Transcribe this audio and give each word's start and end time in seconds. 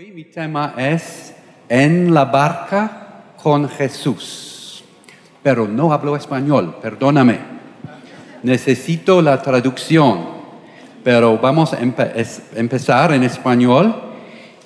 Hoy 0.00 0.12
mi 0.12 0.24
tema 0.24 0.72
es 0.78 1.34
En 1.68 2.14
la 2.14 2.24
barca 2.24 3.34
con 3.42 3.68
Jesús. 3.68 4.82
Pero 5.42 5.68
no 5.68 5.92
hablo 5.92 6.16
español, 6.16 6.76
perdóname. 6.80 7.38
Necesito 8.42 9.20
la 9.20 9.42
traducción. 9.42 10.20
Pero 11.04 11.36
vamos 11.36 11.74
a 11.74 11.80
empe- 11.80 12.14
empezar 12.56 13.12
en 13.12 13.24
español 13.24 13.94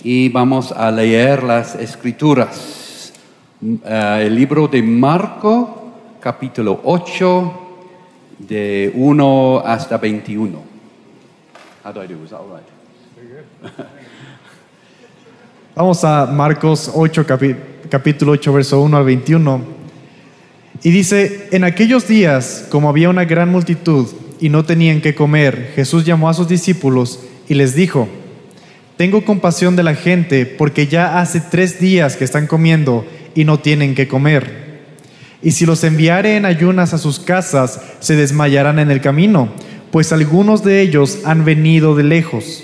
y 0.04 0.28
vamos 0.28 0.70
a 0.70 0.88
leer 0.92 1.42
las 1.42 1.74
escrituras. 1.74 3.12
Mm, 3.60 3.74
eh, 3.84 4.22
el 4.26 4.36
libro 4.36 4.68
de 4.68 4.84
Marco, 4.84 5.94
capítulo 6.20 6.80
8, 6.84 7.54
de 8.38 8.92
1 8.94 9.62
hasta 9.66 9.96
21. 9.96 10.62
How 11.84 11.92
do 11.92 12.04
I 12.04 12.06
do? 12.06 12.22
Is 12.22 12.30
that 12.30 12.38
all 12.38 12.56
right? 12.56 13.88
Vamos 15.76 16.04
a 16.04 16.26
Marcos 16.26 16.90
8, 16.94 17.26
capi- 17.26 17.56
capítulo 17.88 18.32
8, 18.32 18.52
verso 18.52 18.80
1 18.80 18.96
al 18.96 19.04
21. 19.04 19.60
Y 20.82 20.90
dice, 20.90 21.48
en 21.50 21.64
aquellos 21.64 22.06
días, 22.06 22.66
como 22.70 22.88
había 22.88 23.08
una 23.08 23.24
gran 23.24 23.50
multitud 23.50 24.06
y 24.40 24.48
no 24.50 24.64
tenían 24.64 25.00
que 25.00 25.14
comer, 25.14 25.72
Jesús 25.74 26.04
llamó 26.04 26.28
a 26.28 26.34
sus 26.34 26.48
discípulos 26.48 27.20
y 27.48 27.54
les 27.54 27.74
dijo, 27.74 28.08
tengo 28.96 29.24
compasión 29.24 29.74
de 29.74 29.82
la 29.82 29.94
gente 29.94 30.46
porque 30.46 30.86
ya 30.86 31.18
hace 31.20 31.40
tres 31.40 31.80
días 31.80 32.16
que 32.16 32.24
están 32.24 32.46
comiendo 32.46 33.04
y 33.34 33.44
no 33.44 33.58
tienen 33.58 33.94
que 33.94 34.06
comer. 34.06 34.64
Y 35.42 35.50
si 35.52 35.66
los 35.66 35.82
enviare 35.82 36.36
en 36.36 36.44
ayunas 36.44 36.94
a 36.94 36.98
sus 36.98 37.18
casas, 37.18 37.80
se 37.98 38.14
desmayarán 38.14 38.78
en 38.78 38.90
el 38.90 39.00
camino, 39.00 39.48
pues 39.90 40.12
algunos 40.12 40.62
de 40.64 40.80
ellos 40.82 41.18
han 41.24 41.44
venido 41.44 41.96
de 41.96 42.04
lejos. 42.04 42.62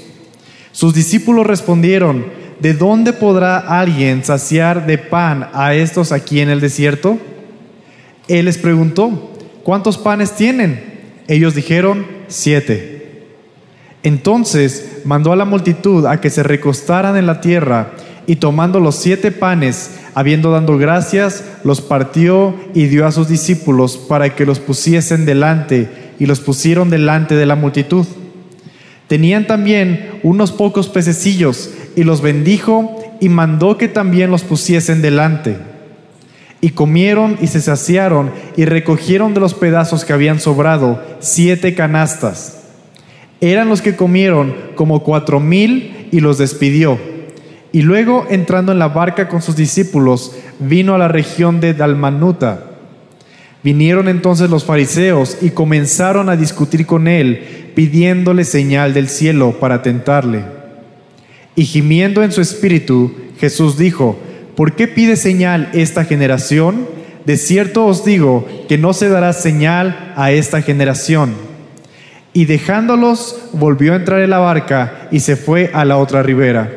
Sus 0.73 0.95
discípulos 0.95 1.47
respondieron, 1.47 2.25
¿de 2.61 2.75
dónde 2.75 3.13
podrá 3.13 3.59
alguien 3.59 4.25
saciar 4.25 4.87
de 4.87 4.99
pan 4.99 5.49
a 5.53 5.75
estos 5.75 6.13
aquí 6.13 6.41
en 6.41 6.51
el 6.51 6.61
desierto? 6.61 7.19
Él 8.29 8.45
les 8.45 8.59
preguntó, 8.59 9.33
¿cuántos 9.65 9.99
panes 9.99 10.33
tienen? 10.33 10.83
Ellos 11.27 11.55
dijeron, 11.55 12.07
siete. 12.29 13.01
Entonces 14.03 15.03
mandó 15.05 15.33
a 15.33 15.37
la 15.37 15.45
multitud 15.45 16.07
a 16.07 16.21
que 16.21 16.31
se 16.31 16.43
recostaran 16.43 17.17
en 17.17 17.27
la 17.27 17.41
tierra 17.41 17.93
y 18.27 18.37
tomando 18.37 18.81
los 18.81 18.97
siete 18.97 19.33
panes, 19.33 19.99
habiendo 20.15 20.51
dado 20.51 20.79
gracias, 20.79 21.45
los 21.65 21.81
partió 21.81 22.55
y 22.75 22.87
dio 22.87 23.07
a 23.07 23.13
sus 23.13 23.29
discípulos 23.29 23.97
para 23.97 24.35
que 24.35 24.47
los 24.47 24.61
pusiesen 24.61 25.27
delante 25.27 25.89
y 26.19 26.27
los 26.27 26.41
pusieron 26.41 26.91
delante 26.91 27.35
de 27.35 27.47
la 27.47 27.57
multitud. 27.57 28.07
Tenían 29.09 29.49
también 29.49 30.21
unos 30.23 30.53
pocos 30.53 30.89
pececillos 30.89 31.71
y 31.97 32.05
los 32.05 32.21
bendijo 32.23 32.97
y 33.21 33.29
mandó 33.29 33.77
que 33.77 33.89
también 33.89 34.31
los 34.31 34.43
pusiesen 34.43 35.03
delante. 35.03 35.57
Y 36.61 36.71
comieron 36.71 37.39
y 37.41 37.47
se 37.47 37.61
saciaron 37.61 38.31
y 38.57 38.65
recogieron 38.65 39.35
de 39.35 39.41
los 39.41 39.55
pedazos 39.55 40.05
que 40.05 40.13
habían 40.13 40.41
sobrado 40.41 41.03
siete 41.21 41.75
canastas. 41.75 42.59
Eran 43.41 43.69
los 43.69 43.81
que 43.81 43.97
comieron 43.97 44.55
como 44.75 45.03
cuatro 45.03 45.41
mil 45.41 46.09
y 46.13 46.21
los 46.21 46.39
despidió. 46.39 46.99
Y 47.73 47.83
luego 47.83 48.27
entrando 48.29 48.73
en 48.73 48.79
la 48.79 48.89
barca 48.89 49.29
con 49.29 49.43
sus 49.43 49.57
discípulos, 49.57 50.35
vino 50.59 50.95
a 50.95 50.99
la 50.99 51.09
región 51.09 51.61
de 51.61 51.73
Dalmanuta. 51.73 52.65
Vinieron 53.63 54.09
entonces 54.09 54.51
los 54.51 54.65
fariseos 54.65 55.39
y 55.41 55.51
comenzaron 55.51 56.29
a 56.29 56.37
discutir 56.37 56.87
con 56.87 57.09
él, 57.09 57.73
pidiéndole 57.75 58.45
señal 58.45 58.93
del 58.93 59.09
cielo 59.09 59.53
para 59.61 59.83
tentarle. 59.83 60.60
Y 61.57 61.65
gimiendo 61.65 62.23
en 62.23 62.33
su 62.33 62.41
espíritu, 62.41 63.13
Jesús 63.39 63.77
dijo, 63.77 64.19
¿por 64.57 64.75
qué 64.75 64.89
pide 64.89 65.17
señal 65.17 65.69
esta 65.73 66.05
generación? 66.05 66.87
De 67.25 67.37
cierto 67.37 67.87
os 67.87 68.05
digo 68.05 68.47
que 68.69 68.79
no 68.79 68.93
se 68.93 69.09
dará 69.09 69.33
señal 69.33 70.13
a 70.17 70.33
esta 70.33 70.63
generación. 70.63 71.35
Y 72.33 72.45
dejándolos, 72.45 73.49
volvió 73.53 73.93
a 73.93 73.97
entrar 73.97 74.21
en 74.21 74.31
la 74.31 74.39
barca 74.39 75.09
y 75.11 75.21
se 75.21 75.37
fue 75.37 75.71
a 75.75 75.85
la 75.85 75.99
otra 75.99 76.23
ribera. 76.23 76.71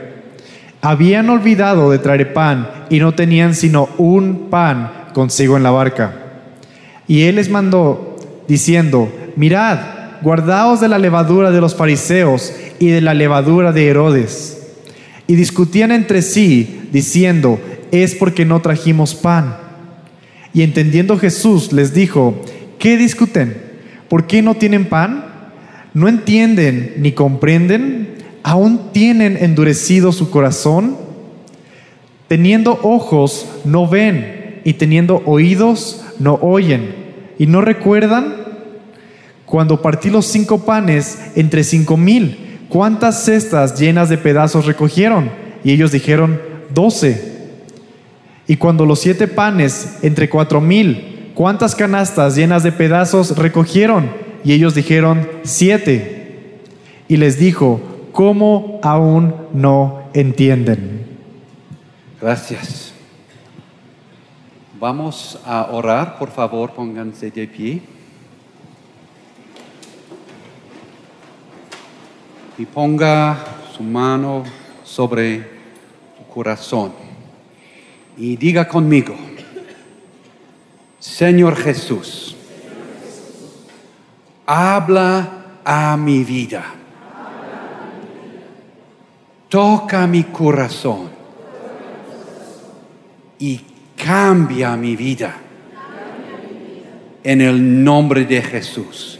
Habían 0.81 1.29
olvidado 1.29 1.91
de 1.91 1.99
traer 1.99 2.33
pan 2.33 2.69
y 2.89 2.99
no 2.99 3.13
tenían 3.13 3.55
sino 3.55 3.89
un 3.97 4.49
pan 4.49 4.91
consigo 5.13 5.55
en 5.55 5.63
la 5.63 5.71
barca. 5.71 6.13
Y 7.07 7.23
él 7.23 7.35
les 7.35 7.49
mandó, 7.49 8.17
diciendo, 8.47 9.11
mirad, 9.35 9.79
guardaos 10.21 10.81
de 10.81 10.89
la 10.89 10.97
levadura 10.97 11.51
de 11.51 11.61
los 11.61 11.75
fariseos 11.75 12.53
y 12.79 12.87
de 12.87 13.01
la 13.01 13.13
levadura 13.13 13.71
de 13.71 13.87
Herodes. 13.87 14.62
Y 15.27 15.35
discutían 15.35 15.91
entre 15.91 16.21
sí, 16.21 16.89
diciendo, 16.91 17.59
es 17.91 18.15
porque 18.15 18.45
no 18.45 18.61
trajimos 18.61 19.15
pan. 19.15 19.57
Y 20.53 20.61
entendiendo 20.61 21.17
Jesús 21.17 21.71
les 21.71 21.93
dijo, 21.93 22.41
¿qué 22.79 22.97
discuten? 22.97 23.55
¿Por 24.09 24.27
qué 24.27 24.41
no 24.41 24.55
tienen 24.55 24.85
pan? 24.85 25.25
¿No 25.93 26.07
entienden 26.07 26.95
ni 26.97 27.13
comprenden? 27.13 28.15
¿Aún 28.43 28.91
tienen 28.91 29.37
endurecido 29.37 30.11
su 30.11 30.29
corazón? 30.29 30.97
Teniendo 32.27 32.79
ojos, 32.83 33.47
no 33.63 33.87
ven, 33.87 34.61
y 34.63 34.73
teniendo 34.73 35.21
oídos, 35.25 36.03
no 36.19 36.35
oyen, 36.35 36.95
y 37.37 37.47
no 37.47 37.61
recuerdan 37.61 38.35
cuando 39.45 39.81
partí 39.81 40.09
los 40.09 40.25
cinco 40.25 40.65
panes 40.65 41.19
entre 41.35 41.63
cinco 41.63 41.97
mil, 41.97 42.52
¿cuántas 42.73 43.23
cestas 43.23 43.79
llenas 43.79 44.09
de 44.09 44.17
pedazos 44.17 44.65
recogieron? 44.65 45.29
Y 45.63 45.71
ellos 45.71 45.91
dijeron, 45.91 46.41
doce. 46.73 47.51
Y 48.47 48.57
cuando 48.57 48.87
los 48.87 48.97
siete 48.99 49.27
panes 49.27 49.99
entre 50.01 50.27
cuatro 50.27 50.59
mil, 50.59 51.31
¿cuántas 51.35 51.75
canastas 51.75 52.35
llenas 52.35 52.63
de 52.63 52.71
pedazos 52.71 53.37
recogieron? 53.37 54.09
Y 54.43 54.53
ellos 54.53 54.73
dijeron, 54.73 55.29
siete. 55.43 56.61
Y 57.07 57.17
les 57.17 57.37
dijo, 57.37 57.79
¿cómo 58.11 58.79
aún 58.81 59.35
no 59.53 60.09
entienden? 60.15 61.05
Gracias. 62.19 62.91
Vamos 64.79 65.39
a 65.45 65.67
orar, 65.71 66.17
por 66.17 66.31
favor, 66.31 66.71
pónganse 66.71 67.29
de 67.29 67.47
pie. 67.47 67.81
Y 72.57 72.65
ponga 72.65 73.37
su 73.75 73.81
mano 73.83 74.43
sobre 74.83 75.37
su 76.17 76.27
corazón. 76.31 76.93
Y 78.15 78.35
diga 78.35 78.67
conmigo, 78.67 79.15
Señor 80.99 81.55
Jesús, 81.55 82.35
habla 84.45 85.59
a 85.65 85.97
mi 85.97 86.23
vida. 86.23 86.63
Toca 89.49 90.05
mi 90.07 90.23
corazón 90.25 91.09
y 93.39 93.61
cambia 93.95 94.75
mi 94.75 94.95
vida. 94.95 95.37
En 97.23 97.41
el 97.41 97.83
nombre 97.83 98.25
de 98.25 98.41
Jesús. 98.41 99.19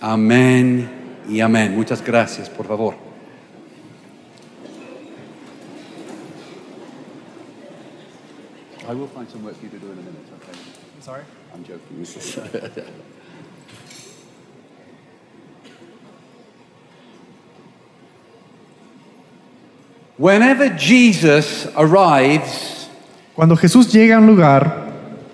Amén 0.00 1.03
y 1.28 1.40
amén. 1.40 1.74
Muchas 1.74 2.02
gracias, 2.02 2.48
por 2.48 2.66
favor. 2.66 2.94
I 8.86 8.92
will 8.92 9.08
find 9.08 9.28
some 9.30 9.44
work 9.44 9.56
for 9.56 9.64
you 9.64 9.70
to 9.70 9.78
do 9.78 9.86
in 9.92 9.98
a 9.98 10.02
minute, 10.02 10.26
okay? 10.42 10.52
Sorry. 11.00 11.22
I'm 11.54 11.64
joking. 11.64 12.04
Whenever 20.16 20.68
Jesus 20.70 21.66
arrives, 21.76 22.74
Cuando 23.34 23.56
Jesús 23.56 23.92
llega 23.92 24.14
a 24.16 24.18
un 24.20 24.28
lugar, 24.28 24.92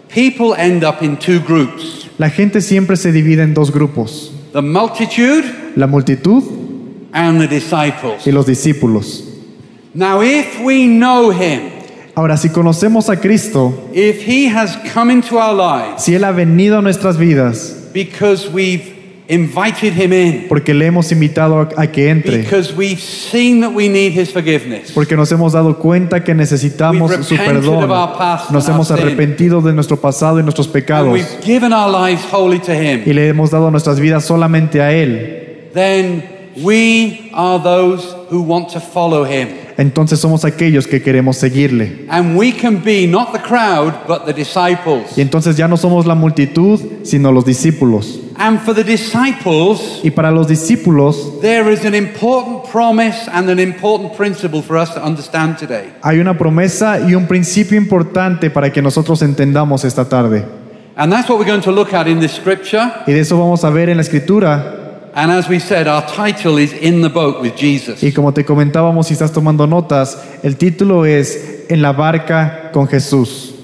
people 0.09 0.55
end 0.57 0.85
up 0.85 1.03
in 1.03 1.19
two 1.19 1.39
groups 1.41 2.09
la 2.17 2.31
gente 2.31 2.61
siempre 2.61 2.97
se 2.97 3.13
divide 3.13 3.43
en 3.43 3.55
dos 3.55 3.71
grupos, 3.71 4.33
the 4.53 4.63
multitude 4.63 5.45
la 5.77 5.87
multitud 5.87 6.43
and 7.13 7.41
the 7.41 7.47
disciples. 7.49 8.27
y 8.27 8.31
los 8.33 8.47
discípulos. 8.47 9.25
Now, 9.95 10.23
if 10.23 10.61
we 10.63 10.87
know 10.87 11.31
him, 11.31 11.71
Ahora, 12.15 12.37
si 12.37 12.51
conocemos 12.51 13.09
a 13.09 13.17
Cristo, 13.17 13.73
if 13.93 14.23
he 14.27 14.47
has 14.49 14.77
come 14.93 15.13
into 15.13 15.39
our 15.39 15.55
lives 15.55 16.03
si 16.05 16.15
Él 16.15 16.25
ha 16.25 16.33
venido 16.33 16.79
a 16.79 16.83
nuestras 16.83 17.17
vidas, 17.17 17.89
because 17.93 18.49
we've 18.49 18.99
invited 19.29 19.93
him 19.95 20.13
in, 20.13 20.47
porque 20.49 20.75
le 20.75 20.87
hemos 20.87 21.11
invitado 21.13 21.61
a, 21.61 21.83
a 21.83 21.87
que 21.87 22.11
entre, 22.11 22.39
because 22.39 22.75
we've 22.77 23.01
seen 23.01 23.61
that 23.61 23.71
we 23.73 23.89
need 23.89 24.13
his 24.13 24.31
forgiveness, 24.33 24.91
porque 24.93 25.17
nos 25.17 25.31
hemos 25.33 25.53
dado 25.53 25.79
cuenta 25.79 26.23
que 26.23 26.35
necesitamos 26.35 27.11
We've 27.11 27.23
su 27.25 27.37
repented 27.37 27.63
perdón, 27.63 27.85
of 27.85 27.91
our 27.91 28.19
past 28.19 28.51
nos 28.51 28.67
and 28.67 28.75
hemos 28.75 28.91
our 28.91 28.99
sin. 28.99 29.07
arrepentido 29.07 29.61
de 29.63 29.73
nuestro 29.73 29.97
pasado 30.01 30.41
y 30.41 30.43
nuestros 30.43 30.67
and 30.67 30.75
pecados, 30.75 31.13
we've 31.13 31.41
given 31.45 31.73
our 31.73 31.89
lives 31.91 32.23
wholly 32.33 32.59
to 32.59 32.73
him, 32.73 33.03
y 33.07 33.13
le 33.13 33.29
hemos 33.29 33.51
dado 33.51 33.71
nuestras 33.71 33.99
vidas 34.01 34.25
solamente 34.25 34.81
a 34.83 34.93
Él. 34.93 35.50
Then 35.73 36.23
we 36.57 37.31
are 37.33 37.63
those 37.63 38.15
who 38.31 38.43
want 38.43 38.71
to 38.71 38.81
follow 38.81 39.25
him. 39.25 39.49
entonces 39.77 40.21
somos 40.21 40.45
aquellos 40.45 40.87
que 40.87 41.01
queremos 41.01 41.37
seguirle. 41.37 42.07
And 42.11 42.37
we 42.37 42.53
can 42.53 42.83
be 42.83 43.07
not 43.07 43.33
the 43.33 43.39
crowd, 43.39 43.95
but 44.07 44.27
the 44.27 44.33
disciples. 44.35 45.17
Y 45.17 45.23
entonces 45.23 45.57
ya 45.57 45.69
no 45.69 45.77
somos 45.77 46.07
la 46.07 46.15
multitud, 46.15 46.81
sino 47.03 47.33
los 47.33 47.45
discípulos. 47.45 48.21
And 48.37 48.59
for 48.61 48.75
the 48.75 48.85
disciples, 48.85 50.01
Y 50.03 50.11
para 50.11 50.31
los 50.31 50.49
discípulos 50.49 51.41
there 51.41 51.73
is 51.73 51.85
an 51.85 51.95
important 51.95 52.65
promise 52.71 53.29
and 53.33 53.49
an 53.49 53.59
important 53.59 54.15
principle 54.17 54.63
for 54.63 54.77
us 54.77 54.93
to 54.95 55.05
understand 55.05 55.57
today. 55.59 55.93
hay 56.03 56.19
una 56.19 56.37
promesa 56.37 57.01
y 57.01 57.15
un 57.15 57.27
principio 57.27 57.79
importante 57.79 58.51
para 58.51 58.73
que 58.73 58.83
nosotros 58.83 59.23
entendamos 59.23 59.85
esta 59.85 60.09
tarde. 60.09 60.45
And 60.97 61.11
that's 61.11 61.31
what 61.31 61.39
we're 61.39 61.51
going 61.51 61.63
to 61.63 61.73
look 61.73 61.95
at 61.95 62.07
in 62.07 62.21
this 62.21 62.33
scripture. 62.33 62.91
Y 63.07 63.13
de 63.13 63.21
eso 63.21 63.39
vamos 63.39 63.65
a 63.65 63.71
ver 63.71 63.89
en 63.89 63.97
la 63.97 64.03
escritura. 64.03 64.80
And 65.15 65.33
as 65.33 65.49
we 65.49 65.59
said, 65.59 65.89
our 65.89 66.07
title 66.07 66.59
is 66.59 66.73
In 66.73 67.03
the 67.03 67.09
Boat 67.09 67.43
with 67.43 67.57
Jesus. 67.57 68.03
Y 68.03 68.13
como 68.13 68.33
te 68.33 68.45
comentábamos, 68.45 69.09
si 69.09 69.15
estás 69.15 69.33
tomando 69.33 69.67
notas, 69.67 70.19
el 70.43 70.57
título 70.57 71.05
es 71.05 71.65
En 71.69 71.83
la 71.83 71.93
barca 71.93 72.71
con 72.73 72.87
Jesús. 72.87 73.55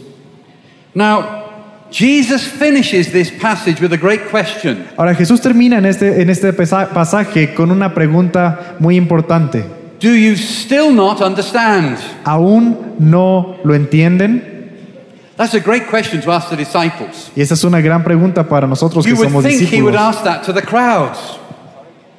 Now, 0.94 1.44
Jesus 1.90 2.46
finishes 2.46 3.12
this 3.12 3.30
passage 3.30 3.80
with 3.80 3.92
a 3.92 3.96
great 3.96 4.28
question. 4.30 4.86
Ahora 4.96 5.14
Jesús 5.14 5.40
termina 5.40 5.78
en 5.78 5.86
este, 5.86 6.20
en 6.20 6.30
este 6.30 6.52
pasaje 6.52 7.54
con 7.54 7.70
una 7.70 7.94
pregunta 7.94 8.76
muy 8.80 8.96
importante. 8.96 9.64
Do 10.00 10.14
you 10.14 10.34
still 10.34 10.94
not 10.94 11.20
understand? 11.20 11.98
¿Aún 12.24 12.96
no 12.98 13.56
lo 13.62 13.74
entienden? 13.74 14.55
That's 15.36 15.54
a 15.54 15.60
great 15.60 15.86
question 15.90 16.20
to 16.22 16.32
ask 16.32 16.48
the 16.48 16.56
disciples. 16.56 17.30
Y 17.36 17.42
esa 17.42 17.54
es 17.54 17.64
una 17.64 17.80
gran 17.80 18.02
pregunta 18.02 18.48
para 18.48 18.66
nosotros 18.66 19.04
que 19.04 19.12
You 19.12 19.18
would 19.18 19.44
think 19.44 19.70
he 19.70 19.82
would 19.82 19.92
discípulos. 19.94 20.00
ask 20.00 20.24
that 20.24 20.42
to 20.46 20.52
the 20.54 20.62
crowds. 20.62 21.18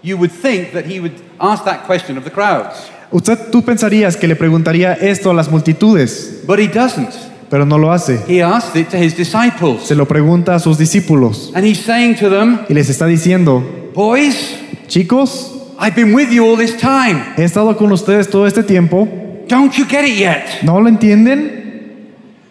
You 0.04 0.18
would 0.18 0.32
think 0.32 0.72
that 0.74 0.86
he 0.86 1.00
would 1.00 1.14
ask 1.40 1.64
that 1.66 1.86
question 1.88 2.18
of 2.18 2.24
the 2.24 2.32
crowds. 2.32 2.76
Usted, 3.12 3.50
tú 3.52 3.64
pensarías 3.64 4.16
que 4.18 4.28
le 4.28 4.36
preguntaría 4.36 4.94
esto 4.94 5.32
a 5.32 5.34
las 5.34 5.50
multitudes, 5.50 6.42
But 6.46 6.60
he 6.60 6.68
doesn't. 6.68 7.10
pero 7.50 7.66
no 7.66 7.78
lo 7.78 7.92
hace. 7.92 8.20
He 8.28 8.42
asks 8.44 8.76
it 8.76 8.90
to 8.90 8.98
his 8.98 9.16
disciples. 9.18 9.84
Se 9.88 9.96
lo 9.96 10.06
pregunta 10.06 10.54
a 10.56 10.60
sus 10.60 10.78
discípulos 10.78 11.52
And 11.56 11.66
he's 11.66 11.80
saying 11.80 12.16
to 12.18 12.30
them, 12.30 12.60
y 12.70 12.74
les 12.74 12.90
está 12.90 13.08
diciendo, 13.08 13.64
Boys, 13.96 14.56
chicos, 14.88 15.54
I've 15.80 15.96
been 15.96 16.14
with 16.14 16.30
you 16.32 16.46
all 16.46 16.58
this 16.58 16.78
time. 16.78 17.24
he 17.38 17.44
estado 17.44 17.76
con 17.78 17.92
ustedes 17.92 18.30
todo 18.30 18.46
este 18.46 18.62
tiempo, 18.64 19.08
Don't 19.48 19.74
you 19.76 19.86
get 19.88 20.04
it 20.06 20.18
yet? 20.18 20.62
¿no 20.64 20.80
lo 20.82 20.90
entienden? 20.90 21.57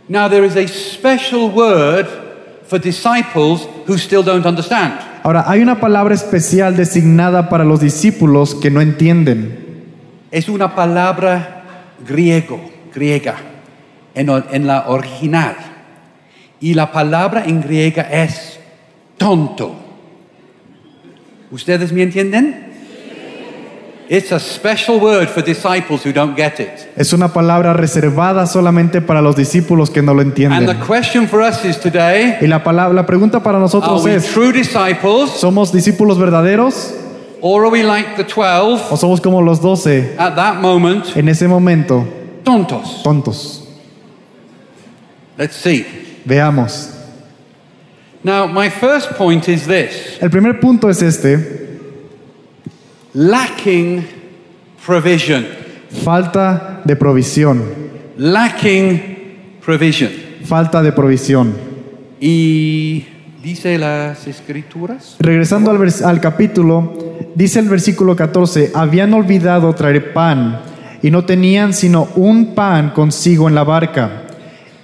Now, 0.09 0.29
there 0.29 0.45
is 0.45 0.57
a 0.57 0.69
special 0.69 1.51
word 1.51 2.07
for 2.65 2.79
disciples 2.79 3.67
who 3.87 3.99
still 3.99 4.23
don't 4.23 4.47
understand. 4.47 5.01
Ahora, 5.25 5.45
hay 5.49 5.61
una 5.61 5.81
palabra 5.81 6.15
especial 6.15 6.77
designada 6.77 7.49
para 7.49 7.65
los 7.65 7.81
discípulos 7.81 8.55
que 8.55 8.71
no 8.71 8.81
entienden. 8.81 9.85
Es 10.31 10.49
una 10.49 10.77
palabra 10.77 11.65
griego, 12.07 12.61
griega, 12.95 13.37
en, 14.15 14.31
en 14.53 14.67
la 14.67 14.89
original. 14.89 15.57
Y 16.61 16.75
la 16.75 16.93
palabra 16.93 17.45
en 17.45 17.61
griega 17.61 18.03
es 18.03 18.61
tonto. 19.19 19.75
¿Ustedes 21.51 21.93
me 21.93 22.03
entienden? 22.03 22.66
It's 24.09 24.31
a 24.31 24.39
special 24.39 25.01
word 25.01 25.29
for 25.29 25.43
disciples 25.43 26.05
who 26.05 26.13
don't 26.13 26.37
get 26.37 26.61
it. 26.61 26.71
Es 26.97 27.13
una 27.13 27.33
palabra 27.33 27.73
reservada 27.73 28.47
solamente 28.47 29.01
para 29.01 29.21
los 29.21 29.35
discípulos 29.35 29.91
que 29.91 30.01
no 30.01 30.15
lo 30.15 30.21
And 30.23 30.35
the 30.35 30.43
entienden. 30.45 30.81
question 30.87 31.27
for 31.27 31.41
us 31.41 31.65
is 31.65 31.77
today 31.79 32.39
Y 32.41 32.47
la, 32.47 32.63
palabra, 32.63 32.95
la 32.95 33.05
pregunta 33.05 33.43
para 33.43 33.59
are 33.59 33.63
nosotros 33.63 34.05
we 34.05 34.15
es, 34.15 34.33
true 34.33 34.53
disciples 34.53 35.31
¿somos 35.31 35.73
discípulos 35.73 36.19
verdaderos 36.19 36.95
or 37.41 37.65
are 37.65 37.71
we 37.71 37.83
like 37.83 38.15
the 38.17 38.23
12 38.25 38.93
o 38.93 38.97
somos 38.97 39.21
como 39.21 39.43
los 39.43 39.61
doce 39.61 40.15
at 40.19 40.37
that 40.37 40.61
moment, 40.61 41.05
en 41.17 41.29
ese 41.29 41.49
momento, 41.49 42.07
tontos? 42.45 43.03
tontos? 43.03 43.63
Let's 45.37 45.57
see. 45.57 45.85
Veamos. 46.25 46.93
Now, 48.23 48.47
my 48.47 48.71
first 48.71 49.13
point 49.19 49.49
is 49.49 49.67
this 49.67 50.17
El 50.21 50.31
primer 50.31 50.59
punto 50.61 50.89
es 50.89 51.03
este, 51.03 51.76
lacking 53.27 54.05
provision. 54.87 55.47
falta 56.05 56.83
de 56.85 56.95
provisión, 56.97 57.63
Lacking 58.19 59.59
provision. 59.65 60.11
falta 60.45 60.83
de 60.83 60.93
provisión. 60.93 61.55
Y 62.21 63.05
dice 63.43 63.79
las 63.79 64.27
escrituras. 64.27 65.17
Regresando 65.19 65.71
al, 65.71 65.93
al 66.05 66.21
capítulo, 66.21 66.93
dice 67.35 67.59
el 67.61 67.69
versículo 67.71 68.15
14, 68.17 68.73
habían 68.75 69.15
olvidado 69.15 69.75
traer 69.75 70.13
pan 70.13 70.61
y 71.03 71.11
no 71.11 71.25
tenían 71.25 71.73
sino 71.73 72.09
un 72.17 72.55
pan 72.55 72.91
consigo 72.91 73.49
en 73.49 73.55
la 73.55 73.65
barca. 73.65 74.25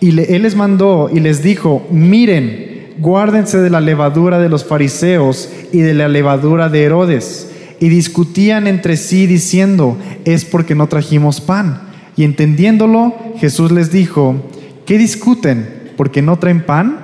Y 0.00 0.12
le- 0.12 0.34
él 0.34 0.42
les 0.42 0.56
mandó 0.56 1.10
y 1.12 1.20
les 1.20 1.42
dijo, 1.42 1.86
miren, 1.90 2.94
guárdense 2.98 3.58
de 3.60 3.68
la 3.70 3.80
levadura 3.80 4.38
de 4.38 4.48
los 4.48 4.64
fariseos 4.64 5.50
y 5.70 5.80
de 5.80 5.92
la 5.94 6.08
levadura 6.08 6.68
de 6.70 6.82
Herodes. 6.84 7.48
Y 7.82 7.88
discutían 7.88 8.68
entre 8.68 8.96
sí 8.96 9.26
diciendo, 9.26 9.98
es 10.24 10.44
porque 10.44 10.76
no 10.76 10.86
trajimos 10.86 11.40
pan. 11.40 11.80
Y 12.14 12.22
entendiéndolo, 12.22 13.12
Jesús 13.38 13.72
les 13.72 13.90
dijo, 13.90 14.36
¿qué 14.86 14.96
discuten? 14.96 15.90
¿Porque 15.96 16.22
no 16.22 16.38
traen 16.38 16.64
pan? 16.64 16.96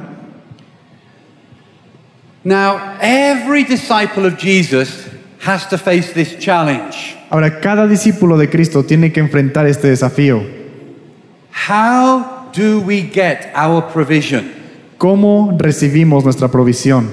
Now, 2.45 2.79
every 3.03 3.65
disciple 3.65 4.25
of 4.29 4.39
Jesus 4.39 5.09
has 5.45 5.69
to 5.69 5.79
face 5.79 6.13
this 6.13 6.39
challenge. 6.39 7.17
Ahora, 7.29 7.59
cada 7.59 7.89
discípulo 7.89 8.39
de 8.39 8.49
Cristo 8.49 8.85
tiene 8.85 9.11
que 9.11 9.19
enfrentar 9.19 9.67
este 9.67 9.89
desafío. 9.89 10.45
How 11.69 12.53
do 12.57 12.79
we 12.87 13.11
get 13.13 13.51
our 13.57 13.89
provision? 13.93 14.53
¿Cómo 14.97 15.57
recibimos 15.59 16.23
nuestra 16.23 16.47
provisión? 16.47 17.09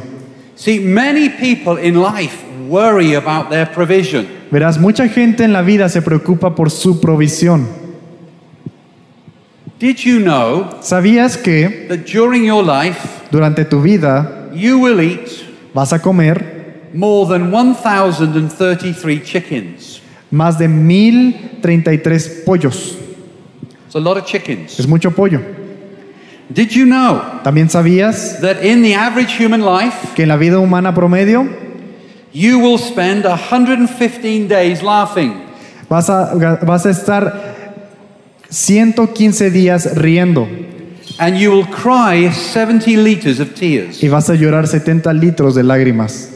See, 0.56 0.79
many 0.79 1.29
people 1.29 1.83
in 1.83 2.00
life 2.00 2.44
worry 2.67 3.15
about 3.15 3.50
their 3.50 3.71
provision. 3.71 4.27
Verás, 4.51 4.77
mucha 4.79 5.07
gente 5.07 5.44
en 5.44 5.53
la 5.53 5.62
vida 5.62 5.89
se 5.89 6.01
preocupa 6.01 6.56
por 6.56 6.69
su 6.69 7.00
provisión. 7.00 7.67
Did 9.79 9.97
you 9.97 10.19
know 10.19 10.69
¿Sabías 10.81 11.38
que 11.38 11.88
that 11.89 12.06
during 12.06 12.45
your 12.45 12.63
life 12.63 13.27
durante 13.29 13.65
tu 13.65 13.81
vida 13.81 14.50
you 14.53 14.79
will 14.79 15.01
eat 15.01 15.29
vas 15.73 15.91
a 15.91 16.00
comer 16.00 16.89
more 16.94 17.27
than 17.27 17.51
1,033 17.51 19.21
chickens? 19.23 20.01
más 20.31 20.57
de 20.57 20.67
1033 20.69 22.44
pollos? 22.45 22.97
It's 23.85 23.95
a 23.95 24.00
lot 24.00 24.17
of 24.17 24.25
chickens. 24.25 24.79
Es 24.79 24.88
mucho 24.88 25.12
pollo. 25.12 25.41
Did 26.50 26.69
you 26.69 26.86
know 26.86 27.22
¿También 27.43 27.69
sabías 27.69 28.39
that 28.41 28.63
in 28.63 28.81
the 28.81 28.95
average 28.95 29.36
human 29.38 29.62
life, 29.62 30.13
que 30.15 30.24
en 30.24 30.29
la 30.29 30.38
vida 30.38 30.60
humana 30.60 30.93
promedio 30.93 31.48
you 32.36 32.60
will 32.60 32.77
spend 32.77 33.24
115 33.25 34.48
days 34.48 34.84
laughing, 34.84 35.34
vas 35.89 36.10
a, 36.10 36.36
vas 36.63 36.86
a 36.86 36.89
estar 36.89 37.56
115 38.50 39.50
días 39.51 39.96
riendo 39.96 40.48
and 41.18 41.38
you 41.38 41.50
will 41.50 41.65
cry 41.65 42.30
70 42.30 42.98
liters 42.98 43.39
of 43.39 43.54
tears? 43.56 44.04
y 44.04 44.10
vas 44.10 44.30
a 44.30 44.36
llorar 44.36 44.68
70 44.68 45.13
litros 45.13 45.56
de 45.56 45.63
lágrimas? 45.63 46.32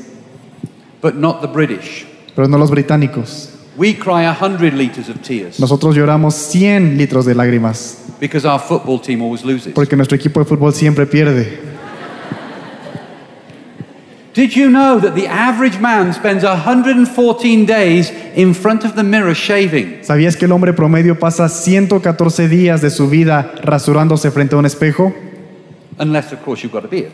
But 1.02 1.16
not 1.16 1.42
the 1.42 1.48
British. 1.48 2.06
Pero 2.36 2.48
no 2.48 2.58
los 2.58 2.70
británicos. 2.72 3.50
We 3.78 3.94
cry 3.98 4.26
100 4.26 4.74
liters 4.74 5.08
of 5.08 5.22
tears 5.22 5.60
Nosotros 5.60 5.96
lloramos 5.96 6.36
100 6.36 6.98
litros 6.98 7.26
de 7.26 7.34
lágrimas 7.36 7.98
because 8.20 8.46
our 8.46 8.60
football 8.60 9.00
team 9.00 9.22
always 9.22 9.44
loses. 9.46 9.74
porque 9.74 9.96
nuestro 9.96 10.16
equipo 10.18 10.40
de 10.40 10.46
fútbol 10.46 10.74
siempre 10.74 11.06
pierde. 11.06 11.60
Did 14.34 14.56
you 14.56 14.70
know 14.70 15.00
that 15.02 15.16
the 15.16 15.28
average 15.28 15.80
man 15.80 16.14
spends 16.14 16.44
114 16.44 17.66
days 17.66 18.12
in 18.36 18.54
front 18.54 18.86
of 18.86 18.94
the 18.96 19.04
mirror 19.04 19.34
shaving? 19.34 20.00
¿Sabías 20.04 20.38
que 20.38 20.46
el 20.46 20.52
hombre 20.52 20.74
promedio 20.74 21.18
pasa 21.18 21.50
114 21.50 22.48
días 22.48 22.82
de 22.82 22.92
su 22.92 23.10
vida 23.10 23.52
rasurándose 23.64 24.30
frente 24.32 24.56
a 24.56 24.60
un 24.60 24.66
espejo? 24.66 25.12
Unless, 25.98 26.32
of 26.34 26.40
course, 26.46 26.64
you've 26.64 26.72
got 26.72 26.86
a 26.86 26.88
beard. 26.88 27.12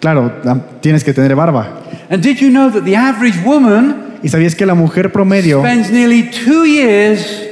Claro, 0.00 0.32
la- 0.44 0.60
tienes 0.80 1.04
que 1.04 1.12
tener 1.14 1.34
barba. 1.34 1.80
And 2.10 2.22
did 2.22 2.38
you 2.40 2.50
know 2.50 2.70
that 2.70 2.84
the 2.84 2.96
average 2.96 3.38
woman 3.44 4.18
¿Y 4.22 4.28
sabías 4.28 4.56
que 4.56 4.66
la 4.66 4.74
mujer 4.74 5.12
promedio 5.12 5.60
spends 5.60 5.90
nearly 5.90 6.28
two 6.28 6.64
years 6.66 7.44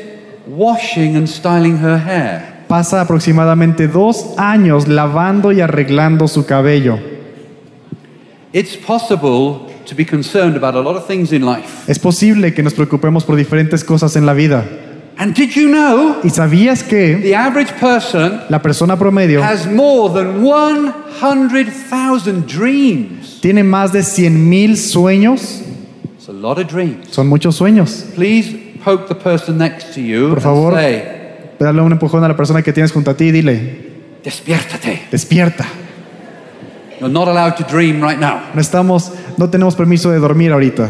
washing 0.48 1.16
and 1.16 1.28
styling 1.28 1.78
her 1.78 1.96
hair? 1.96 2.64
pasa 2.66 3.00
aproximadamente 3.00 3.86
dos 3.86 4.34
años 4.36 4.88
lavando 4.88 5.52
y 5.52 5.60
arreglando 5.60 6.26
su 6.26 6.44
cabello? 6.44 6.98
Es 11.88 11.98
posible 11.98 12.54
que 12.54 12.62
nos 12.62 12.72
preocupemos 12.72 13.24
por 13.24 13.36
diferentes 13.36 13.84
cosas 13.84 14.16
en 14.16 14.24
la 14.24 14.32
vida. 14.32 14.64
And 15.18 15.34
did 15.34 15.50
you 15.50 15.68
know 15.68 16.16
¿Y 16.24 16.30
sabías 16.30 16.82
que 16.82 17.16
the 17.16 17.34
average 17.34 17.72
person 17.80 18.40
la 18.48 18.60
persona 18.60 18.98
promedio 18.98 19.42
has 19.42 19.66
more 19.66 20.12
than 20.12 20.42
100,000 20.42 22.46
dreams? 22.46 23.38
tiene 23.40 23.62
más 23.62 23.92
de 23.92 24.02
100 24.02 24.48
mil 24.48 24.76
sueños? 24.76 25.62
It's 26.16 26.28
a 26.28 26.32
lot 26.32 26.58
of 26.58 26.70
dreams. 26.70 27.08
Son 27.10 27.28
muchos 27.28 27.56
sueños. 27.56 28.06
Please 28.14 28.56
poke 28.84 29.06
the 29.08 29.14
person 29.14 29.58
next 29.58 29.94
to 29.94 30.00
you 30.00 30.28
Por 30.28 30.38
and 30.38 30.42
favor. 30.42 30.74
say, 30.74 31.02
Dale 31.58 31.80
un 31.82 31.92
empujón 31.92 32.24
a 32.24 32.28
la 32.28 32.36
persona 32.36 32.62
que 32.62 32.72
tienes 32.72 32.92
junto 32.92 33.10
a 33.10 33.16
ti 33.16 33.26
y 33.26 33.32
dile, 33.32 33.78
despiértate. 34.22 35.02
despierta. 35.10 35.64
You're 37.00 37.10
not 37.10 37.28
allowed 37.28 37.56
to 37.56 37.64
dream 37.64 38.00
right 38.00 38.18
now. 38.18 38.50
No 38.54 38.60
estamos, 38.60 39.12
no 39.36 39.48
tenemos 39.48 39.76
permiso 39.76 40.10
de 40.10 40.18
dormir 40.18 40.52
ahorita. 40.52 40.88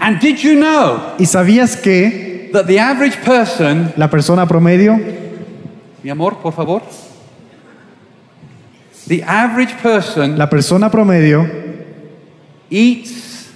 And 0.00 0.20
did 0.20 0.38
you 0.38 0.54
know 0.54 1.14
¿Y 1.18 1.26
sabías 1.26 1.76
que 1.76 2.50
that 2.52 2.66
the 2.66 2.78
average 2.78 3.22
person, 3.24 3.92
la 3.96 4.08
persona 4.08 4.46
promedio, 4.46 4.96
mi 6.02 6.10
amor, 6.10 6.36
por 6.40 6.52
favor, 6.52 6.82
the 9.06 9.22
average 9.22 9.74
person 9.82 10.36
la 10.38 10.46
persona 10.48 10.90
promedio 10.90 11.46
eats 12.70 13.50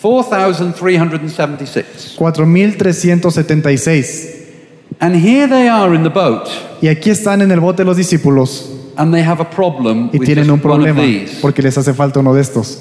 4,376. 0.00 2.16
4.376. 2.18 4.30
And 5.00 5.14
here 5.16 5.46
they 5.48 5.68
are 5.68 5.94
in 5.94 6.02
the 6.02 6.10
boat, 6.10 6.48
Y 6.80 6.88
aquí 6.88 7.10
están 7.10 7.42
en 7.42 7.50
el 7.50 7.60
bote 7.60 7.84
los 7.84 7.96
discípulos 7.96 8.70
and 8.96 9.12
they 9.12 9.22
have 9.22 9.40
a 9.40 9.50
problem 9.50 10.08
y 10.12 10.18
with 10.18 10.26
tienen 10.26 10.44
un 10.50 10.50
one 10.50 10.58
of 10.58 10.62
problema 10.62 11.00
these. 11.02 11.40
porque 11.40 11.62
les 11.62 11.76
hace 11.76 11.92
falta 11.94 12.20
uno 12.20 12.32
de 12.34 12.42
estos. 12.42 12.78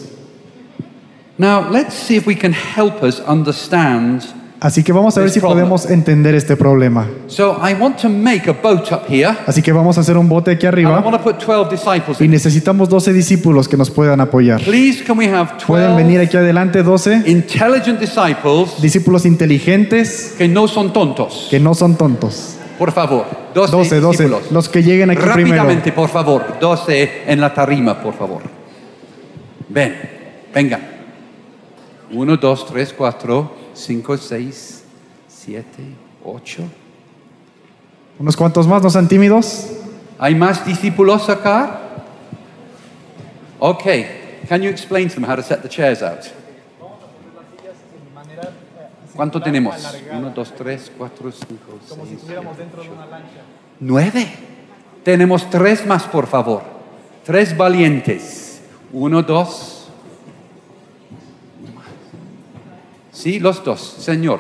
Now, 1.38 1.68
let's 1.72 1.96
see 1.96 2.16
if 2.16 2.28
we 2.28 2.36
can 2.36 2.54
help 2.54 3.02
us 3.02 3.20
understand. 3.28 4.24
Así 4.66 4.82
que 4.82 4.94
vamos 4.94 5.18
a 5.18 5.20
ver 5.20 5.30
si 5.30 5.42
problem. 5.42 5.60
podemos 5.60 5.90
entender 5.90 6.34
este 6.36 6.56
problema. 6.56 7.06
So, 7.28 7.58
I 7.62 7.74
want 7.74 7.98
to 8.02 8.08
make 8.08 8.50
a 8.50 8.54
boat 8.54 8.90
up 8.94 9.02
here, 9.10 9.36
Así 9.46 9.62
que 9.62 9.74
vamos 9.74 9.98
a 9.98 10.02
hacer 10.02 10.16
un 10.18 10.30
bote 10.30 10.52
aquí 10.52 10.66
and 10.66 10.78
I 10.80 10.86
arriba 10.86 11.00
want 11.02 11.18
to 11.18 11.22
put 11.22 11.38
12 11.46 11.70
disciples 11.70 12.22
y 12.22 12.24
in. 12.24 12.32
necesitamos 12.32 12.88
12 12.88 13.12
discípulos 13.12 13.68
que 13.68 13.76
nos 13.76 13.92
puedan 13.92 14.22
apoyar. 14.22 14.62
Please, 14.64 15.04
can 15.04 15.18
we 15.18 15.28
have 15.28 15.52
Pueden 15.68 15.98
venir 15.98 16.20
12 16.20 16.28
aquí 16.28 16.38
adelante 16.38 16.82
12 16.82 17.24
intelligent 17.26 18.00
disciples 18.00 18.82
discípulos 18.82 19.26
inteligentes 19.26 20.36
que 20.38 20.48
no 20.48 20.70
son 20.70 20.94
tontos? 20.94 21.48
que 21.50 21.60
no 21.60 21.74
son 21.74 21.98
tontos. 21.98 22.56
Por 22.80 22.94
favor, 22.94 23.26
12, 23.54 23.72
12, 23.72 24.00
12, 24.00 24.24
discípulos. 24.24 24.52
los 24.52 24.70
que 24.70 24.82
lleguen 24.82 25.10
aquí 25.10 25.20
primero. 25.22 25.58
Rápidamente, 25.58 25.92
por 25.92 26.08
favor, 26.08 26.58
12 26.62 27.24
en 27.28 27.42
la 27.42 27.54
tarima, 27.54 28.02
por 28.02 28.14
favor. 28.14 28.42
Ven, 29.68 29.94
venga. 30.56 30.80
1, 32.14 32.38
2, 32.38 32.66
3, 32.68 32.94
4, 32.98 33.63
5, 33.74 34.18
6, 34.18 34.84
7, 35.28 35.66
8. 36.24 36.64
Unos 38.20 38.36
cuantos 38.36 38.68
más, 38.68 38.82
no 38.82 38.90
sean 38.90 39.08
tímidos. 39.08 39.68
¿Hay 40.20 40.36
más 40.36 40.66
discípulos 40.66 41.30
acá? 41.30 41.80
Okay. 43.60 44.42
Can 44.48 44.62
you 44.62 44.70
explain 44.70 45.08
to 45.08 45.16
them 45.16 45.24
how 45.24 45.36
to 45.36 45.42
set 45.42 45.62
the 45.62 45.70
chairs 45.70 46.02
out? 46.04 46.26
¿Cuánto 49.16 49.42
tenemos? 49.42 49.76
1, 50.12 50.30
2, 50.30 50.56
3, 50.56 50.92
4, 50.98 51.32
5, 51.32 51.58
6, 51.88 51.98
9. 53.80 54.28
Tenemos 55.04 55.50
tres 55.50 55.86
más, 55.86 56.04
por 56.04 56.28
favor. 56.28 56.64
Tres 57.24 57.56
valientes. 57.56 58.62
Uno, 58.92 59.22
dos. 59.22 59.73
Sí, 63.14 63.40
los 63.40 63.64
dos. 63.64 63.80
Señor, 64.00 64.40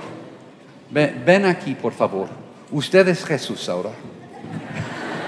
ven, 0.89 1.23
ven 1.25 1.45
aquí, 1.45 1.75
por 1.75 1.93
favor. 1.93 2.27
Usted 2.71 3.07
es 3.07 3.23
Jesús 3.23 3.69
ahora. 3.69 3.91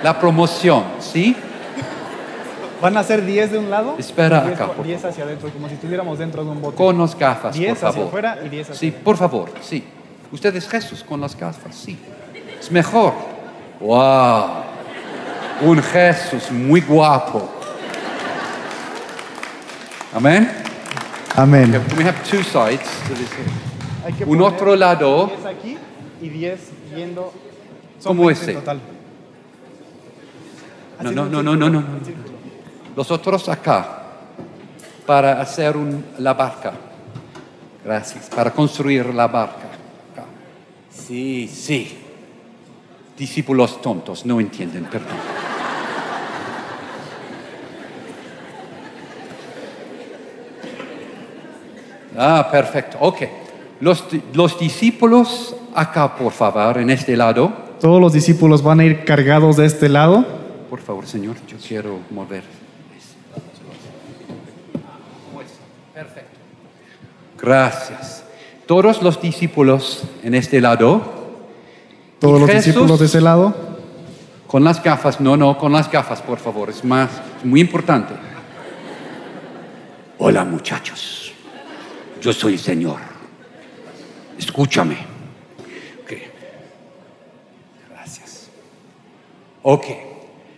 La 0.03 0.19
promoción, 0.19 0.83
¿sí? 0.99 1.35
Van 2.81 2.97
a 2.97 3.03
ser 3.03 3.25
10 3.25 3.51
de 3.51 3.57
un 3.57 3.69
lado. 3.69 3.95
Espera 3.97 4.41
diez 4.41 4.55
acá, 4.55 4.67
por 4.67 4.75
por- 4.77 4.85
10 4.85 5.05
hacia 5.05 5.23
adentro, 5.23 5.49
como 5.49 5.67
si 5.69 5.75
estuviéramos 5.75 6.19
dentro 6.19 6.43
de 6.43 6.49
un 6.49 6.61
bote. 6.61 6.75
Con 6.75 6.97
las 6.97 7.17
gafas, 7.17 7.55
por 7.57 7.75
favor. 7.77 8.11
y 8.45 8.49
10 8.49 8.67
Sí, 8.73 8.91
por 8.91 9.15
favor, 9.17 9.51
sí. 9.61 9.83
Usted 10.31 10.55
es 10.55 10.67
Jesús 10.67 11.03
con 11.03 11.21
las 11.21 11.37
gafas, 11.37 11.75
sí. 11.75 11.97
Es 12.59 12.69
mejor. 12.71 13.13
¡Wow! 13.79 14.45
Un 15.61 15.81
Jesús 15.81 16.51
muy 16.51 16.81
guapo. 16.81 17.49
Amén. 20.13 20.51
Amén. 21.37 21.81
Un 24.25 24.41
otro 24.41 24.75
lado. 24.75 25.27
10 25.27 25.45
aquí 25.45 25.77
y 26.21 26.29
10 26.29 26.59
yendo. 26.95 27.33
¿Cómo 28.03 28.25
20 28.27 28.51
ese? 28.51 28.61
No, 31.01 31.11
no, 31.11 31.25
no, 31.25 31.43
no, 31.43 31.55
no, 31.55 31.69
no. 31.69 31.83
Los 32.95 33.11
otros 33.11 33.49
acá. 33.49 34.01
Para 35.05 35.39
hacer 35.41 35.77
un- 35.77 36.03
la 36.17 36.33
barca. 36.33 36.73
Gracias. 37.83 38.29
Para 38.35 38.51
construir 38.51 39.13
la 39.13 39.27
barca. 39.27 39.67
Sí, 40.89 41.47
sí. 41.47 41.99
Discípulos 43.17 43.81
tontos, 43.81 44.25
no 44.25 44.39
entienden, 44.39 44.85
perdón. 44.85 45.34
Ah, 52.17 52.47
perfecto. 52.51 52.97
Ok. 53.01 53.21
Los, 53.81 54.03
los 54.33 54.57
discípulos 54.59 55.55
acá, 55.73 56.15
por 56.15 56.31
favor, 56.31 56.77
en 56.77 56.89
este 56.89 57.17
lado. 57.17 57.51
Todos 57.79 57.99
los 57.99 58.13
discípulos 58.13 58.61
van 58.63 58.79
a 58.79 58.85
ir 58.85 59.03
cargados 59.03 59.57
de 59.57 59.65
este 59.65 59.89
lado. 59.89 60.25
Por 60.69 60.79
favor, 60.79 61.05
Señor, 61.05 61.35
yo 61.47 61.57
quiero 61.65 61.99
mover. 62.09 62.43
Perfecto. 65.93 66.37
Gracias. 67.41 68.23
Todos 68.65 69.01
los 69.01 69.21
discípulos 69.21 70.03
en 70.23 70.33
este 70.35 70.59
lado, 70.59 71.13
Todos 72.19 72.37
¿Y 72.37 72.41
los 72.41 72.49
Jesús? 72.49 72.65
discípulos 72.65 72.99
de 72.99 73.05
ese 73.05 73.21
lado. 73.21 73.53
con 74.47 74.63
las 74.63 74.81
gafas, 74.81 75.19
no, 75.19 75.35
no, 75.37 75.57
con 75.57 75.71
las 75.73 75.91
gafas, 75.91 76.21
por 76.21 76.37
favor, 76.39 76.69
es 76.69 76.83
más, 76.83 77.09
es 77.39 77.45
muy 77.45 77.59
importante. 77.61 78.13
Hola 80.17 80.45
muchachos, 80.45 81.24
yo 82.25 82.33
soy 82.33 82.53
el 82.53 82.59
Señor. 82.59 82.97
Escúchame. 84.39 84.97
Gracias. 87.91 88.49
Ok. 89.61 89.85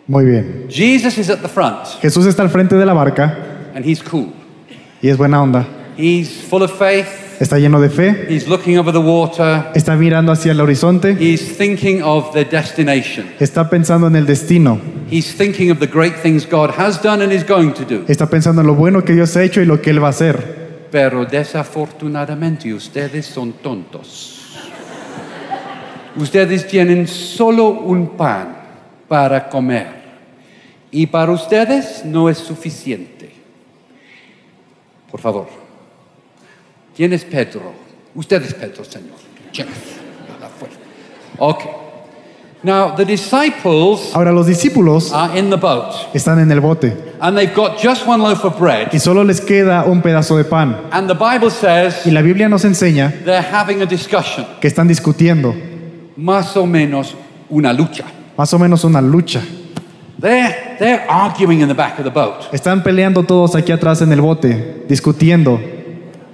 Muy 0.08 0.24
bien. 0.24 0.68
Jesus 0.70 1.18
is 1.18 1.30
at 1.30 1.40
the 1.40 1.50
front 1.50 1.86
Jesús 2.02 2.26
está 2.26 2.42
al 2.42 2.50
frente 2.50 2.76
de 2.76 2.86
la 2.86 2.94
barca 2.94 3.38
and 3.76 3.86
he's 3.86 4.02
cool. 4.02 4.32
y 5.02 5.10
es 5.10 5.18
buena 5.18 5.44
onda. 5.44 5.68
He's 5.98 6.30
full 6.30 6.62
of 6.64 6.72
faith. 6.72 7.08
Está 7.42 7.60
lleno 7.60 7.82
de 7.82 7.90
fe. 7.90 8.28
He's 8.30 8.48
looking 8.48 8.78
over 8.78 8.94
the 8.94 9.00
water. 9.00 9.66
Está 9.76 9.96
mirando 9.98 10.32
hacia 10.32 10.54
el 10.54 10.62
horizonte. 10.62 11.18
He's 11.20 11.58
thinking 11.58 12.02
of 12.02 12.32
the 12.34 12.46
destination. 12.46 13.28
Está 13.40 13.70
pensando 13.70 14.08
en 14.08 14.16
el 14.16 14.26
destino. 14.26 14.80
He's 15.12 15.36
thinking 15.36 15.70
of 15.70 15.80
the 15.80 15.88
great 15.88 16.16
things 16.22 16.48
God 16.50 16.72
has 16.78 17.02
done 17.02 17.22
and 17.22 17.34
is 17.34 17.46
going 17.46 17.74
to 17.74 17.84
do. 17.84 18.06
Está 18.08 18.30
pensando 18.30 18.62
en 18.62 18.68
lo 18.68 18.76
bueno 18.76 19.04
que 19.04 19.14
Dios 19.14 19.36
ha 19.36 19.44
hecho 19.44 19.62
y 19.62 19.66
lo 19.66 19.82
que 19.82 19.90
Él 19.90 20.02
va 20.02 20.08
a 20.08 20.12
hacer. 20.12 20.57
Pero 20.92 21.26
desafortunadamente 21.26 22.74
ustedes 22.74 23.26
son 23.26 23.54
tontos. 23.54 24.58
Ustedes 26.16 26.68
tienen 26.68 27.08
solo 27.08 27.68
un 27.70 28.18
pan 28.18 28.58
para 29.08 29.48
comer. 29.50 29.98
Y 30.90 31.06
para 31.06 31.32
ustedes 31.32 32.04
no 32.06 32.30
es 32.30 32.38
suficiente. 32.38 33.32
Por 35.12 35.20
favor. 35.20 35.48
¿Quién 36.96 37.14
es 37.14 37.24
Pedro? 37.24 37.74
Usted 38.16 38.42
es 38.44 38.54
Pedro, 38.54 38.84
Señor. 38.84 39.18
Fuerza. 40.58 40.78
Okay. 41.38 41.87
Now, 42.64 42.96
the 42.96 43.06
disciples 43.06 44.12
Ahora 44.16 44.32
los 44.32 44.48
discípulos 44.48 45.14
are 45.14 45.38
in 45.38 45.50
the 45.50 45.58
boat 45.58 45.94
están 46.14 46.40
en 46.40 46.52
el 46.52 46.60
bote 46.60 46.92
and 47.20 47.38
they've 47.38 47.54
got 47.54 47.78
just 47.82 48.08
one 48.08 48.22
loaf 48.22 48.44
of 48.46 48.58
bread. 48.60 48.90
y 48.92 49.00
solo 49.00 49.24
les 49.24 49.40
queda 49.42 49.84
un 49.86 50.02
pedazo 50.02 50.36
de 50.38 50.44
pan. 50.44 50.76
And 50.92 51.08
the 51.08 51.14
Bible 51.14 51.52
says 51.52 52.06
Y 52.06 52.12
la 52.12 52.22
Biblia 52.22 52.50
nos 52.50 52.66
enseña 52.66 53.14
they're 53.24 53.42
having 53.42 53.82
a 53.82 53.86
discussion, 53.86 54.46
que 54.60 54.68
están 54.68 54.88
discutiendo, 54.88 55.54
más 56.16 56.58
o 56.58 56.66
menos 56.66 57.14
una 57.50 57.72
lucha. 57.74 58.06
más 58.36 58.52
o 58.54 58.60
menos 58.60 58.84
una 58.84 59.02
lucha. 59.02 59.42
They're, 60.20 60.78
they're 60.80 61.06
arguing 61.08 61.62
in 61.62 61.68
the 61.68 61.76
back 61.76 62.00
of 62.00 62.04
the 62.04 62.10
boat. 62.10 62.52
Están 62.52 62.82
peleando 62.82 63.22
todos 63.24 63.56
aquí 63.56 63.72
atrás 63.72 64.02
en 64.02 64.12
el 64.12 64.22
bote, 64.22 64.84
discutiendo. 64.90 65.60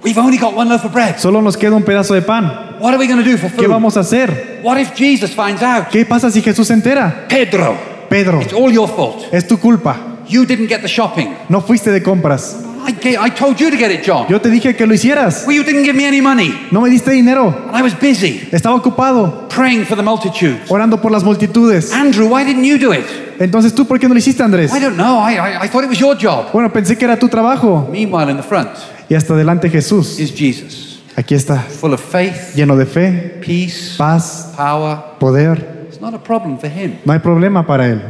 We've 0.04 0.18
only 0.18 0.36
got 0.36 0.54
one 0.54 0.68
loaf 0.68 0.84
of 0.84 0.92
bread. 0.92 1.18
Solo 1.18 1.40
nos 1.40 1.56
queda 1.56 1.74
un 1.74 1.82
pedazo 1.82 2.12
de 2.12 2.20
pan. 2.20 2.76
What 2.78 2.92
are 2.92 2.98
we 2.98 3.06
going 3.06 3.24
to 3.24 3.24
do 3.24 3.38
for 3.38 3.48
¿Qué 3.50 3.64
food? 3.64 3.68
vamos 3.68 3.96
a 3.96 4.00
hacer? 4.00 4.60
What 4.62 4.78
if 4.78 4.94
Jesus 4.94 5.30
finds 5.34 5.62
out? 5.62 5.88
¿Qué 5.90 6.04
pasa 6.04 6.30
si 6.30 6.42
Jesús 6.42 6.66
se 6.66 6.74
entera? 6.74 7.26
Pedro, 7.26 7.74
Pedro, 8.10 8.42
it's 8.42 8.52
all 8.52 8.70
your 8.70 8.86
fault. 8.86 9.32
es 9.32 9.48
tu 9.48 9.56
culpa. 9.56 9.96
You 10.28 10.44
didn't 10.44 10.68
get 10.68 10.82
the 10.82 10.88
shopping. 10.88 11.34
No 11.48 11.62
fuiste 11.62 11.90
de 11.90 12.02
compras. 12.02 12.62
I, 12.86 13.30
told 13.30 13.58
you 13.58 13.70
to 13.70 13.78
get 13.78 13.90
it, 13.90 14.04
John. 14.04 14.26
Yo 14.28 14.42
te 14.42 14.50
dije 14.50 14.76
que 14.76 14.86
lo 14.86 14.92
hicieras. 14.92 15.46
Well, 15.46 15.56
you 15.56 15.64
didn't 15.64 15.84
give 15.84 15.96
me 15.96 16.04
any 16.04 16.20
money. 16.20 16.68
No 16.70 16.82
me 16.82 16.90
diste 16.90 17.12
dinero. 17.12 17.48
And 17.68 17.74
I 17.74 17.80
was 17.80 17.94
busy 17.94 18.46
Estaba 18.52 18.74
ocupado 18.74 19.48
praying 19.48 19.86
for 19.86 19.96
the 19.96 20.02
multitudes. 20.02 20.70
orando 20.70 21.00
por 21.00 21.10
las 21.10 21.24
multitudes. 21.24 21.92
Andrew, 21.94 22.28
why 22.28 22.44
didn't 22.44 22.64
you 22.64 22.76
do 22.76 22.92
it? 22.92 23.06
Entonces 23.38 23.74
tú, 23.74 23.86
¿por 23.86 23.98
qué 23.98 24.06
no 24.06 24.12
lo 24.12 24.18
hiciste, 24.18 24.42
Andrés? 24.42 24.70
I 24.70 24.80
don't 24.80 24.96
know. 24.96 25.18
I, 25.18 25.36
I, 25.38 25.64
I 25.64 25.68
thought 25.68 25.82
it 25.82 25.88
was 25.88 25.98
your 25.98 26.14
job. 26.14 26.52
Bueno, 26.52 26.70
pensé 26.70 26.98
que 26.98 27.06
era 27.06 27.18
tu 27.18 27.28
trabajo. 27.30 27.88
Meanwhile, 27.90 28.30
in 28.30 28.36
the 28.36 28.42
front 28.42 28.68
Y 29.08 29.14
hasta 29.14 29.34
adelante 29.34 29.68
Jesús. 29.70 30.18
is 30.18 30.32
Jesus, 30.34 31.02
Aquí 31.16 31.34
está, 31.34 31.58
full 31.62 31.92
of 31.92 32.00
faith, 32.00 32.54
lleno 32.56 32.76
de 32.76 32.86
fe, 32.86 33.40
peace, 33.44 33.94
paz, 33.96 34.52
power. 34.56 34.98
poder. 35.20 35.86
It's 35.88 36.00
not 36.00 36.14
a 36.14 36.18
problem 36.22 36.58
for 36.58 36.68
him. 36.68 36.98
No 37.04 37.12
hay 37.12 37.20
problema 37.20 37.64
para 37.66 37.86
él. 37.88 38.00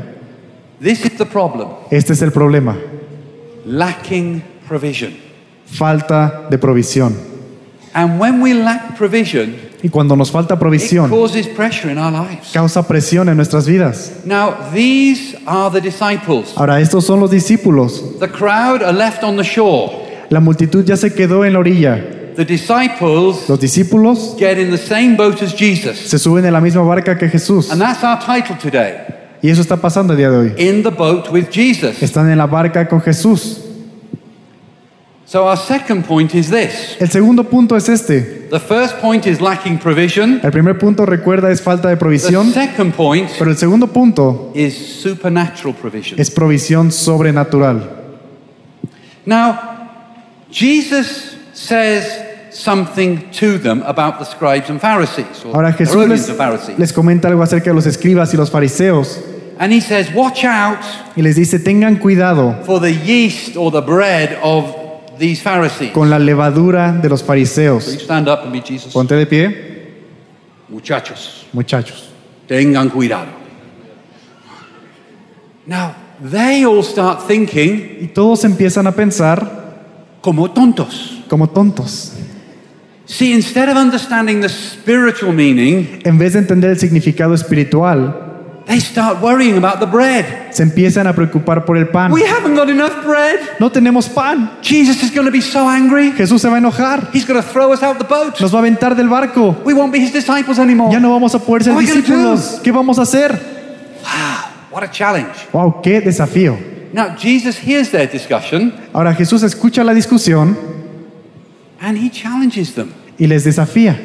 This 0.80 1.04
is 1.04 1.16
the 1.18 1.26
problem 1.26 1.68
Este 1.90 2.12
es 2.12 2.22
el 2.22 2.30
problema. 2.32 2.76
lacking 3.66 4.42
provision. 4.68 5.14
Falta 5.66 6.46
de 6.50 6.58
provisión. 6.58 7.14
And 7.94 8.18
when 8.20 8.40
we 8.42 8.54
lack 8.54 8.96
provision, 8.96 9.54
Y 9.82 9.88
cuando 9.90 10.16
nos 10.16 10.30
falta 10.30 10.54
it 10.54 10.60
provisión, 10.60 11.10
causes 11.10 11.46
pressure 11.46 11.90
in 11.92 11.98
our 11.98 12.10
lives. 12.10 12.50
causa 12.52 12.82
presión 12.88 13.28
en 13.28 13.36
nuestras 13.36 13.66
vidas. 13.66 14.12
Now, 14.24 14.54
these 14.72 15.36
are 15.46 15.70
the 15.70 15.80
disciples. 15.80 16.54
Ahora, 16.56 16.80
estos 16.80 17.04
son 17.04 17.20
los 17.20 17.30
discípulos. 17.30 18.18
The 18.18 18.28
crowd 18.28 18.82
are 18.82 18.92
left 18.92 19.22
on 19.22 19.36
the 19.36 19.44
shore. 19.44 20.03
La 20.30 20.40
multitud 20.40 20.84
ya 20.84 20.96
se 20.96 21.12
quedó 21.14 21.44
en 21.44 21.52
la 21.54 21.58
orilla. 21.58 22.02
The 22.36 22.44
disciples 22.44 23.48
Los 23.48 23.60
discípulos 23.60 24.34
get 24.38 24.58
in 24.58 24.70
the 24.70 24.78
same 24.78 25.14
boat 25.16 25.40
as 25.42 25.54
Jesus. 25.54 25.96
se 25.96 26.18
suben 26.18 26.44
en 26.44 26.52
la 26.52 26.60
misma 26.60 26.82
barca 26.82 27.16
que 27.16 27.28
Jesús. 27.28 27.70
And 27.70 27.80
that's 27.80 28.02
our 28.02 28.18
title 28.18 28.56
today. 28.60 28.94
Y 29.40 29.50
eso 29.50 29.60
está 29.60 29.76
pasando 29.76 30.14
el 30.14 30.18
día 30.18 30.30
de 30.30 30.36
hoy. 30.38 30.52
In 30.58 30.82
the 30.82 30.90
boat 30.90 31.28
with 31.30 31.46
Jesus. 31.52 32.02
Están 32.02 32.28
en 32.30 32.38
la 32.38 32.46
barca 32.46 32.88
con 32.88 33.00
Jesús. 33.00 33.60
So 35.26 35.44
our 35.48 35.56
second 35.56 36.04
point 36.04 36.34
is 36.34 36.50
this. 36.50 36.96
El 37.00 37.08
segundo 37.10 37.44
punto 37.44 37.76
es 37.76 37.88
este. 37.88 38.48
The 38.50 38.60
first 38.60 38.96
point 39.00 39.26
is 39.26 39.40
lacking 39.40 39.78
provision. 39.78 40.40
El 40.42 40.50
primer 40.50 40.76
punto, 40.78 41.06
recuerda, 41.06 41.50
es 41.50 41.62
falta 41.62 41.88
de 41.88 41.94
The 41.94 42.00
provisión. 42.00 42.52
second 42.52 42.92
point 42.94 43.30
Pero 43.38 43.50
el 43.50 43.56
segundo 43.56 43.86
punto 43.86 44.52
is 44.54 44.74
supernatural 44.76 45.74
provision. 45.74 46.20
es 46.20 46.30
provisión 46.30 46.92
sobrenatural. 46.92 47.90
Now, 49.24 49.54
Jesus 50.54 51.36
says 51.52 52.06
something 52.52 53.28
to 53.32 53.58
them 53.58 53.82
about 53.82 54.20
the 54.20 54.24
scribes 54.24 54.70
and 54.70 54.80
Pharisees, 54.80 55.44
or 55.44 55.56
Ahora 55.56 55.72
Jesús 55.72 56.08
les, 56.08 56.28
and 56.28 56.38
Pharisees. 56.38 56.78
les 56.78 56.92
comenta 56.92 57.26
algo 57.26 57.42
acerca 57.42 57.70
de 57.70 57.74
los 57.74 57.86
escribas 57.86 58.32
y 58.32 58.36
los 58.36 58.50
fariseos 58.50 59.18
And 59.58 59.72
he 59.72 59.80
says, 59.80 60.12
Watch 60.14 60.44
out 60.44 60.78
y 61.16 61.22
les 61.22 61.34
dice, 61.36 61.58
tengan 61.58 61.96
cuidado 61.96 62.54
for 62.64 62.80
the 62.80 62.92
yeast 62.92 63.56
or 63.56 63.72
the 63.72 63.80
bread 63.80 64.38
of 64.44 64.64
these 65.18 65.42
Pharisees. 65.42 65.90
con 65.92 66.08
la 66.08 66.18
levadura 66.20 66.92
de 66.92 67.08
los 67.08 67.20
You 67.22 67.26
fariseos. 67.26 67.82
stand 68.00 68.28
up 68.28 68.42
and 68.44 68.52
meet 68.52 68.64
Jesus. 68.64 68.92
Ponte 68.92 69.14
de 69.16 69.26
pie, 69.26 69.92
Muchachos, 70.68 71.46
muchachos. 71.52 72.10
tengan 72.46 72.90
cuidado. 72.90 73.26
Now, 75.66 75.94
they 76.22 76.64
all 76.64 76.82
start 76.84 77.26
thinking 77.26 77.98
Y 78.00 78.06
todos 78.14 78.44
empiezan 78.44 78.86
a 78.86 78.92
pensar 78.92 79.63
como 80.24 80.50
tontos. 80.50 81.22
como 81.28 81.48
tontos. 81.48 82.14
See, 83.04 83.34
instead 83.34 83.68
of 83.68 83.76
understanding 83.76 84.40
the 84.40 84.48
spiritual 84.48 85.34
meaning, 85.34 86.00
En 86.04 86.16
vez 86.16 86.32
de 86.32 86.38
entender 86.38 86.70
el 86.70 86.78
significado 86.78 87.34
espiritual, 87.34 88.62
they 88.66 88.80
start 88.80 89.20
worrying 89.20 89.58
about 89.62 89.80
the 89.80 89.86
bread. 89.86 90.24
se 90.50 90.62
empiezan 90.62 91.06
a 91.06 91.12
preocupar 91.12 91.66
por 91.66 91.76
el 91.76 91.88
pan. 91.88 92.10
We 92.10 92.22
haven't 92.22 92.56
got 92.56 92.70
enough 92.70 93.04
bread. 93.04 93.38
No 93.60 93.70
tenemos 93.70 94.08
pan. 94.08 94.50
Jesus 94.62 95.02
is 95.02 95.14
going 95.14 95.26
to 95.26 95.30
be 95.30 95.42
so 95.42 95.68
angry. 95.68 96.12
Jesús 96.12 96.40
se 96.40 96.48
va 96.48 96.54
a 96.54 96.58
enojar. 96.58 97.10
He's 97.12 97.26
going 97.26 97.42
to 97.42 97.46
throw 97.46 97.74
us 97.74 97.82
out 97.82 97.98
the 97.98 98.04
boat. 98.04 98.40
Nos 98.40 98.50
va 98.50 98.60
a 98.60 98.62
aventar 98.62 98.96
del 98.96 99.10
barco. 99.10 99.54
We 99.66 99.74
won't 99.74 99.92
be 99.92 99.98
his 99.98 100.14
disciples 100.14 100.58
anymore. 100.58 100.90
Ya 100.90 101.00
no 101.00 101.10
vamos 101.10 101.34
a 101.34 101.38
poder 101.38 101.64
ser 101.64 101.76
discípulos. 101.76 102.60
¿Qué 102.64 102.72
vamos 102.72 102.98
a 102.98 103.02
hacer? 103.02 103.32
Wow, 104.02 104.70
what 104.72 104.82
a 104.82 104.90
challenge. 104.90 105.34
Wow, 105.52 105.82
qué 105.82 106.00
desafío. 106.00 106.73
Now, 106.94 107.16
Jesus 107.16 107.58
hears 107.58 107.90
their 107.90 108.06
discussion 108.06 108.72
Ahora 108.92 109.12
Jesús 109.14 109.42
escucha 109.42 109.82
la 109.84 109.92
discusión 109.92 110.56
and 111.80 111.98
he 111.98 112.08
challenges 112.08 112.74
them. 112.74 112.92
y 113.18 113.26
les 113.26 113.44
desafía. 113.44 113.96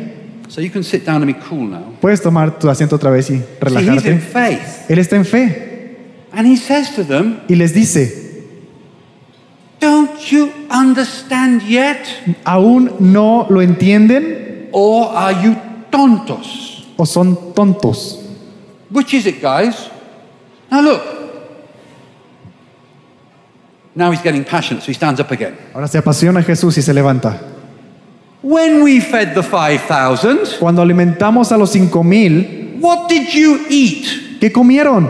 So 0.47 0.59
you 0.61 0.71
can 0.71 0.83
sit 0.83 1.05
down 1.05 1.21
and 1.21 1.27
be 1.27 1.39
cool 1.47 1.67
now. 1.69 1.93
Puedes 2.01 2.21
tomar 2.23 2.57
tu 2.57 2.67
asiento 2.67 2.95
otra 2.95 3.11
vez 3.11 3.29
y 3.29 3.35
See, 3.37 3.39
he's 3.39 3.43
in 3.43 3.59
relajarte. 3.61 4.19
faith. 4.19 4.89
Él 4.89 4.97
está 4.97 5.15
en 5.17 5.25
fe 5.25 5.65
And 6.33 6.47
he 6.47 6.57
says 6.57 6.95
to 6.95 7.03
them, 7.03 7.41
y 7.47 7.55
les 7.55 7.73
dice, 7.73 8.43
Don't 9.79 10.19
you 10.31 10.51
understand 10.71 11.61
yet? 11.63 12.05
¿aún 12.43 12.91
no 12.99 13.45
lo 13.49 13.61
entienden 13.61 14.69
Or 14.71 15.15
are 15.15 15.33
you 15.43 15.55
tontos? 15.91 16.87
o 16.97 17.05
son 17.05 17.53
tontos? 17.53 18.19
Which 18.89 19.13
is 19.13 19.25
it, 19.27 19.41
guys? 19.41 19.89
Now 20.71 20.81
look. 20.81 21.18
Now 23.95 24.11
he's 24.11 24.21
getting 24.21 24.43
passionate, 24.43 24.81
so 24.83 24.87
he 24.87 24.93
stands 24.93 25.19
up 25.19 25.31
again. 25.31 25.57
Ahora 25.73 25.87
se 25.87 25.97
apasiona 25.97 26.43
Jesús 26.43 26.77
y 26.77 26.81
se 26.81 26.93
levanta. 26.93 27.37
When 28.41 28.83
we 28.83 29.01
fed 29.01 29.33
the 29.33 29.43
5,000, 29.43 30.57
Cuando 30.59 30.81
alimentamos 30.81 31.51
a 31.51 31.57
los 31.57 31.71
cinco 31.71 32.03
mil, 32.03 32.77
what 32.79 33.09
did 33.09 33.27
you 33.33 33.59
eat? 33.69 34.39
¿qué 34.39 34.51
comieron? 34.51 35.09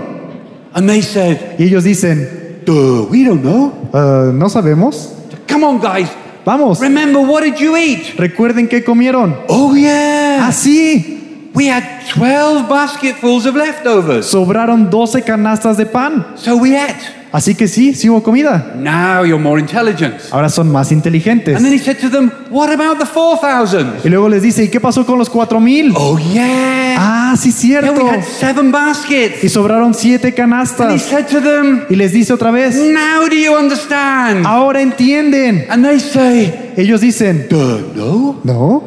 And 0.73 0.87
they 0.89 1.01
said, 1.01 1.55
Y 1.59 1.63
ellos 1.65 1.83
dicen, 1.83 2.61
Duh, 2.65 3.07
we 3.09 3.23
don't 3.23 3.41
know. 3.41 3.71
"Ah, 3.93 4.31
no 4.33 4.49
sabemos. 4.49 5.13
Come 5.47 5.63
on, 5.65 5.79
guys. 5.79 6.09
Vamos, 6.45 6.79
Remember, 6.79 7.21
what 7.21 7.43
did 7.43 7.57
you 7.59 7.75
eat? 7.77 8.15
recuerden 8.17 8.67
qué 8.67 8.83
comieron. 8.83 9.35
Oh, 9.49 9.75
yeah. 9.75 10.47
Ah, 10.47 10.51
sí, 10.51 11.51
We 11.53 11.67
had 11.67 11.83
12 12.13 12.67
basketfuls 12.69 13.45
of 13.45 13.55
leftovers. 13.55 14.25
sobraron 14.27 14.89
12 14.89 15.23
canastas 15.23 15.77
de 15.77 15.85
pan. 15.85 16.25
So 16.35 16.55
we 16.57 16.75
ate. 16.77 17.18
Así 17.31 17.53
que 17.53 17.67
sí, 17.67 17.93
sí 17.93 18.09
hubo 18.09 18.23
comida. 18.23 18.73
Now 18.75 19.23
you're 19.23 19.37
more 19.37 19.61
intelligent. 19.61 20.15
Ahora 20.31 20.49
son 20.49 20.71
más 20.71 20.91
inteligentes. 20.91 21.55
And 21.55 21.63
then 21.63 21.71
he 21.73 21.77
said 21.77 21.97
to 21.99 22.09
them, 22.09 22.31
What 22.49 22.71
about 22.71 22.97
the 22.97 23.05
4,000? 23.05 23.99
Y 24.03 24.09
luego 24.09 24.27
les 24.29 24.41
dice, 24.41 24.63
¿y 24.63 24.69
qué 24.69 24.79
pasó 24.79 25.05
con 25.05 25.19
los 25.19 25.29
cuatro 25.29 25.59
mil? 25.59 25.93
Oh, 25.95 26.17
yeah. 26.17 26.95
Ah, 26.97 27.35
sí, 27.37 27.51
Yeah, 27.51 27.81
cierto. 27.81 28.03
we 28.03 28.09
had 28.09 28.23
seven 28.23 28.71
baskets. 28.71 29.43
Y 29.43 29.49
sobraron 29.49 29.93
siete 29.93 30.29
And 30.29 30.33
he 30.33 30.35
canastas. 30.41 31.01
said 31.03 31.27
to 31.27 31.39
them, 31.39 31.83
Y 31.87 31.95
les 31.95 32.13
dice 32.13 32.33
otra 32.33 32.49
vez, 32.49 32.75
Now 32.75 33.27
do 33.29 33.35
you 33.35 33.55
understand? 33.55 34.47
ahora 34.47 34.81
entienden. 34.81 35.67
And 35.69 35.85
they 35.85 35.99
say, 35.99 36.73
Ellos 36.77 36.99
dicen, 37.01 37.45
Duh, 37.47 37.91
no. 37.95 38.39
no, 38.43 38.83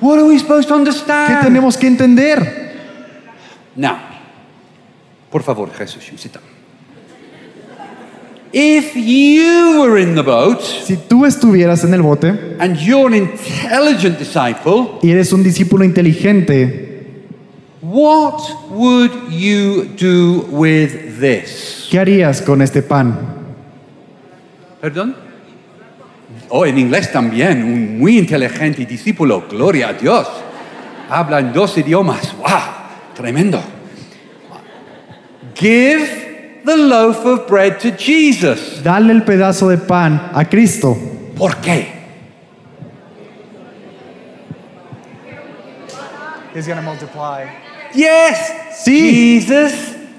What 0.00 0.18
are 0.20 0.28
we 0.28 0.38
supposed 0.38 0.68
to 0.68 0.74
¿qué 0.74 0.78
understand? 0.78 1.42
tenemos 1.42 1.76
que 1.76 1.88
entender? 1.88 2.76
Now, 3.74 3.96
por 5.32 5.42
favor, 5.42 5.68
Jesús, 5.76 6.04
sit 6.16 6.32
down. 6.32 6.44
If 8.52 8.96
you 8.96 9.82
were 9.82 10.00
in 10.00 10.14
the 10.14 10.22
boat 10.22 10.62
Si 10.62 10.96
tú 10.96 11.26
estuvieras 11.26 11.84
en 11.84 11.92
el 11.92 12.02
bote 12.02 12.56
and 12.58 12.76
you're 12.78 13.06
an 13.06 13.14
intelligent 13.14 14.18
disciple, 14.18 14.98
y 15.02 15.10
eres 15.10 15.32
un 15.32 15.42
discípulo 15.42 15.84
inteligente, 15.84 17.26
what 17.82 18.40
would 18.70 19.12
you 19.30 19.84
do 19.98 20.46
with 20.50 21.20
this? 21.20 21.88
¿qué 21.90 21.98
harías 21.98 22.42
con 22.42 22.62
este 22.62 22.82
pan? 22.82 23.18
¿Perdón? 24.80 25.14
Oh, 26.50 26.64
en 26.64 26.78
inglés 26.78 27.12
también, 27.12 27.62
un 27.62 27.98
muy 27.98 28.18
inteligente 28.18 28.86
discípulo, 28.86 29.44
gloria 29.48 29.88
a 29.88 29.92
Dios. 29.92 30.26
Habla 31.10 31.40
en 31.40 31.52
dos 31.52 31.76
idiomas, 31.76 32.34
wow, 32.38 32.48
tremendo. 33.14 33.60
Give 35.54 36.27
the 36.68 36.76
loaf 36.76 37.24
of 37.24 37.46
bread 37.48 37.80
to 37.80 37.90
Jesus. 37.90 38.82
Dale 38.82 39.10
el 39.10 39.22
pedazo 39.22 39.68
de 39.68 39.78
pan 39.78 40.30
a 40.34 40.44
Cristo. 40.44 40.96
¿Por 41.36 41.56
qué? 41.56 41.86
He's 46.54 46.66
gonna 46.66 46.82
multiply. 46.82 47.46
Yes, 47.94 48.52
Sí. 48.84 49.40
Jesus 49.40 49.72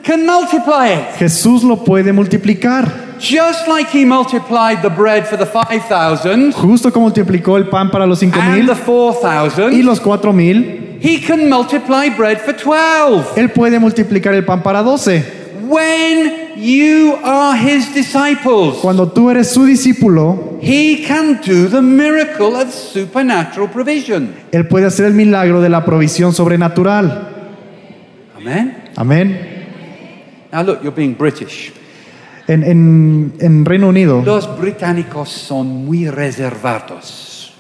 can 0.04 0.26
multiply 0.26 0.88
it. 0.88 1.16
Jesús 1.18 1.64
lo 1.64 1.84
puede 1.84 2.12
multiplicar. 2.14 3.10
Just 3.20 3.68
like 3.68 3.90
he 3.92 4.06
multiplied 4.06 4.82
the 4.82 4.90
bread 4.90 5.28
for 5.28 5.38
the 5.38 5.46
5,000 5.46 6.54
Justo 6.54 6.90
como 6.92 7.08
multiplicó 7.10 7.58
el 7.58 7.68
pan 7.68 7.92
para 7.92 8.08
los 8.08 8.20
cinco 8.20 8.40
and 8.40 8.56
mil 8.56 8.66
the 8.66 8.74
y 8.74 8.86
4,000, 8.86 9.86
los 9.86 10.00
cuatro 10.00 10.32
mil, 10.32 10.98
he 11.02 11.20
can 11.20 11.50
multiply 11.50 12.10
bread 12.10 12.40
for 12.40 12.54
12. 12.54 13.36
Él 13.36 13.52
puede 13.52 13.78
multiplicar 13.78 14.34
el 14.34 14.46
pan 14.46 14.64
para 14.64 14.82
doce. 14.82 15.39
When 15.70 16.54
you 16.58 17.16
are 17.24 17.56
his 17.56 17.94
disciples, 17.94 18.78
Cuando 18.82 19.12
tú 19.12 19.30
eres 19.30 19.52
su 19.52 19.66
discípulo, 19.66 20.58
he 20.62 21.06
can 21.08 21.40
do 21.46 21.68
the 21.70 21.82
miracle 21.82 22.56
of 22.56 22.74
supernatural 22.74 23.70
provision. 23.70 24.34
Él 24.52 24.68
puede 24.68 24.88
hacer 24.88 25.06
el 25.06 25.14
milagro 25.14 25.62
de 25.62 25.70
la 25.70 25.86
provisión 25.86 26.34
sobrenatural. 26.34 27.52
Amen. 28.36 28.90
Amén. 28.96 29.68
Now 30.52 30.64
look, 30.64 30.82
you're 30.82 30.96
being 30.96 31.14
British. 31.16 31.72
En, 32.48 32.64
en- 32.64 33.34
en 33.40 33.64
Reino 33.64 33.90
Unido, 33.90 34.24
Los 34.26 34.48
británicos 34.58 35.30
son 35.30 35.86
muy 35.86 36.10
reservados. 36.10 37.54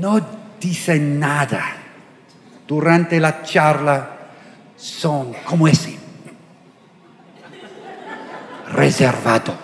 No 0.00 0.18
dicen 0.58 1.20
nada. 1.20 1.62
Durante 2.66 3.20
la 3.20 3.42
charla 3.42 4.08
son 4.76 5.34
como 5.44 5.68
ese. 5.68 6.00
Reservado. 8.74 9.54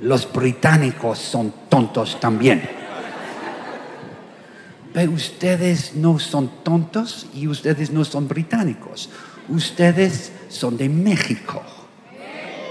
Los 0.00 0.30
británicos 0.32 1.18
son 1.18 1.52
tontos 1.68 2.18
también. 2.18 2.68
Pero 4.92 5.12
ustedes 5.12 5.94
no 5.94 6.18
son 6.18 6.62
tontos 6.62 7.26
y 7.34 7.48
ustedes 7.48 7.90
no 7.90 8.04
son 8.04 8.28
británicos. 8.28 9.08
Ustedes 9.48 10.32
son 10.48 10.76
de 10.76 10.88
México. 10.88 11.62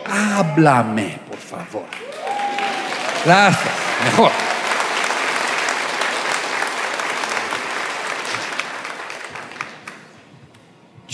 Háblame, 0.05 1.19
por 1.27 1.37
favor. 1.37 1.85
Gracias. 3.25 3.73
Mejor. 4.05 4.50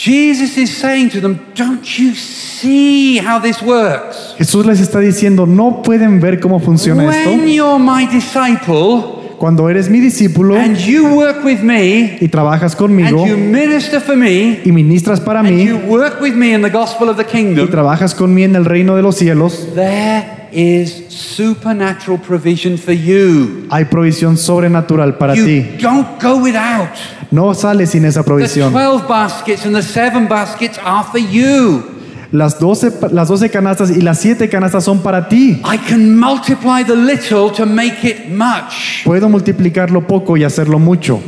Jesus 0.07 0.57
is 0.57 0.69
saying 0.69 1.09
to 1.09 1.19
them, 1.19 1.37
Don't 1.53 1.83
you 1.99 2.15
see 2.15 3.19
how 3.19 3.41
this 3.41 3.61
works? 3.61 4.35
Jesús 4.37 4.65
les 4.65 4.79
está 4.79 4.99
diciendo, 5.01 5.45
no 5.45 5.81
pueden 5.83 6.21
ver 6.21 6.39
cómo 6.39 6.61
funciona 6.61 7.03
When 7.05 7.41
esto. 7.41 7.45
you're 7.45 7.77
my 7.77 8.07
disciple 8.07 9.35
Cuando 9.37 9.69
eres 9.69 9.89
mi 9.89 9.99
discípulo 9.99 10.55
and 10.55 10.77
you 10.77 11.13
work 11.13 11.43
with 11.43 11.59
me 11.59 12.17
y 12.21 12.27
trabajas 12.29 12.71
and 12.71 12.79
conmigo 12.79 13.27
you 13.27 13.37
minister 13.37 13.99
for 13.99 14.15
me 14.15 14.61
y 14.63 14.71
ministras 14.71 15.19
para 15.19 15.41
and 15.41 15.49
mí 15.49 15.65
you 15.65 15.77
work 15.87 16.21
with 16.21 16.33
me 16.33 16.53
in 16.53 16.61
the 16.61 16.69
gospel 16.69 17.09
of 17.09 17.17
the 17.17 17.23
y 17.23 17.31
kingdom, 17.31 17.69
trabajas 17.69 18.15
conmigo 18.15 18.45
en 18.45 18.55
el 18.55 18.65
reino 18.65 18.95
de 18.95 19.03
los 19.03 19.17
cielos, 19.17 19.67
there 19.75 20.36
is 20.51 21.05
supernatural 21.09 22.17
provision 22.19 22.77
for 22.77 22.93
you. 22.93 23.67
hay 23.69 23.85
provisión 23.85 24.37
sobrenatural 24.37 25.17
para 25.17 25.35
You 25.35 25.45
ti. 25.45 25.65
don't 25.81 26.21
go 26.21 26.37
without. 26.37 26.89
No 27.31 27.53
sales 27.53 27.89
sin 27.91 28.05
esa 28.05 28.23
provisión. 28.23 28.71
The 28.71 28.77
provisión. 28.79 29.01
12 29.01 29.07
baskets 29.07 29.65
and 29.65 29.75
the 29.75 29.81
7 29.83 30.27
baskets 30.27 30.79
are 30.83 31.03
for 31.11 31.19
you. 31.19 31.83
Las 32.31 32.59
12, 32.59 32.91
pa- 32.91 33.07
las 33.09 33.29
12 33.29 33.49
canastas 33.49 33.89
y 33.91 34.01
las 34.01 34.19
7 34.19 34.49
canastas 34.49 34.83
son 34.83 34.99
para 34.99 35.29
ti. 35.29 35.61
I 35.63 35.77
can 35.77 36.17
multiply 36.19 36.83
the 36.83 36.95
little 36.95 37.49
to 37.51 37.65
make 37.65 38.03
it 38.03 38.29
much. 38.29 39.03
Puedo 39.05 39.29
multiplicarlo 39.29 40.05
poco 40.05 40.35
y 40.35 40.43
hacerlo 40.43 40.77
mucho. 40.79 41.21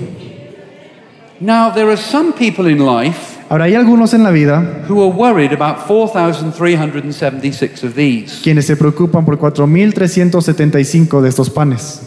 Now, 1.39 1.69
there 1.73 1.87
are 1.89 1.95
some 1.97 2.33
people 2.33 2.67
in 2.69 2.79
life 2.85 3.38
Ahora, 3.49 3.65
hay 3.65 3.73
algunos 3.73 4.13
en 4.13 4.23
la 4.23 4.29
vida 4.29 4.85
who 4.87 5.03
are 5.03 5.11
worried 5.11 5.51
about 5.51 5.79
4,376 5.87 7.83
of 7.83 7.95
these. 7.95 8.39
quienes 8.43 8.65
se 8.67 8.75
preocupan 8.75 9.25
por 9.25 9.39
4.375 9.39 11.21
de 11.21 11.29
estos 11.29 11.49
panes. 11.49 12.01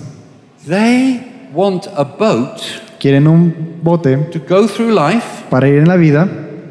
They 0.66 1.50
want 1.52 1.86
a 1.96 2.04
boat 2.04 2.60
Quieren 3.02 3.26
un 3.26 3.80
bote 3.82 4.16
to 4.30 4.38
go 4.48 4.68
through 4.68 4.92
life 4.94 5.26
para 5.50 5.68
ir 5.68 5.78
en 5.78 5.88
la 5.88 5.96
vida 5.96 6.28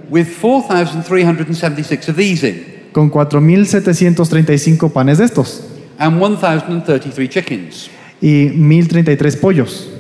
with 0.10 0.28
4,376 0.28 2.08
of 2.08 2.16
these 2.16 2.48
in 2.48 2.64
con 2.94 3.12
4.735 3.12 4.90
panes 4.94 5.18
de 5.18 5.26
estos 5.26 5.68
and 5.98 6.22
1,033 6.22 7.30
chickens 7.30 7.90
y 8.22 8.46
1.033 8.48 9.40
pollos 9.42 9.91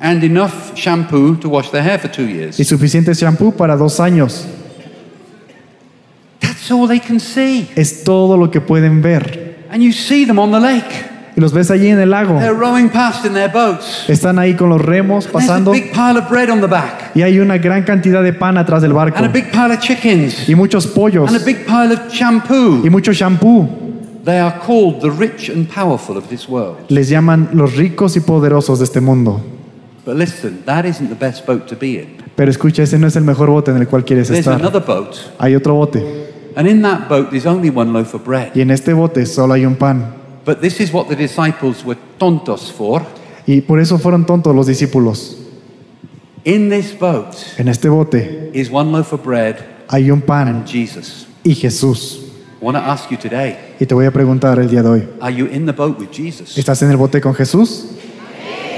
and 0.00 0.22
enough 0.22 0.76
shampoo 0.76 1.36
to 1.36 1.48
wash 1.48 1.70
their 1.70 1.82
hair 1.82 1.98
for 1.98 2.10
two 2.10 2.26
years. 2.26 2.58
y 2.58 2.64
suficiente 2.64 3.14
shampoo 3.14 3.52
para 3.52 3.76
dos 3.76 4.00
años. 4.00 4.46
That's 6.40 6.70
all 6.70 6.86
they 6.86 7.00
can 7.00 7.18
see. 7.20 7.68
Es 7.76 8.04
todo 8.04 8.36
lo 8.36 8.50
que 8.50 8.60
pueden 8.60 9.02
ver. 9.02 9.66
And 9.70 9.82
you 9.82 9.92
see 9.92 10.24
them 10.24 10.38
on 10.38 10.50
the 10.50 10.60
lake. 10.60 11.06
Y 11.36 11.40
los 11.40 11.52
ves 11.52 11.70
allí 11.70 11.88
en 11.88 12.00
el 12.00 12.10
lago. 12.10 12.38
They're 12.38 12.52
rowing 12.52 12.88
past 12.88 13.24
in 13.24 13.32
their 13.32 13.50
boats. 13.50 14.04
Están 14.08 14.38
ahí 14.38 14.54
con 14.54 14.70
los 14.70 14.80
remos 14.80 15.24
There's 15.24 15.34
a 15.34 15.38
pasando 15.38 15.72
big 15.72 15.92
pile 15.92 16.18
of 16.18 16.28
bread 16.28 16.50
on 16.50 16.60
the 16.60 16.66
back, 16.66 17.12
y 17.14 17.22
hay 17.22 17.38
una 17.38 17.58
gran 17.58 17.84
cantidad 17.84 18.22
de 18.22 18.32
pan 18.32 18.58
atrás 18.58 18.82
del 18.82 18.92
barco 18.92 19.18
and 19.18 19.26
a 19.26 19.28
big 19.28 19.50
pile 19.50 19.72
of 19.72 19.80
chickens, 19.80 20.48
y 20.48 20.54
muchos 20.54 20.86
pollos 20.86 21.28
and 21.28 21.40
a 21.40 21.44
big 21.44 21.64
pile 21.64 21.92
of 21.92 22.08
shampoo. 22.12 22.82
y 22.84 22.90
mucho 22.90 23.12
shampoo. 23.12 23.68
They 24.24 24.40
are 24.40 24.58
called 24.58 25.00
the 25.00 25.10
rich 25.10 25.48
and 25.48 25.68
powerful 25.68 26.16
of 26.16 26.28
this 26.28 26.48
world. 26.48 26.76
Les 26.88 27.08
llaman 27.08 27.50
los 27.52 27.76
ricos 27.76 28.16
y 28.16 28.20
poderosos 28.20 28.80
de 28.80 28.84
este 28.84 29.00
mundo. 29.00 29.40
But 30.08 30.16
listen, 30.16 30.62
that 30.64 30.86
isn't 30.86 31.10
the 31.10 31.14
best 31.14 31.44
boat 31.44 31.66
to 31.66 31.76
be 31.76 31.98
in. 32.00 32.16
Pero 32.34 32.50
escucha, 32.50 32.82
ese 32.82 32.98
no 32.98 33.08
es 33.08 33.16
el 33.16 33.24
mejor 33.24 33.50
bote 33.50 33.72
en 33.72 33.76
el 33.76 33.86
cual 33.86 34.06
quieres 34.06 34.28
There's 34.28 34.38
estar. 34.46 34.58
another 34.58 34.82
boat, 34.82 35.14
Hay 35.38 35.54
otro 35.54 35.74
bote 35.74 36.02
and 36.56 36.66
in 36.66 36.80
that 36.80 37.10
boat 37.10 37.28
there's 37.28 37.44
only 37.44 37.68
one 37.68 37.92
loaf 37.92 38.14
of 38.14 38.24
bread. 38.24 38.52
y 38.54 38.62
en 38.62 38.70
este 38.70 38.94
bote 38.94 39.26
solo 39.26 39.52
hay 39.52 39.66
un 39.66 39.74
pan. 39.76 40.14
But 40.46 40.62
this 40.62 40.80
is 40.80 40.94
what 40.94 41.08
the 41.08 41.14
disciples 41.14 41.84
were 41.84 41.98
tontos 42.18 42.72
for. 42.72 43.02
Y 43.46 43.60
por 43.60 43.80
eso 43.80 43.98
fueron 43.98 44.24
tontos 44.24 44.54
los 44.54 44.66
discípulos. 44.66 45.36
In 46.44 46.70
this 46.70 46.98
boat 46.98 47.34
En 47.58 47.68
este 47.68 47.90
bote 47.90 48.50
is 48.54 48.70
one 48.72 48.90
loaf 48.90 49.12
of 49.12 49.22
bread 49.22 49.56
hay 49.90 50.10
un 50.10 50.20
and 50.20 50.24
pan 50.24 50.64
Jesus. 50.66 51.26
y 51.44 51.54
Jesús. 51.54 52.20
I 52.62 52.64
want 52.64 52.78
to 52.78 52.82
ask 52.82 53.10
you 53.10 53.18
today 53.18 53.58
Y 53.78 53.84
te 53.84 53.94
voy 53.94 54.06
a 54.06 54.10
preguntar 54.10 54.58
el 54.58 54.70
día 54.70 54.82
de 54.82 54.88
hoy, 54.88 55.08
are 55.20 55.34
you 55.34 55.44
in 55.46 55.66
the 55.66 55.72
boat 55.72 56.00
with 56.00 56.08
Jesus? 56.10 56.56
¿estás 56.56 56.80
en 56.82 56.90
el 56.90 56.96
bote 56.96 57.20
con 57.20 57.34
Jesús? 57.34 57.90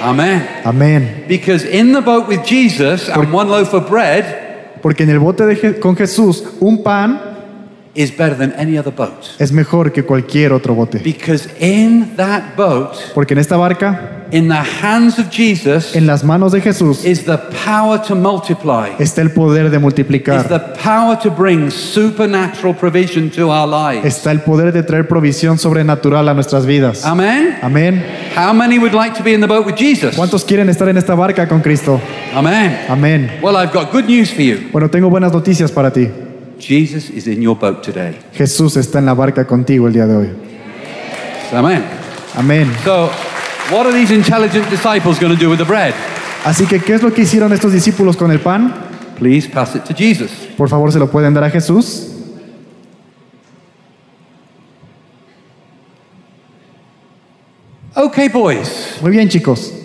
Amen. 0.00 0.46
Amén. 0.64 1.24
Because 1.28 1.64
in 1.64 1.92
the 1.92 2.00
boat 2.00 2.26
with 2.28 2.44
Jesus 2.44 3.08
and 3.08 3.32
one 3.32 3.48
loaf 3.48 3.72
of 3.74 3.88
bread 3.88 4.78
Porque 4.82 5.02
en 5.02 5.10
el 5.10 5.18
bote 5.18 5.44
de 5.44 5.54
Je- 5.56 5.78
con 5.78 5.94
Jesús 5.94 6.42
un 6.60 6.82
pan 6.82 7.29
is 7.94 8.16
better 8.16 8.36
than 8.36 8.52
any 8.56 8.78
other 8.78 8.92
boat. 8.94 9.34
es 9.38 9.50
mejor 9.52 9.92
que 9.92 10.04
cualquier 10.04 10.52
otro 10.52 10.74
bote. 10.74 10.98
Because 11.02 11.48
in 11.58 12.16
that 12.16 12.56
boat, 12.56 12.94
Porque 13.14 13.34
en 13.34 13.38
esta 13.40 13.56
barca, 13.56 14.26
in 14.30 14.48
the 14.48 14.54
hands 14.54 15.18
of 15.18 15.28
Jesus, 15.28 15.96
en 15.96 16.06
las 16.06 16.22
manos 16.22 16.52
de 16.52 16.60
Jesús, 16.60 17.04
is 17.04 17.24
the 17.24 17.36
power 17.64 18.00
to 18.00 18.14
multiply, 18.14 18.90
está 19.00 19.22
el 19.22 19.32
poder 19.32 19.70
de 19.70 19.76
is 19.78 19.82
multiplicar. 19.82 20.46
the 20.48 20.60
power 20.82 21.18
to 21.18 21.30
bring 21.30 21.68
supernatural 21.68 22.72
provision 22.74 23.28
to 23.28 23.50
our 23.50 23.66
lives. 23.66 24.04
Está 24.06 24.30
el 24.30 24.40
poder 24.42 24.72
de 24.72 24.84
traer 24.84 25.08
provisión 25.08 25.58
sobrenatural 25.58 26.28
a 26.28 26.34
nuestras 26.34 26.66
vidas. 26.66 27.04
Amen. 27.04 27.58
Amén. 27.60 28.04
How 28.36 28.52
many 28.52 28.78
would 28.78 28.94
like 28.94 29.16
to 29.16 29.24
be 29.24 29.32
in 29.34 29.40
the 29.40 29.48
boat 29.48 29.66
with 29.66 29.74
Jesus? 29.76 30.14
¿Cuántos 30.14 30.44
quieren 30.44 30.68
estar 30.68 30.88
en 30.88 30.96
esta 30.96 31.16
barca 31.16 31.48
con 31.48 31.60
Cristo? 31.60 32.00
Amen. 32.34 32.78
Amén. 32.88 33.30
Well, 33.42 33.56
I've 33.56 33.72
got 33.72 33.90
good 33.90 34.04
news 34.04 34.30
for 34.30 34.42
you. 34.42 34.68
Bueno, 34.70 34.88
tengo 34.88 35.10
buenas 35.10 35.32
noticias 35.32 35.72
para 35.72 35.90
ti. 35.92 36.08
Jesus 36.60 37.08
is 37.10 37.26
in 37.26 37.40
your 37.40 37.56
boat 37.56 37.82
today. 37.82 38.16
Jesús 38.34 38.76
está 38.76 38.98
en 38.98 39.06
la 39.06 39.14
barca 39.14 39.46
contigo 39.46 39.86
el 39.88 39.94
día 39.94 40.06
de 40.06 40.14
hoy. 40.14 40.28
Amen. 41.52 41.82
Amén. 42.36 42.70
So, 42.84 43.10
what 43.70 43.86
are 43.86 43.92
these 43.92 44.14
intelligent 44.14 44.68
disciples 44.70 45.18
going 45.18 45.34
to 45.34 45.40
do 45.40 45.48
with 45.48 45.58
the 45.58 45.64
bread? 45.64 45.94
Así 46.44 46.66
que, 46.66 46.78
¿qué 46.78 46.94
es 46.94 47.02
lo 47.02 47.12
que 47.12 47.22
hicieron 47.22 47.52
estos 47.52 47.72
discípulos 47.72 48.16
con 48.16 48.30
el 48.30 48.40
pan? 48.40 48.74
Please 49.18 49.48
pass 49.48 49.74
it 49.74 49.84
to 49.84 49.94
Jesus. 49.94 50.30
Por 50.56 50.68
favor, 50.68 50.92
se 50.92 50.98
lo 50.98 51.10
pueden 51.10 51.34
dar 51.34 51.44
a 51.44 51.50
Jesús. 51.50 52.08
Okay, 57.94 58.28
boys. 58.28 58.98
Muy 59.02 59.10
bien, 59.10 59.28
chicos. 59.28 59.79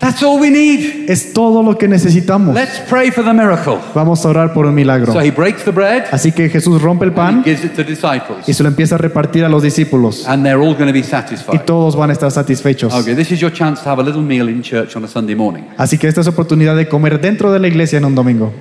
That's 0.00 0.22
all 0.22 0.40
we 0.40 0.48
need. 0.50 1.10
Es 1.10 1.34
todo 1.34 1.62
lo 1.62 1.76
que 1.76 1.86
necesitamos. 1.86 2.54
Let's 2.54 2.80
pray 2.88 3.10
for 3.10 3.22
the 3.22 3.34
miracle. 3.34 3.74
Vamos 3.94 4.24
a 4.24 4.30
orar 4.30 4.54
por 4.54 4.64
un 4.64 4.74
milagro. 4.74 5.12
So 5.12 5.20
he 5.20 5.30
breaks 5.30 5.62
the 5.64 5.72
bread 5.72 6.04
Así 6.10 6.32
que 6.32 6.48
Jesús 6.48 6.80
rompe 6.80 7.04
el 7.04 7.10
and 7.10 7.16
pan 7.16 7.40
he 7.44 7.50
gives 7.54 7.64
it 7.66 7.74
to 7.76 7.84
disciples. 7.84 8.48
y 8.48 8.54
se 8.54 8.62
lo 8.62 8.70
empieza 8.70 8.94
a 8.94 8.98
repartir 8.98 9.44
a 9.44 9.48
los 9.50 9.62
discípulos. 9.62 10.26
And 10.26 10.42
they're 10.42 10.58
all 10.58 10.72
going 10.74 10.86
to 10.86 10.92
be 10.94 11.00
Y 11.00 11.02
satisfied. 11.02 11.60
todos 11.66 11.96
van 11.96 12.08
a 12.08 12.14
estar 12.14 12.30
satisfechos. 12.30 12.94
Okay, 12.94 13.14
this 13.14 13.30
is 13.30 13.40
your 13.40 13.52
chance 13.52 13.82
to 13.82 13.90
have 13.90 14.00
a 14.00 14.04
little 14.04 14.22
meal 14.22 14.48
in 14.48 14.62
church 14.62 14.96
on 14.96 15.04
a 15.04 15.08
Sunday 15.08 15.34
morning. 15.36 15.64
Así 15.76 15.98
que 15.98 16.08
esta 16.08 16.22
es 16.22 16.26
oportunidad 16.28 16.74
de 16.76 16.88
comer 16.88 17.20
dentro 17.20 17.52
de 17.52 17.58
la 17.60 17.68
iglesia 17.68 17.98
en 17.98 18.06
un 18.06 18.14
domingo. 18.14 18.52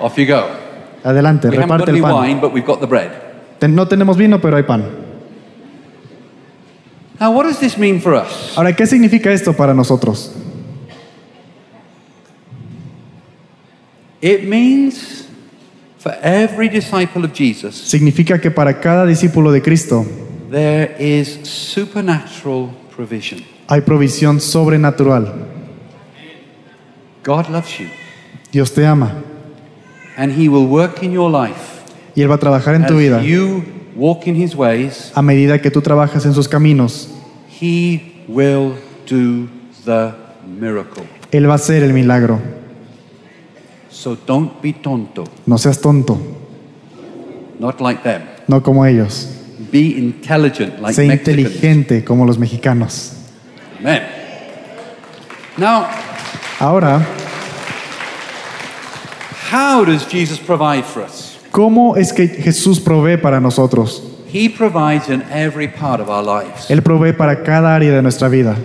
Off 0.00 0.16
you 0.16 0.26
go. 0.26 0.44
Adelante, 1.02 1.48
We 1.48 1.56
reparte 1.56 1.90
el 1.90 2.00
pan. 2.00 2.14
wine, 2.14 2.40
but 2.40 2.52
we've 2.54 2.64
got 2.66 2.78
the 2.78 2.86
bread. 2.86 3.10
Ten- 3.58 3.74
No 3.74 3.88
tenemos 3.88 4.16
vino, 4.16 4.40
pero 4.40 4.56
hay 4.56 4.62
pan. 4.62 4.84
Now, 7.20 7.30
what 7.32 7.44
does 7.44 7.60
this 7.60 7.76
mean 7.76 8.00
for 8.00 8.14
us? 8.14 8.56
Ahora, 8.56 8.74
¿qué 8.74 8.86
significa 8.86 9.30
esto 9.30 9.52
para 9.52 9.74
nosotros? 9.74 10.32
It 14.22 14.44
means 14.44 15.26
for 15.98 16.12
every 16.22 16.68
disciple 16.68 17.24
of 17.24 17.32
Jesus, 17.34 17.74
Significa 17.74 18.40
que 18.40 18.50
para 18.50 18.80
cada 18.80 19.04
discípulo 19.06 19.52
de 19.52 19.60
Cristo 19.62 20.06
there 20.50 20.96
is 20.98 21.40
supernatural 21.42 22.70
provision. 22.94 23.42
hay 23.68 23.82
provisión 23.82 24.40
sobrenatural. 24.40 25.46
God 27.22 27.48
loves 27.50 27.78
you, 27.78 27.86
Dios 28.50 28.72
te 28.72 28.84
ama 28.86 29.22
and 30.16 30.32
He 30.32 30.48
will 30.48 30.66
work 30.66 31.02
in 31.02 31.12
your 31.12 31.30
life 31.30 31.82
y 32.16 32.22
Él 32.22 32.30
va 32.30 32.34
a 32.36 32.38
trabajar 32.38 32.74
en 32.74 32.86
tu 32.86 32.96
vida. 32.96 33.18
as 33.20 33.24
you 33.26 33.62
walk 34.00 34.26
in 34.26 34.34
His 34.34 34.56
ways. 34.56 35.12
A 35.14 35.20
medida 35.22 35.60
que 35.60 35.70
tú 35.70 35.82
trabajas 35.82 36.24
en 36.24 36.32
sus 36.34 36.48
caminos, 36.48 37.08
He 37.60 38.24
will 38.26 38.74
do 39.08 39.48
the 39.84 40.12
miracle. 40.58 41.04
Él 41.30 41.46
va 41.48 41.52
a 41.52 41.56
hacer 41.56 41.82
el 41.82 41.92
milagro. 41.92 42.40
So 43.90 44.16
don't 44.26 44.62
be 44.62 44.72
tonto, 44.72 45.24
No 45.46 45.58
seas 45.58 45.78
tonto, 45.80 46.18
not 47.58 47.80
like 47.80 48.02
them. 48.02 48.22
no 48.48 48.62
como 48.62 48.84
ellos. 48.86 49.28
Be 49.70 49.98
intelligent 49.98 50.80
like 50.80 50.94
Sé 50.94 51.06
Mexicans. 51.06 51.28
inteligente 51.38 52.04
como 52.04 52.24
los 52.24 52.38
mexicanos. 52.38 53.12
Amen. 53.78 54.02
Now, 55.58 55.86
Ahora, 56.58 57.06
how 59.50 59.84
does 59.84 60.06
Jesus 60.06 60.38
provide 60.38 60.84
for 60.84 61.02
us? 61.02 61.29
¿Cómo 61.50 61.96
es 61.96 62.12
que 62.12 62.28
Jesús 62.28 62.80
provee 62.80 63.16
para 63.16 63.40
nosotros? 63.40 64.02
He 64.32 64.48
provides 64.48 65.08
in 65.08 65.22
every 65.32 65.68
part 65.68 66.00
of 66.00 66.08
our 66.08 66.24
lives. 66.24 66.70
Él 66.70 66.82
provee 66.82 67.12
para 67.12 67.42
cada 67.42 67.74
área 67.74 67.92
de 67.92 68.02
nuestra 68.02 68.28
vida. 68.28 68.56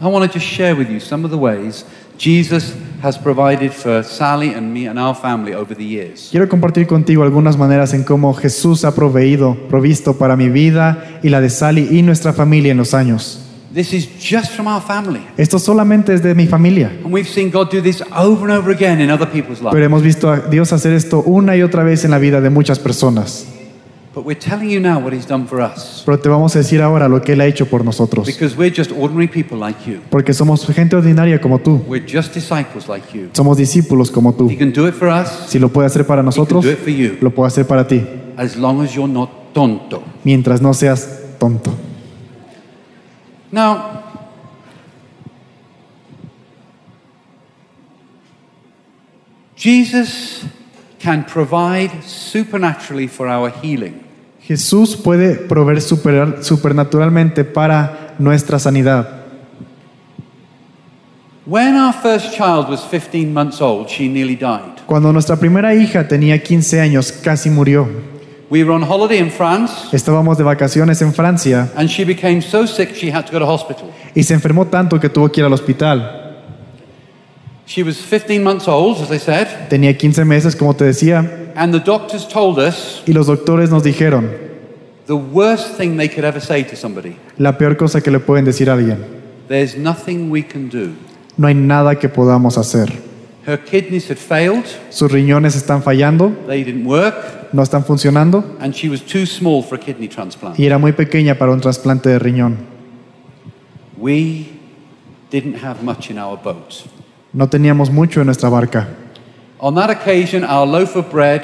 I 0.00 0.06
want 0.06 0.30
to 0.30 0.38
just 0.38 0.46
share 0.46 0.74
with 0.74 0.88
you 0.88 1.00
some 1.00 1.24
of 1.24 1.30
the 1.30 1.38
ways 1.38 1.84
Jesus 2.18 2.74
has 3.00 3.16
provided 3.16 3.72
for 3.72 4.02
Sally 4.02 4.52
and 4.52 4.72
me 4.72 4.88
and 4.88 4.98
our 4.98 5.14
family 5.14 5.54
over 5.54 5.74
the 5.74 5.84
years. 5.84 6.28
Quiero 6.30 6.48
compartir 6.48 6.86
contigo 6.86 7.22
algunas 7.22 7.56
maneras 7.56 7.94
en 7.94 8.02
cómo 8.02 8.34
Jesús 8.34 8.84
ha 8.84 8.94
proveído, 8.94 9.56
provisto 9.68 10.18
para 10.18 10.36
mi 10.36 10.48
vida 10.48 11.20
y 11.22 11.28
la 11.28 11.40
de 11.40 11.48
Sally 11.48 11.88
y 11.90 12.02
nuestra 12.02 12.32
familia 12.32 12.72
en 12.72 12.78
los 12.78 12.92
años. 12.92 13.47
This 13.78 13.92
is 13.92 14.08
just 14.20 14.50
from 14.56 14.66
our 14.66 14.82
family. 14.82 15.20
Esto 15.36 15.60
solamente 15.60 16.12
es 16.12 16.20
de 16.20 16.34
mi 16.34 16.48
familia, 16.48 16.90
And 17.04 17.14
we've 17.14 17.28
seen 17.28 17.48
God 17.48 17.70
do 17.70 17.80
this 17.80 18.02
over 18.12 18.50
and 18.50 18.58
over 18.60 18.72
again 18.74 19.00
in 19.00 19.08
other 19.08 19.28
people's 19.30 19.60
pero 19.60 19.70
lives. 19.70 19.84
hemos 19.86 20.02
visto 20.02 20.28
a 20.32 20.40
Dios 20.40 20.72
hacer 20.72 20.92
esto 20.94 21.22
una 21.24 21.54
y 21.56 21.62
otra 21.62 21.84
vez 21.84 22.04
en 22.04 22.10
la 22.10 22.18
vida 22.18 22.40
de 22.40 22.50
muchas 22.50 22.80
personas. 22.80 23.46
But 24.12 24.26
we're 24.26 24.34
telling 24.36 24.68
you 24.68 24.80
now 24.80 24.98
what 24.98 25.12
He's 25.12 25.28
done 25.28 25.46
for 25.46 25.60
us. 25.60 26.02
Pero 26.04 26.18
te 26.18 26.28
vamos 26.28 26.56
a 26.56 26.58
decir 26.58 26.82
ahora 26.82 27.08
lo 27.08 27.22
que 27.22 27.34
Él 27.34 27.40
ha 27.40 27.46
hecho 27.46 27.66
por 27.66 27.84
nosotros, 27.84 28.26
Because 28.26 28.56
we're 28.58 28.74
just 28.76 28.90
ordinary 28.90 29.28
people 29.28 29.56
like 29.56 29.78
you. 29.88 29.98
porque 30.10 30.34
somos 30.34 30.66
gente 30.66 30.96
ordinaria 30.96 31.40
como 31.40 31.60
tú, 31.60 31.80
We're 31.86 32.04
just 32.04 32.34
disciples 32.34 32.88
like 32.88 33.06
you. 33.16 33.28
somos 33.32 33.56
discípulos 33.58 34.10
como 34.10 34.34
tú. 34.34 34.50
He 34.50 34.56
can 34.56 34.72
do 34.72 34.88
it 34.88 34.94
for 34.94 35.06
us 35.06 35.28
Si 35.46 35.60
lo 35.60 35.68
puede 35.68 35.86
hacer 35.86 36.04
para 36.04 36.22
He 36.22 36.24
can 36.24 36.26
nosotros, 36.26 36.64
do 36.64 36.72
it 36.72 36.78
for 36.78 36.90
you. 36.92 37.12
lo 37.20 37.30
puede 37.30 37.46
hacer 37.46 37.64
para 37.64 37.86
ti, 37.86 38.02
as 38.36 38.56
long 38.56 38.82
as 38.82 38.92
you're 38.92 39.06
not 39.12 39.30
tonto. 39.54 40.02
mientras 40.24 40.60
no 40.60 40.74
seas 40.74 41.20
tonto. 41.38 41.70
Now, 43.50 44.02
Jesus 49.56 50.44
can 50.98 51.24
provide 51.24 51.90
supernaturally 52.04 53.08
for 53.08 53.28
our 53.28 53.50
healing. 53.62 54.02
Jesús 54.46 54.96
puede 54.96 55.36
proveer 55.48 55.80
super- 55.80 56.42
supernaturalmente 56.42 57.44
para 57.44 58.14
nuestra 58.18 58.58
sanidad. 58.58 59.18
When 61.44 61.76
our 61.76 61.94
first 61.94 62.34
child 62.36 62.68
was 62.68 62.82
15 62.82 63.32
months 63.32 63.60
old, 63.62 63.88
she 63.88 64.08
nearly 64.08 64.36
died. 64.36 64.82
Cuando 64.86 65.12
nuestra 65.12 65.36
primera 65.36 65.74
hija 65.74 66.06
tenía 66.06 66.42
15 66.42 66.80
años, 66.80 67.10
casi 67.10 67.48
murió. 67.48 67.88
We 68.50 68.64
were 68.64 68.72
on 68.72 68.82
holiday 68.82 69.18
in 69.18 69.30
France, 69.30 69.72
Estábamos 69.92 70.38
de 70.38 70.44
vacaciones 70.44 71.02
en 71.02 71.12
Francia 71.12 71.70
and 71.76 71.88
she 71.88 72.04
became 72.04 72.40
so 72.40 72.66
sick 72.66 72.94
she 72.94 73.10
had 73.10 73.26
to 73.26 73.32
go 73.32 73.38
to 73.38 73.46
hospital. 73.46 73.90
y 74.14 74.22
se 74.22 74.32
enfermó 74.34 74.66
tanto 74.66 74.98
que 74.98 75.08
tuvo 75.10 75.30
que 75.30 75.40
ir 75.40 75.44
al 75.46 75.52
hospital. 75.52 76.24
She 77.66 77.82
was 77.82 77.98
15 77.98 78.42
months 78.42 78.66
old, 78.66 78.96
as 79.02 79.10
I 79.10 79.18
said, 79.18 79.68
Tenía 79.68 79.96
15 79.98 80.24
meses, 80.24 80.56
como 80.56 80.74
te 80.74 80.84
decía, 80.86 81.52
and 81.54 81.74
the 81.74 81.80
doctors 81.80 82.26
told 82.26 82.58
us 82.58 83.02
y 83.06 83.12
los 83.12 83.26
doctores 83.26 83.70
nos 83.70 83.82
dijeron, 83.82 84.30
the 85.06 85.12
worst 85.14 85.76
thing 85.76 85.98
they 85.98 86.08
could 86.08 86.24
ever 86.24 86.40
say 86.40 86.64
to 86.64 86.74
somebody 86.76 87.16
la 87.36 87.58
peor 87.58 87.76
cosa 87.76 88.00
que 88.00 88.10
le 88.10 88.20
pueden 88.20 88.46
decir 88.46 88.70
a 88.70 88.72
alguien, 88.74 89.04
there's 89.48 89.76
nothing 89.76 90.30
we 90.30 90.42
can 90.42 90.70
do. 90.70 90.92
no 91.36 91.46
hay 91.48 91.54
nada 91.54 91.98
que 91.98 92.08
podamos 92.08 92.56
hacer. 92.56 92.90
Her 93.48 93.56
kidneys 93.56 94.10
had 94.10 94.18
failed, 94.18 94.66
Sus 94.90 95.10
riñones 95.10 95.56
están 95.56 95.82
fallando, 95.82 96.36
they 96.46 96.62
didn't 96.62 96.84
work, 96.86 97.48
no 97.54 97.62
están 97.62 97.82
funcionando 97.82 98.44
and 98.60 98.74
she 98.74 98.90
was 98.90 99.00
too 99.00 99.24
small 99.24 99.62
for 99.62 99.76
a 99.76 99.80
kidney 99.80 100.06
transplant. 100.06 100.58
y 100.58 100.66
era 100.66 100.76
muy 100.76 100.92
pequeña 100.92 101.38
para 101.38 101.50
un 101.52 101.60
trasplante 101.62 102.10
de 102.10 102.18
riñón. 102.18 102.58
We 103.96 104.48
didn't 105.30 105.56
have 105.64 105.82
much 105.82 106.10
in 106.10 106.18
our 106.18 106.36
boat. 106.36 106.84
No 107.32 107.48
teníamos 107.48 107.90
mucho 107.90 108.20
en 108.20 108.26
nuestra 108.26 108.50
barca. 108.50 108.86
On 109.60 109.74
that 109.76 109.88
occasion, 109.88 110.44
our 110.44 110.66
loaf 110.66 110.94
of 110.94 111.10
bread 111.10 111.42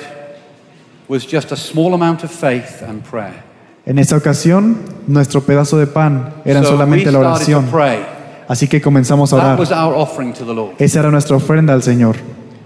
was 1.09 1.25
just 1.27 1.53
a 1.53 1.57
small 1.57 1.95
amount 1.95 2.23
of 2.23 2.31
faith 2.31 2.83
and 2.83 3.03
prayer. 3.03 3.43
En 3.87 3.99
esa 3.99 4.17
ocasión, 4.19 4.77
nuestro 5.07 5.41
pedazo 5.41 5.79
de 5.79 5.87
pan 5.87 6.35
era 6.45 6.63
so 6.63 6.71
we 6.71 6.77
solamente 6.77 7.11
la 7.11 7.19
started 7.21 7.47
to 7.47 7.59
oración. 7.59 7.71
pray. 7.71 8.14
Así 8.49 8.69
que 8.69 8.81
comenzamos 8.81 9.33
a 9.33 9.37
That 9.37 9.45
orar. 9.45 9.59
was 9.59 9.71
our 9.73 9.95
offering 9.95 10.33
to 10.35 10.45
the 10.45 10.53
Lord. 10.55 10.75
Esa 10.79 11.01
era 11.01 11.11
nuestra 11.11 11.37
ofrenda 11.37 11.73
al 11.73 11.83
Señor. 11.83 12.17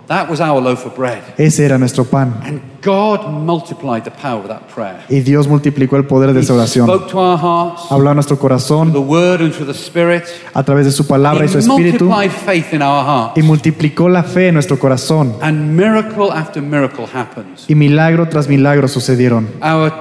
That 0.08 0.30
was 0.30 0.40
our 0.40 0.58
loaf 0.62 0.86
of 0.86 0.96
bread. 0.96 1.18
Ese 1.36 1.60
era 1.66 1.76
nuestro 1.76 2.02
pan. 2.02 2.40
And 2.42 2.62
God 2.82 3.28
multiplied 3.28 4.04
the 4.04 4.10
power 4.10 4.40
of 4.40 4.48
that 4.48 4.62
prayer. 4.74 4.96
Y 5.10 5.20
Dios 5.20 5.46
multiplicó 5.46 5.96
el 5.96 6.06
poder 6.06 6.32
de 6.32 6.40
He 6.40 6.44
esa 6.44 6.54
oración. 6.54 6.86
spoke 6.86 7.10
to 7.10 7.18
our 7.18 7.36
hearts, 7.38 7.82
Habló 7.90 8.08
a 8.08 8.14
nuestro 8.14 8.38
corazón 8.38 8.92
the 8.94 8.98
word 8.98 9.42
and 9.42 9.52
through 9.52 9.66
the 9.70 9.78
spirit. 9.78 10.24
a 10.54 10.62
través 10.62 10.86
de 10.86 10.92
su 10.92 11.06
palabra 11.06 11.44
y 11.44 11.48
su 11.48 11.58
He 11.58 11.60
espíritu 11.60 12.06
multiplied 12.06 12.30
faith 12.30 12.72
in 12.72 12.80
our 12.80 13.04
hearts. 13.04 13.36
y 13.36 13.42
multiplicó 13.42 14.08
la 14.08 14.22
fe 14.22 14.48
en 14.48 14.54
nuestro 14.54 14.78
corazón. 14.78 15.34
And 15.42 15.76
miracle 15.76 16.30
after 16.32 16.62
miracle 16.62 17.04
happened. 17.12 17.58
Y 17.68 17.74
milagro 17.74 18.26
tras 18.30 18.48
milagro 18.48 18.88
sucedieron. 18.88 19.46
Our 19.62 19.92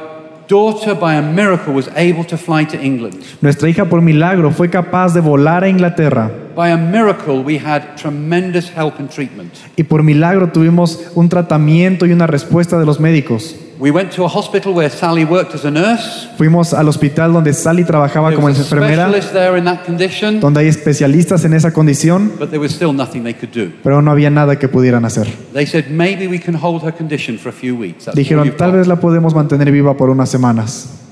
daughter, 0.48 0.94
by 0.94 1.16
a 1.16 1.22
miracle, 1.22 1.74
was 1.74 1.90
able 1.96 2.24
to 2.26 2.38
fly 2.38 2.66
to 2.66 2.78
England. 2.82 3.16
Nuestra 3.42 3.70
hija 3.70 3.86
por 3.86 4.02
milagro 4.02 4.52
fue 4.52 4.70
capaz 4.70 5.14
de 5.14 5.22
volar 5.22 5.64
a 5.64 5.70
Inglaterra 5.70 6.32
By 6.56 6.72
a 6.72 6.78
miracle, 6.78 7.44
we 7.44 7.60
had 7.60 7.96
tremendous 7.96 8.72
help 8.76 9.00
and 9.00 9.10
treatment. 9.10 9.54
y 9.76 9.84
por 9.84 10.02
milagro 10.04 10.52
tuvimos 10.52 11.12
un 11.14 11.30
tratamiento 11.30 12.06
y 12.06 12.12
una 12.14 12.26
respuesta 12.26 12.80
de 12.80 12.86
los 12.86 13.00
médicos. 13.00 13.56
We 13.80 13.92
went 13.92 14.12
to 14.16 14.26
a 14.26 14.28
hospital 14.28 14.74
where 14.74 14.90
Sally 14.90 15.24
worked 15.24 15.54
as 15.54 15.64
a 15.64 15.70
nurse. 15.70 16.28
Fuimos 16.38 16.74
al 16.74 16.88
hospital 16.88 17.32
donde 17.32 17.54
Sally 17.54 17.84
trabajaba 17.84 18.34
como 18.34 18.50
enfermera, 18.50 19.08
specialist 19.08 19.34
there 19.34 19.58
in 19.58 19.66
that 19.66 19.86
condition, 19.86 20.40
donde 20.40 20.62
hay 20.62 20.68
especialistas 20.68 21.46
en 21.46 21.54
esa 21.54 21.72
condición, 21.72 22.32
but 22.40 22.50
there 22.50 22.58
was 22.60 22.72
still 22.72 22.92
nothing 22.92 23.24
they 23.24 23.36
could 23.36 23.54
do. 23.54 23.72
pero 23.84 24.02
no 24.02 24.10
había 24.10 24.32
nada 24.32 24.58
que 24.58 24.68
pudieran 24.68 25.06
hacer. 25.06 25.28
They 25.54 25.68
said 25.68 25.90
maybe 25.90 26.28
we 26.28 26.40
can 26.40 26.56
hold 26.56 26.84
her 26.84 26.92
condition 26.92 27.38
for 27.38 27.50
a 27.50 27.54
few 27.54 27.76
weeks. 27.76 28.06
That's 28.06 28.10
all 28.10 28.16
Dijeron, 28.16 28.58
tal 28.58 28.72
vez 28.72 28.88
la 28.88 28.96
podemos 28.96 29.36
mantener 29.36 29.72
viva 29.72 29.96
por 29.96 30.10
unas 30.10 30.30
semanas. 30.30 31.04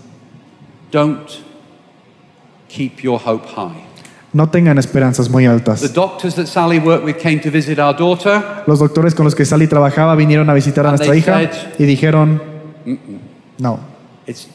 Don't 0.91 1.30
keep 2.67 3.01
your 3.04 3.21
hope 3.23 3.45
high. 3.56 3.84
No 4.34 4.49
tengan 4.49 4.78
esperanzas 4.80 5.30
muy 5.30 5.43
The 5.43 5.51
altas. 5.51 5.93
doctors 5.93 6.34
that 6.36 6.47
Sally 6.47 6.80
worked 6.80 7.06
with 7.06 7.17
came 7.17 7.39
to 7.41 7.51
visit 7.51 7.78
our 7.78 7.95
daughter. 7.95 8.41
Los 8.65 8.80
doctores 8.80 9.13
con 9.13 9.23
los 9.23 9.36
que 9.36 9.45
Sally 9.45 9.67
trabajaba 9.67 10.15
vinieron 10.15 10.49
a 10.49 10.54
visitar 10.56 10.88
a 10.88 10.89
nuestra 10.89 11.15
hija 11.15 11.41
y 11.78 11.84
dijeron, 11.86 12.55
no, 13.60 13.80
It's, 14.28 14.48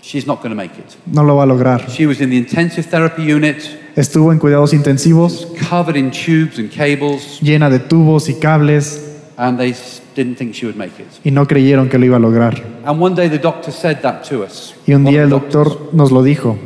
she's 0.00 0.26
not 0.26 0.38
going 0.42 0.50
to 0.50 0.56
make 0.56 0.78
it. 0.78 0.96
no 1.06 1.22
lo 1.22 1.36
va 1.36 1.42
a 1.44 1.46
lograr. 1.46 1.88
She 1.90 2.06
was 2.06 2.20
in 2.20 2.30
the 2.30 2.36
intensive 2.36 2.86
therapy 2.88 3.22
unit, 3.22 3.56
Estuvo 3.96 4.32
en 4.32 4.38
cuidados 4.38 4.72
intensivos, 4.72 5.46
covered 5.68 5.96
in 5.96 6.10
tubes 6.10 6.58
and 6.58 6.70
cables, 6.70 7.40
llena 7.40 7.68
de 7.68 7.78
tubos 7.80 8.28
y 8.28 8.34
cables, 8.40 9.00
and 9.36 9.58
they 9.58 9.74
didn't 10.14 10.36
think 10.36 10.54
she 10.54 10.66
would 10.66 10.76
make 10.76 10.92
it. 11.00 11.08
y 11.24 11.30
no 11.30 11.46
creyeron 11.46 11.88
que 11.88 11.98
lo 11.98 12.04
iba 12.06 12.16
a 12.16 12.20
lograr. 12.20 12.62
And 12.84 13.00
one 13.00 13.14
day 13.16 13.28
the 13.28 13.38
doctor 13.38 13.72
said 13.72 14.00
that 14.02 14.22
to 14.28 14.44
us. 14.44 14.74
Y 14.86 14.94
un 14.94 15.04
día 15.04 15.22
el 15.24 15.30
doctor 15.30 15.90
nos 15.92 16.10
lo 16.12 16.22
dijo 16.22 16.56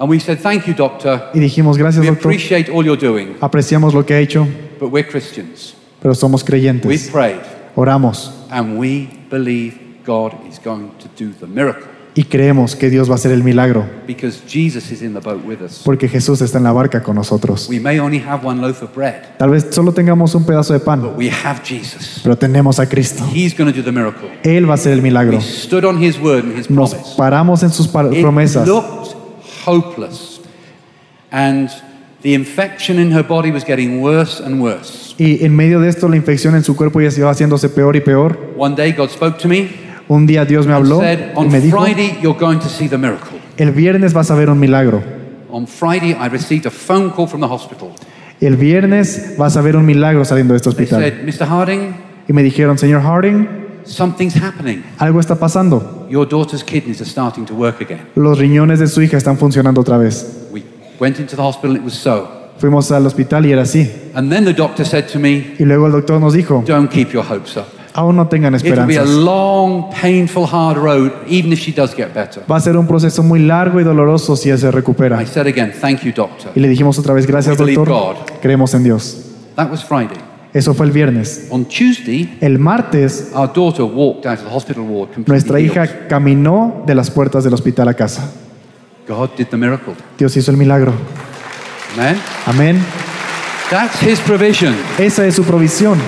And 0.00 0.08
we 0.08 0.18
said, 0.20 0.38
Thank 0.38 0.66
you, 0.66 0.74
doctor. 0.74 1.30
y 1.34 1.40
dijimos, 1.40 1.76
gracias 1.76 2.00
We 2.02 2.08
doctor, 2.10 2.28
appreciate 2.30 2.70
all 2.70 2.84
you're 2.84 2.96
doing, 3.00 3.36
apreciamos 3.40 3.92
lo 3.94 4.04
que 4.06 4.14
ha 4.14 4.20
hecho, 4.20 4.46
but 4.80 4.90
we're 4.90 5.06
Christians. 5.06 5.74
pero 6.00 6.14
somos 6.14 6.42
creyentes, 6.44 7.08
prayed, 7.10 7.40
oramos 7.74 8.32
and 8.50 8.78
we 8.78 9.08
believe 9.30 9.76
God 10.08 10.32
is 10.50 10.58
going 10.64 10.88
to 11.00 11.08
do 11.22 11.32
the 11.38 11.46
miracle 11.46 11.84
y 12.14 12.24
creemos 12.24 12.74
que 12.74 12.90
Dios 12.90 13.08
va 13.08 13.12
a 13.12 13.14
hacer 13.16 13.30
el 13.30 13.44
milagro, 13.44 13.86
because 14.04 14.40
Jesus 14.48 14.90
is 14.90 15.02
in 15.02 15.12
the 15.14 15.20
boat 15.20 15.44
with 15.46 15.60
us. 15.60 15.82
porque 15.84 16.08
Jesús 16.08 16.40
está 16.40 16.58
en 16.58 16.64
la 16.64 16.72
barca 16.72 17.00
con 17.00 17.14
nosotros. 17.14 17.68
We 17.68 17.78
may 17.78 18.00
only 18.00 18.18
have 18.18 18.44
one 18.44 18.60
loaf 18.60 18.82
of 18.82 18.92
bread, 18.92 19.36
Tal 19.38 19.50
vez 19.50 19.68
solo 19.70 19.92
tengamos 19.92 20.34
un 20.34 20.44
pedazo 20.44 20.72
de 20.72 20.80
pan, 20.80 21.00
but 21.02 21.16
we 21.16 21.30
have 21.30 21.60
Jesus. 21.62 22.18
pero 22.24 22.36
tenemos 22.36 22.80
a 22.80 22.88
Cristo. 22.88 23.24
He's 23.32 23.56
going 23.56 23.70
to 23.72 23.76
do 23.76 23.84
the 23.84 23.92
miracle. 23.92 24.28
Él 24.42 24.66
va 24.68 24.72
a 24.72 24.74
hacer 24.74 24.94
el 24.94 25.02
milagro. 25.02 25.36
We 25.36 25.42
stood 25.44 25.84
on 25.84 26.02
His 26.02 26.18
word 26.18 26.44
and 26.44 26.58
His 26.58 26.68
Nos 26.68 26.90
promise. 26.92 27.14
paramos 27.16 27.62
en 27.62 27.70
sus 27.70 27.86
par- 27.86 28.12
It 28.12 28.20
promesas. 28.22 28.66
looked 28.66 29.14
hopeless, 29.64 30.40
and 31.30 31.68
the 32.22 32.34
infection 32.34 32.98
in 32.98 33.12
her 33.12 33.22
body 33.22 33.52
was 33.52 33.64
getting 33.64 34.00
worse 34.02 34.42
and 34.42 34.60
worse. 34.60 35.14
Y 35.18 35.44
en 35.44 35.54
medio 35.54 35.78
de 35.80 35.88
esto, 35.88 36.08
la 36.08 36.16
infección 36.16 36.54
en 36.56 36.64
su 36.64 36.74
cuerpo 36.74 37.00
ya 37.00 37.10
se 37.12 37.20
iba 37.20 37.30
haciéndose 37.30 37.68
peor 37.68 37.94
y 37.96 38.00
peor. 38.00 38.54
One 38.56 38.74
day, 38.74 38.92
God 38.92 39.10
spoke 39.10 39.38
to 39.38 39.46
me 39.48 39.68
Un 40.08 40.26
día 40.26 40.44
Dios 40.44 40.66
me 40.66 40.72
habló 40.72 41.00
said, 41.00 41.18
y 41.18 41.38
On 41.38 41.50
me 41.50 41.60
dijo, 41.60 41.78
Friday, 41.80 42.18
you're 42.22 42.38
going 42.38 42.58
to 42.58 42.68
see 42.68 42.88
the 42.88 42.96
miracle. 42.98 43.38
el 43.58 43.72
viernes 43.72 44.12
vas 44.12 44.30
a 44.30 44.34
ver 44.34 44.48
un 44.50 44.58
milagro. 44.58 45.02
On 45.50 45.66
Friday, 45.66 46.10
I 46.18 46.28
received 46.28 46.66
a 46.66 46.70
phone 46.70 47.10
call 47.10 47.26
from 47.26 47.40
the 47.40 47.46
hospital. 47.48 47.90
El 48.40 48.56
viernes 48.56 49.34
vas 49.36 49.56
a 49.56 49.62
ver 49.62 49.76
un 49.76 49.84
milagro 49.84 50.24
saliendo 50.24 50.54
de 50.54 50.58
este 50.58 50.70
They 50.72 50.84
hospital. 50.84 51.02
said, 51.02 51.24
Mr. 51.24 51.46
Harding, 51.48 51.94
Y 52.28 52.32
me 52.32 52.42
dijeron, 52.42 52.76
señor 52.78 53.02
Harding, 53.02 53.48
something's 53.84 54.36
happening. 54.36 54.82
algo 54.98 55.18
está 55.20 55.34
pasando. 55.36 56.06
Your 56.10 56.26
daughter's 56.28 56.62
kidneys 56.62 57.00
are 57.00 57.08
starting 57.08 57.44
to 57.46 57.54
work 57.54 57.80
again. 57.80 58.00
Los 58.14 58.38
riñones 58.38 58.78
de 58.78 58.86
su 58.86 59.00
hija 59.02 59.16
están 59.16 59.36
funcionando 59.38 59.80
otra 59.80 59.98
vez. 59.98 60.46
We 60.52 60.62
went 61.00 61.18
into 61.18 61.36
the 61.36 61.42
hospital, 61.42 61.70
and 61.76 61.78
it 61.80 61.84
was 61.84 61.94
so. 61.94 62.28
Fuimos 62.58 62.90
al 62.90 63.06
hospital 63.06 63.46
y 63.46 63.52
era 63.52 63.62
así. 63.62 63.90
And 64.14 64.30
then 64.30 64.44
the 64.44 64.52
doctor 64.52 64.84
said 64.84 65.06
to 65.12 65.18
me, 65.18 65.54
Y 65.58 65.64
luego 65.64 65.86
el 65.86 65.92
doctor 65.92 66.20
nos 66.20 66.34
dijo, 66.34 66.62
Don't 66.66 66.90
keep 66.90 67.12
your 67.12 67.24
hopes 67.24 67.56
up. 67.56 67.66
Aún 67.98 68.16
no 68.16 68.28
tengan 68.28 68.54
It 68.54 68.62
will 68.62 68.72
be 68.86 68.96
a 68.96 69.02
esperanzas. 69.02 69.16
long, 69.16 69.90
painful, 69.90 70.44
hard 70.50 70.76
road, 70.78 71.12
even 71.28 71.52
if 71.52 71.60
she 71.60 71.72
does 71.72 71.94
get 71.94 72.14
better. 72.14 72.42
Va 72.50 72.56
a 72.56 72.60
ser 72.60 72.76
un 72.76 72.86
proceso 72.86 73.22
muy 73.22 73.40
largo 73.40 73.80
y 73.80 73.84
doloroso 73.84 74.36
si 74.36 74.50
él 74.50 74.58
se 74.58 74.70
recupera. 74.70 75.20
I 75.20 75.26
said 75.26 75.46
again, 75.46 75.72
thank 75.80 76.02
you, 76.02 76.12
doctor. 76.14 76.52
Y 76.54 76.60
le 76.60 76.68
dijimos 76.68 76.98
otra 76.98 77.12
vez, 77.14 77.26
gracias 77.26 77.56
doctor, 77.56 77.88
God. 77.88 78.16
creemos 78.40 78.72
en 78.74 78.84
Dios. 78.84 79.24
That 79.56 79.70
was 79.70 79.84
Friday. 79.84 80.16
Eso 80.54 80.72
fue 80.72 80.86
el 80.86 80.92
viernes. 80.92 81.46
On 81.50 81.66
Tuesday, 81.66 82.38
El 82.40 82.58
martes, 82.58 83.32
our 83.34 83.52
daughter 83.52 83.84
walked 83.84 84.26
out 84.26 84.38
of 84.38 84.44
the 84.44 84.54
hospital 84.54 84.82
ward 84.84 85.12
completely 85.12 85.32
nuestra 85.32 85.60
hija 85.60 86.08
caminó 86.08 86.82
de 86.86 86.94
las 86.94 87.10
puertas 87.10 87.44
del 87.44 87.52
hospital 87.52 87.88
a 87.88 87.94
casa. 87.94 88.30
God 89.06 89.30
did 89.36 89.46
the 89.48 89.56
miracle. 89.56 89.94
Dios 90.18 90.36
hizo 90.36 90.50
el 90.50 90.56
milagro. 90.56 90.92
Amen. 91.96 92.16
Amén. 92.46 92.84
That's 93.70 94.02
His 94.02 94.20
provision. 94.20 94.74
Esa 94.98 95.26
es 95.26 95.34
su 95.34 95.44
provisión. 95.44 95.98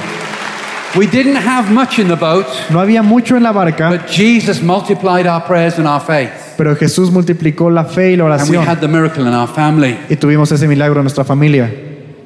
We 0.96 1.06
didn't 1.06 1.36
have 1.36 1.70
much 1.72 1.98
in 2.00 2.08
the 2.08 2.16
boat, 2.16 2.46
No 2.70 2.80
había 2.80 3.02
mucho 3.02 3.36
en 3.36 3.42
la 3.44 3.52
barca, 3.52 3.90
but 3.90 4.06
Jesus 4.10 4.60
multiplied 4.62 5.26
our 5.26 5.40
prayers 5.44 5.78
and 5.78 5.86
our 5.86 6.00
faith. 6.00 6.30
pero 6.56 6.74
Jesús 6.74 7.10
multiplicó 7.12 7.70
la 7.70 7.84
fe 7.84 8.12
y 8.12 8.16
la 8.16 8.24
And 8.24 8.50
we 8.50 8.56
oración. 8.56 8.66
had 8.66 8.80
the 8.80 8.88
miracle 8.88 9.26
in 9.26 9.32
our 9.32 9.46
family. 9.48 9.96
Y 10.08 10.16
tuvimos 10.16 10.50
ese 10.50 10.66
milagro 10.66 10.98
en 11.00 11.04
nuestra 11.04 11.24
familia. 11.24 11.70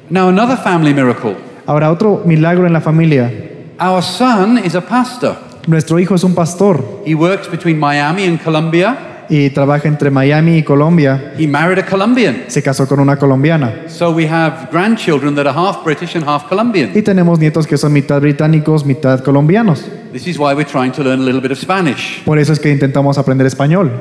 Now, 0.09 0.29
another 0.29 0.57
family 0.57 0.93
miracle. 0.93 1.35
Ahora, 1.67 1.91
otro 1.91 2.23
milagro 2.25 2.65
en 2.65 2.73
la 2.73 2.81
familia. 2.81 3.31
Our 3.79 4.01
son 4.01 4.57
is 4.57 4.73
a 4.75 4.81
pastor. 4.81 5.35
Nuestro 5.67 5.97
hijo 5.99 6.13
es 6.15 6.23
un 6.23 6.33
pastor 6.35 7.01
He 7.05 7.15
works 7.15 7.47
between 7.49 7.79
Miami 7.79 8.25
and 8.25 8.39
Colombia. 8.43 9.14
Y 9.29 9.49
trabaja 9.49 9.87
entre 9.87 10.09
Miami 10.11 10.57
y 10.57 10.63
Colombia. 10.63 11.33
He 11.37 11.47
married 11.47 11.79
a 11.79 11.85
Colombian. 11.85 12.43
Se 12.47 12.61
casó 12.61 12.87
con 12.87 12.99
una 12.99 13.17
colombiana. 13.17 13.85
So 13.87 14.11
we 14.11 14.27
have 14.27 14.69
grandchildren 14.71 15.35
that 15.35 15.47
are 15.47 15.57
half 15.57 15.83
British 15.83 16.15
and 16.15 16.25
half 16.27 16.47
Colombian. 16.47 16.91
Y 16.95 17.01
tenemos 17.01 17.39
nietos 17.39 17.67
que 17.67 17.77
son 17.77 17.93
mitad 17.93 18.21
británicos, 18.21 18.85
mitad 18.85 19.21
colombianos. 19.23 19.85
This 20.11 20.27
is 20.27 20.37
why 20.37 20.53
we're 20.53 20.69
trying 20.69 20.91
to 20.93 21.03
learn 21.03 21.21
a 21.21 21.23
little 21.23 21.41
bit 21.41 21.51
of 21.51 21.57
Spanish, 21.57 22.21
Por 22.23 22.39
eso 22.39 22.53
es 22.53 22.59
que 22.59 22.69
intentamos 22.71 23.17
aprender 23.17 23.45
español. 23.47 23.91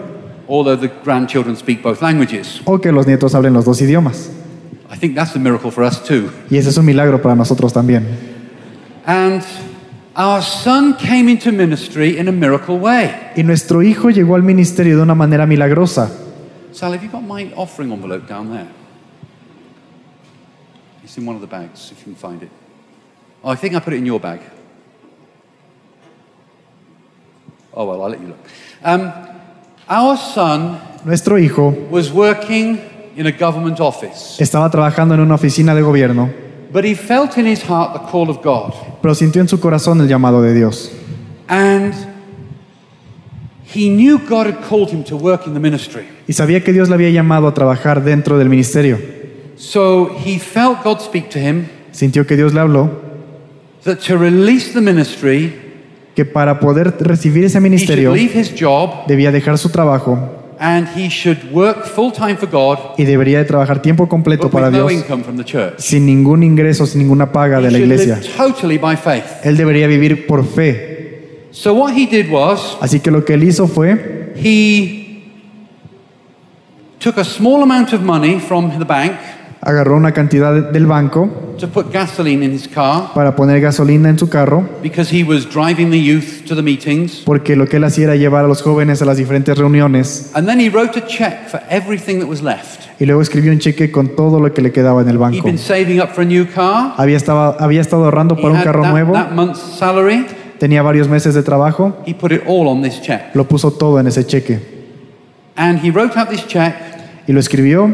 although 0.46 0.76
the 0.78 0.90
grandchildren 1.04 1.56
speak 1.56 1.82
both 1.82 2.02
languages. 2.02 2.60
O 2.66 2.78
que 2.80 2.92
los 2.92 3.06
nietos 3.06 3.34
hablen 3.34 3.52
los 3.54 3.64
dos 3.64 3.80
idiomas. 3.80 4.30
I 4.92 4.96
think 4.98 5.14
that's 5.16 5.34
a 5.34 5.38
miracle 5.38 5.70
for 5.70 5.82
us 5.84 6.02
too. 6.04 6.30
Y 6.50 6.56
ese 6.58 6.68
es 6.68 6.76
un 6.76 6.84
milagro 6.84 7.20
para 7.20 7.34
nosotros 7.34 7.72
también. 7.72 8.06
And 9.06 9.42
our 10.16 10.42
son 10.42 10.96
came 10.96 11.28
into 11.28 11.52
ministry 11.52 12.18
in 12.18 12.28
a 12.28 12.32
miracle 12.32 12.78
way. 12.78 13.32
Y 13.36 13.42
nuestro 13.42 13.82
hijo 13.82 14.10
llegó 14.10 14.34
al 14.34 14.42
ministerio 14.42 14.96
de 14.96 15.02
una 15.02 15.14
manera 15.14 15.46
milagrosa. 15.46 16.10
Sal, 16.72 16.92
have 16.92 17.04
you 17.04 17.10
got 17.10 17.22
my 17.22 17.52
offering 17.54 17.92
envelope 17.92 18.26
down 18.26 18.50
there? 18.50 18.68
It's 21.02 21.16
in 21.18 21.26
one 21.26 21.36
of 21.36 21.40
the 21.40 21.46
bags, 21.46 21.92
if 21.92 21.98
you 21.98 22.04
can 22.04 22.16
find 22.16 22.42
it. 22.42 22.50
Oh, 23.42 23.50
I 23.50 23.56
think 23.56 23.74
I 23.74 23.80
put 23.80 23.92
it 23.92 23.98
in 23.98 24.06
your 24.06 24.18
bag. 24.18 24.40
Oh, 27.72 27.84
well, 27.86 28.02
I'll 28.02 28.10
let 28.10 28.20
you 28.20 28.28
look. 28.28 28.38
Um, 28.82 29.12
our 29.88 30.16
son 30.16 30.80
Nuestro 31.04 31.36
hijo 31.36 31.74
was 31.90 32.10
working 32.10 32.80
in 33.14 33.26
a 33.26 33.32
government 33.32 33.78
office, 33.78 34.42
estaba 34.42 34.70
trabajando 34.70 35.14
en 35.14 35.20
una 35.20 35.34
oficina 35.34 35.74
de 35.74 35.82
gobierno, 35.82 36.30
but 36.74 36.84
he 36.84 36.94
felt 36.94 37.38
in 37.38 37.46
his 37.46 37.62
heart 37.62 37.94
the 37.94 38.10
call 38.10 38.28
of 38.28 38.42
God. 38.42 38.74
pero 39.00 39.14
sintió 39.14 39.40
en 39.40 39.48
su 39.48 39.60
corazón 39.60 40.00
el 40.00 40.08
llamado 40.08 40.42
de 40.42 40.52
Dios. 40.52 40.90
And 41.48 41.94
he 43.64 43.88
knew 43.88 44.18
God 44.18 44.48
had 44.48 44.60
called 44.68 44.90
him 44.90 45.04
to 45.04 45.16
work 45.16 45.46
in 45.46 45.54
the 45.54 45.60
ministry. 45.60 46.02
Y 46.26 46.32
sabía 46.32 46.64
que 46.64 46.72
Dios 46.72 46.88
le 46.88 46.96
había 46.96 47.10
llamado 47.10 47.46
a 47.46 47.54
trabajar 47.54 48.02
dentro 48.02 48.36
del 48.38 48.48
ministerio. 48.48 48.98
So 49.56 50.16
he 50.26 50.40
felt 50.40 50.82
God 50.82 51.00
speak 51.00 51.30
to 51.30 51.38
him 51.38 51.68
Sintió 51.94 52.26
que 52.26 52.36
Dios 52.36 52.52
le 52.52 52.60
habló 52.60 52.90
that 53.84 53.98
to 54.00 54.16
release 54.18 54.72
the 54.72 54.80
ministry, 54.80 55.54
que 56.16 56.24
para 56.24 56.58
poder 56.58 56.92
recibir 56.98 57.44
ese 57.44 57.58
he 57.58 57.60
should 57.60 57.70
ministerio 57.70 58.14
leave 58.14 58.38
his 58.38 58.52
job 58.58 59.06
debía 59.06 59.30
dejar 59.30 59.58
su 59.58 59.68
trabajo 59.68 60.18
and 60.66 60.88
he 60.96 61.10
should 61.10 61.52
work 61.52 61.84
full 61.84 62.10
time 62.10 62.36
for 62.38 62.48
God, 62.48 62.78
y 62.96 63.04
debería 63.04 63.38
de 63.38 63.44
trabajar 63.44 63.82
tiempo 63.82 64.08
completo 64.08 64.48
para 64.48 64.68
with 64.68 64.72
no 64.78 64.88
Dios 64.88 65.02
income 65.02 65.22
from 65.22 65.36
the 65.36 65.44
church. 65.44 65.74
sin 65.78 66.06
ningún 66.06 66.42
ingreso, 66.42 66.86
sin 66.86 67.02
ninguna 67.02 67.30
paga 67.32 67.58
He 67.58 67.64
de 67.64 67.70
la 67.70 67.78
should 67.78 67.82
iglesia. 67.92 68.14
live 68.16 68.36
totally 68.36 68.78
by 68.78 68.96
faith. 68.96 69.24
Él 69.44 69.58
debería 69.58 69.86
vivir 69.86 70.26
por 70.26 70.42
fe. 70.46 71.48
So 71.50 71.74
what 71.74 71.92
he 71.94 72.06
did 72.06 72.30
was 72.30 72.78
Así 72.80 73.00
que 73.00 73.10
lo 73.10 73.24
que 73.24 73.34
él 73.34 73.42
hizo 73.44 73.66
fue, 73.68 74.32
he 74.36 75.22
took 76.98 77.18
a 77.18 77.24
small 77.24 77.62
amount 77.62 77.92
of 77.92 78.00
money 78.00 78.40
from 78.40 78.70
the 78.78 78.84
bank 78.86 79.12
agarró 79.64 79.96
una 79.96 80.12
cantidad 80.12 80.52
de- 80.52 80.72
del 80.72 80.86
banco 80.86 81.28
to 81.58 81.68
put 81.68 81.90
gasoline 81.92 82.44
in 82.44 82.52
his 82.52 82.68
car 82.68 83.12
para 83.14 83.34
poner 83.34 83.60
gasolina 83.60 84.08
en 84.10 84.18
su 84.18 84.28
carro, 84.28 84.68
because 84.82 85.10
he 85.16 85.22
was 85.24 85.46
driving 85.48 85.90
the 85.90 86.00
youth 86.02 86.44
to 86.46 86.54
the 86.54 86.62
meetings. 86.62 87.22
porque 87.24 87.56
lo 87.56 87.66
que 87.66 87.76
él 87.78 87.84
hacía 87.84 88.04
era 88.04 88.16
llevar 88.16 88.44
a 88.44 88.48
los 88.48 88.60
jóvenes 88.62 89.00
a 89.02 89.04
las 89.04 89.16
diferentes 89.16 89.56
reuniones 89.56 90.30
And 90.34 90.46
then 90.46 90.60
he 90.60 90.68
wrote 90.68 90.98
a 90.98 91.06
check 91.06 91.48
for 91.48 91.60
everything 91.70 92.18
that 92.20 92.28
was 92.28 92.42
left. 92.42 92.80
y 93.00 93.06
luego 93.06 93.22
escribió 93.22 93.52
un 93.52 93.58
cheque 93.58 93.90
con 93.90 94.14
todo 94.16 94.38
lo 94.40 94.52
que 94.52 94.60
le 94.62 94.70
quedaba 94.72 95.00
en 95.02 95.08
el 95.08 95.14
He'd 95.16 95.20
banco. 95.20 95.44
been 95.44 95.58
saving 95.58 96.00
up 96.00 96.10
for 96.10 96.22
a 96.22 96.26
new 96.26 96.46
car. 96.52 96.92
Había, 96.96 97.16
estaba, 97.16 97.56
había 97.58 97.80
estado 97.80 98.04
ahorrando 98.04 98.34
He 98.36 98.42
para 98.42 98.52
un 98.54 98.58
had 98.58 98.64
carro 98.64 98.82
that, 98.82 98.90
nuevo, 98.90 99.12
that 99.14 99.30
month's 99.32 99.60
salary. 99.78 100.26
tenía 100.58 100.82
varios 100.82 101.08
meses 101.08 101.34
de 101.34 101.42
trabajo, 101.42 101.96
He 102.06 102.14
put 102.14 102.32
it 102.32 102.42
all 102.46 102.66
on 102.68 102.82
this 102.82 103.00
check. 103.00 103.34
lo 103.34 103.44
puso 103.48 103.70
todo 103.70 103.98
en 104.00 104.06
ese 104.08 104.26
cheque 104.26 104.60
And 105.56 105.78
he 105.84 105.90
wrote 105.90 106.18
out 106.18 106.28
this 106.28 106.46
check 106.46 106.74
y 107.26 107.32
lo 107.32 107.40
escribió 107.40 107.88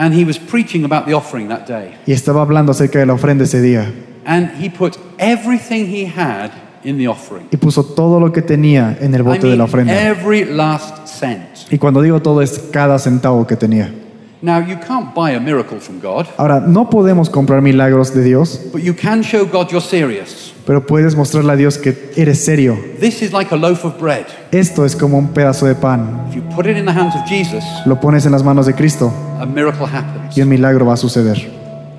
and 0.00 0.14
he 0.14 0.24
was 0.24 0.38
preaching 0.38 0.82
about 0.84 1.04
the 1.04 1.12
offering 1.12 1.48
that 1.48 1.66
day. 1.66 1.94
y 2.06 2.12
estaba 2.12 2.40
hablando 2.40 2.72
acerca 2.72 2.98
de 2.98 3.04
la 3.06 3.12
ofrenda 3.12 3.44
ese 3.44 3.60
día 3.60 3.92
And 4.24 4.50
he 4.62 4.68
put 4.70 4.96
everything 5.18 5.86
he 5.86 6.04
had 6.06 6.50
in 6.84 6.96
the 6.96 7.06
offering. 7.06 7.46
y 7.50 7.56
puso 7.58 7.84
todo 7.84 8.18
lo 8.18 8.32
que 8.32 8.40
tenía 8.42 8.96
en 9.00 9.14
el 9.14 9.20
I 9.20 9.24
bote 9.24 9.46
de 9.46 9.56
la 9.56 9.64
ofrenda. 9.64 9.92
every 10.08 10.44
last 10.44 11.06
cent. 11.06 11.42
Y 11.70 11.76
cuando 11.78 12.00
digo 12.00 12.20
todo 12.22 12.40
es 12.40 12.58
cada 12.72 12.98
centavo 12.98 13.46
que 13.46 13.56
tenía. 13.56 13.92
Now, 14.42 14.58
you 14.60 14.76
can't 14.78 15.14
buy 15.14 15.32
a 15.32 15.40
miracle 15.40 15.78
from 15.80 16.00
God, 16.00 16.26
Ahora, 16.38 16.60
no 16.60 16.88
podemos 16.88 17.28
comprar 17.28 17.60
milagros 17.60 18.14
de 18.14 18.22
Dios, 18.22 18.58
but 18.72 18.80
you 18.82 18.94
can 18.94 19.22
show 19.22 19.44
God 19.44 19.70
you're 19.70 19.82
serious. 19.84 20.54
pero 20.66 20.86
puedes 20.86 21.14
mostrarle 21.14 21.52
a 21.52 21.56
Dios 21.56 21.76
que 21.76 22.10
eres 22.16 22.42
serio. 22.42 22.74
This 23.00 23.20
is 23.20 23.32
like 23.34 23.52
a 23.52 23.56
loaf 23.56 23.84
of 23.84 23.98
bread. 24.00 24.24
Esto 24.50 24.86
es 24.86 24.96
como 24.96 25.18
un 25.18 25.28
pedazo 25.34 25.66
de 25.66 25.74
pan. 25.74 26.24
If 26.30 26.36
you 26.36 26.42
put 26.56 26.64
it 26.66 26.78
in 26.78 26.86
the 26.86 26.92
hands 26.92 27.14
of 27.14 27.26
Jesus, 27.28 27.62
Lo 27.84 28.00
pones 28.00 28.24
en 28.24 28.32
las 28.32 28.42
manos 28.42 28.64
de 28.64 28.72
Cristo 28.74 29.12
a 29.38 29.44
miracle 29.44 29.84
happens. 29.84 30.34
y 30.36 30.40
un 30.40 30.48
milagro 30.48 30.86
va 30.86 30.94
a 30.94 30.96
suceder. 30.96 31.36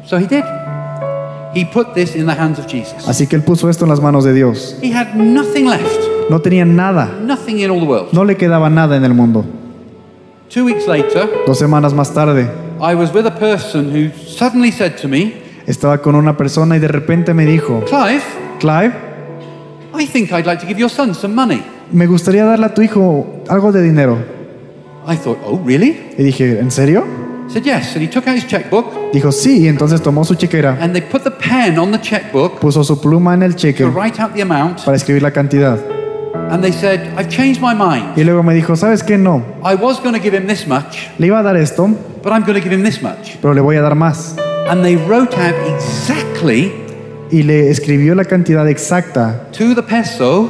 So 0.07 0.17
he 0.17 0.25
did. 0.25 0.43
He 1.53 1.65
put 1.65 1.93
this 1.93 2.15
in 2.15 2.25
the 2.25 2.33
hands 2.33 2.57
of 2.57 2.65
Jesus. 2.65 3.07
Así 3.07 3.27
que 3.27 3.35
él 3.35 3.43
puso 3.43 3.69
esto 3.69 3.85
en 3.85 3.89
las 3.91 3.99
manos 3.99 4.23
de 4.23 4.33
Dios. 4.33 4.77
He 4.81 4.91
had 4.91 5.13
nothing 5.15 5.67
left, 5.67 5.99
No 6.31 6.39
tenía 6.39 6.65
nada, 6.65 7.07
nothing 7.21 7.59
in 7.59 7.69
all 7.69 7.79
the 7.79 7.85
world. 7.85 8.13
no 8.13 8.23
le 8.23 8.35
quedaba 8.35 8.69
nada 8.71 8.95
en 8.97 9.03
el 9.03 9.13
mundo. 9.13 9.45
Two 10.53 10.65
weeks 10.65 10.85
later, 10.85 11.29
Dos 11.47 11.59
semanas 11.59 11.93
más 11.93 12.13
tarde, 12.13 12.45
I 12.81 12.93
was 12.93 13.13
with 13.13 13.25
a 13.25 13.33
person 13.33 13.89
who 13.89 14.11
suddenly 14.27 14.69
said 14.71 14.97
to 14.97 15.07
me, 15.07 15.33
estaba 15.65 16.01
con 16.01 16.13
una 16.13 16.35
persona 16.35 16.75
y 16.75 16.79
de 16.79 16.89
repente 16.89 17.33
me 17.33 17.45
dijo, 17.45 17.85
Clive, 17.85 18.21
Clive, 18.59 18.91
I 19.97 20.05
think 20.05 20.33
I'd 20.33 20.45
like 20.45 20.59
to 20.59 20.67
give 20.67 20.77
your 20.77 20.89
son 20.89 21.15
some 21.15 21.33
money. 21.33 21.63
me 21.93 22.05
gustaría 22.05 22.43
darle 22.43 22.65
a 22.65 22.73
tu 22.73 22.81
hijo 22.81 23.43
algo 23.47 23.71
de 23.71 23.81
dinero. 23.81 24.17
I 25.07 25.15
thought, 25.15 25.39
oh, 25.45 25.57
really? 25.65 26.13
Y 26.17 26.23
dije, 26.23 26.59
¿en 26.59 26.69
serio? 26.69 27.05
Said, 27.47 27.63
yes. 27.63 27.95
And 27.95 28.03
he 28.03 28.07
took 28.09 28.27
out 28.27 28.35
his 28.35 28.45
checkbook 28.45 29.11
Dijo, 29.13 29.31
sí, 29.31 29.59
y 29.63 29.67
entonces 29.69 30.01
tomó 30.01 30.25
su 30.25 30.35
chequera, 30.35 30.77
and 30.81 30.93
they 30.93 31.01
put 31.01 31.23
the 31.23 31.31
pen 31.31 31.79
on 31.79 31.93
the 31.93 31.99
checkbook 32.01 32.59
puso 32.59 32.83
su 32.83 32.99
pluma 32.99 33.35
en 33.35 33.43
el 33.43 33.55
cheque 33.55 33.85
to 33.85 33.89
write 33.91 34.21
out 34.21 34.33
the 34.33 34.41
amount. 34.41 34.83
para 34.83 34.97
escribir 34.97 35.21
la 35.21 35.31
cantidad. 35.31 35.79
And 36.51 36.61
they 36.61 36.73
said, 36.73 37.13
I've 37.17 37.29
changed 37.29 37.61
my 37.61 37.73
mind. 37.73 38.17
Y 38.17 38.25
luego 38.25 38.43
me 38.43 38.53
dijo, 38.53 38.75
¿sabes 38.75 39.03
qué? 39.03 39.17
No, 39.17 39.41
I 39.63 39.73
was 39.75 40.01
going 40.01 40.13
to 40.13 40.19
give 40.19 40.35
him 40.35 40.47
this 40.47 40.67
much, 40.67 41.07
le 41.17 41.27
iba 41.27 41.39
a 41.39 41.43
dar 41.43 41.55
esto, 41.55 41.87
but 42.21 42.33
I'm 42.33 42.43
going 42.43 42.55
to 42.55 42.61
give 42.61 42.73
him 42.73 42.83
this 42.83 43.01
much. 43.01 43.37
pero 43.41 43.53
le 43.53 43.61
voy 43.61 43.77
a 43.77 43.81
dar 43.81 43.95
más. 43.95 44.35
And 44.67 44.83
they 44.83 44.97
wrote 44.97 45.33
out 45.37 45.55
exactly 45.73 46.73
Y 47.31 47.43
le 47.43 47.69
escribió 47.69 48.13
la 48.15 48.25
cantidad 48.25 48.67
exacta, 48.67 49.47
to 49.53 49.73
the 49.73 49.81
peso, 49.81 50.49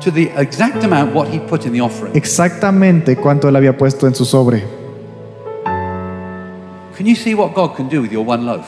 to 0.00 0.10
the 0.10 0.32
exact 0.36 0.82
amount 0.82 1.14
what 1.14 1.28
he 1.28 1.38
put 1.38 1.64
in 1.64 1.72
the 1.72 1.80
offering. 1.80 2.12
exactamente 2.16 3.14
cuánto 3.16 3.48
él 3.48 3.54
había 3.54 3.76
puesto 3.78 4.08
en 4.08 4.16
su 4.16 4.24
sobre. 4.24 4.64
Can 6.96 7.06
you 7.06 7.14
see 7.14 7.34
what 7.34 7.54
God 7.54 7.76
can 7.76 7.88
do 7.88 8.02
with 8.02 8.10
your 8.10 8.26
one 8.26 8.44
loaf? 8.44 8.66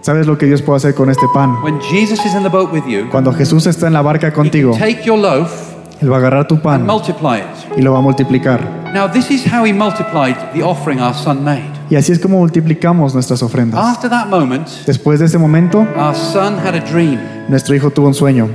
¿Sabes 0.00 0.26
lo 0.26 0.36
que 0.36 0.46
Dios 0.46 0.60
puede 0.60 0.78
hacer 0.78 0.94
con 0.94 1.08
este 1.08 1.26
pan? 1.32 1.62
When 1.62 1.80
Jesus 1.80 2.24
is 2.26 2.34
in 2.34 2.42
the 2.42 2.48
boat 2.48 2.72
with 2.72 2.84
you, 2.86 3.08
Cuando 3.10 3.32
Jesús 3.32 3.66
está 3.66 3.86
en 3.86 3.92
la 3.92 4.02
barca 4.02 4.28
he 4.28 4.32
contigo, 4.32 4.76
take 4.76 5.04
your 5.04 5.18
loaf 5.18 5.73
Él 6.00 6.10
va 6.10 6.16
a 6.16 6.18
agarrar 6.18 6.46
tu 6.48 6.54
and 6.54 6.62
pan 6.62 6.86
multiply 6.86 7.38
it. 7.38 7.78
y 7.78 7.82
lo 7.82 7.92
va 7.92 7.98
a 7.98 8.02
multiplicar. 8.02 8.60
Now, 8.92 9.08
this 9.10 9.30
is 9.30 9.44
how 9.46 9.64
he 9.64 9.72
multiplied 9.72 10.36
the 10.52 10.62
offering 10.62 11.00
our 11.00 11.14
son 11.14 11.42
made. 11.44 11.64
Y 11.90 11.96
así 11.96 12.12
es 12.12 12.18
como 12.18 12.38
multiplicamos 12.38 13.14
nuestras 13.14 13.42
ofrendas. 13.42 13.78
After 13.84 14.08
that 14.10 14.26
moment, 14.28 14.66
Después 14.86 15.18
de 15.20 15.26
ese 15.26 15.38
momento, 15.38 15.86
our 15.96 16.14
son 16.14 16.58
had 16.58 16.74
a 16.74 16.80
dream, 16.80 17.18
nuestro 17.48 17.74
hijo 17.74 17.90
tuvo 17.90 18.08
un 18.08 18.14
sueño 18.14 18.48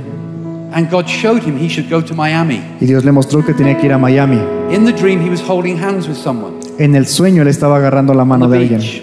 and 0.72 0.88
God 0.88 1.04
showed 1.06 1.42
him 1.42 1.56
he 1.58 1.66
should 1.68 1.90
go 1.90 2.00
to 2.04 2.14
Miami. 2.14 2.60
y 2.80 2.86
Dios 2.86 3.04
le 3.04 3.10
mostró 3.12 3.44
que 3.44 3.52
tenía 3.54 3.76
que 3.76 3.86
ir 3.86 3.92
a 3.92 3.98
Miami. 3.98 4.38
In 4.70 4.84
the 4.84 4.92
dream, 4.92 5.20
he 5.20 5.28
was 5.28 5.40
holding 5.42 5.76
hands 5.82 6.06
with 6.06 6.16
someone 6.16 6.60
En 6.78 6.94
el 6.94 7.06
sueño 7.06 7.42
él 7.42 7.48
estaba 7.48 7.76
agarrando 7.76 8.14
la 8.14 8.22
on 8.22 8.28
mano 8.28 8.48
the 8.48 8.56
de 8.56 8.62
alguien. 8.62 8.80
beach. 8.80 9.02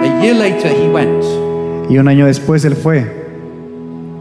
A 0.00 0.22
year 0.22 0.34
later, 0.36 0.70
he 0.70 0.88
went. 0.88 1.24
Y 1.90 1.96
un 1.98 2.08
año 2.08 2.26
después 2.26 2.64
él 2.66 2.76
fue. 2.76 3.23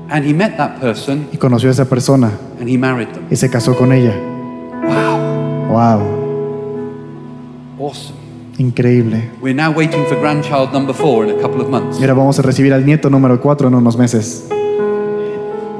And 0.09 0.25
he 0.25 0.33
met 0.33 0.57
that 0.57 0.79
person 0.79 1.27
y 1.31 1.37
conoció 1.37 1.69
a 1.69 1.71
esa 1.71 1.85
persona 1.85 2.31
and 2.59 2.69
he 2.69 2.77
married 2.77 3.07
them. 3.09 3.23
y 3.31 3.35
se 3.35 3.49
casó 3.49 3.75
con 3.75 3.91
ella. 3.91 4.13
Wow. 4.83 5.71
¡Wow! 5.71 6.01
Awesome. 7.79 8.15
Increíble. 8.59 9.31
We're 9.41 9.55
now 9.55 9.71
waiting 9.71 10.05
for 10.05 10.15
grandchild 10.19 10.71
number 10.71 10.93
four 10.93 11.25
in 11.25 11.31
a 11.37 11.41
couple 11.41 11.61
of 11.61 11.69
months. 11.69 11.97
Y 11.99 12.01
ahora 12.03 12.13
vamos 12.13 12.37
a 12.37 12.43
recibir 12.43 12.71
al 12.73 12.85
nieto 12.85 13.09
número 13.09 13.39
4 13.41 13.67
en 13.69 13.75
unos 13.75 13.97
meses. 13.97 14.47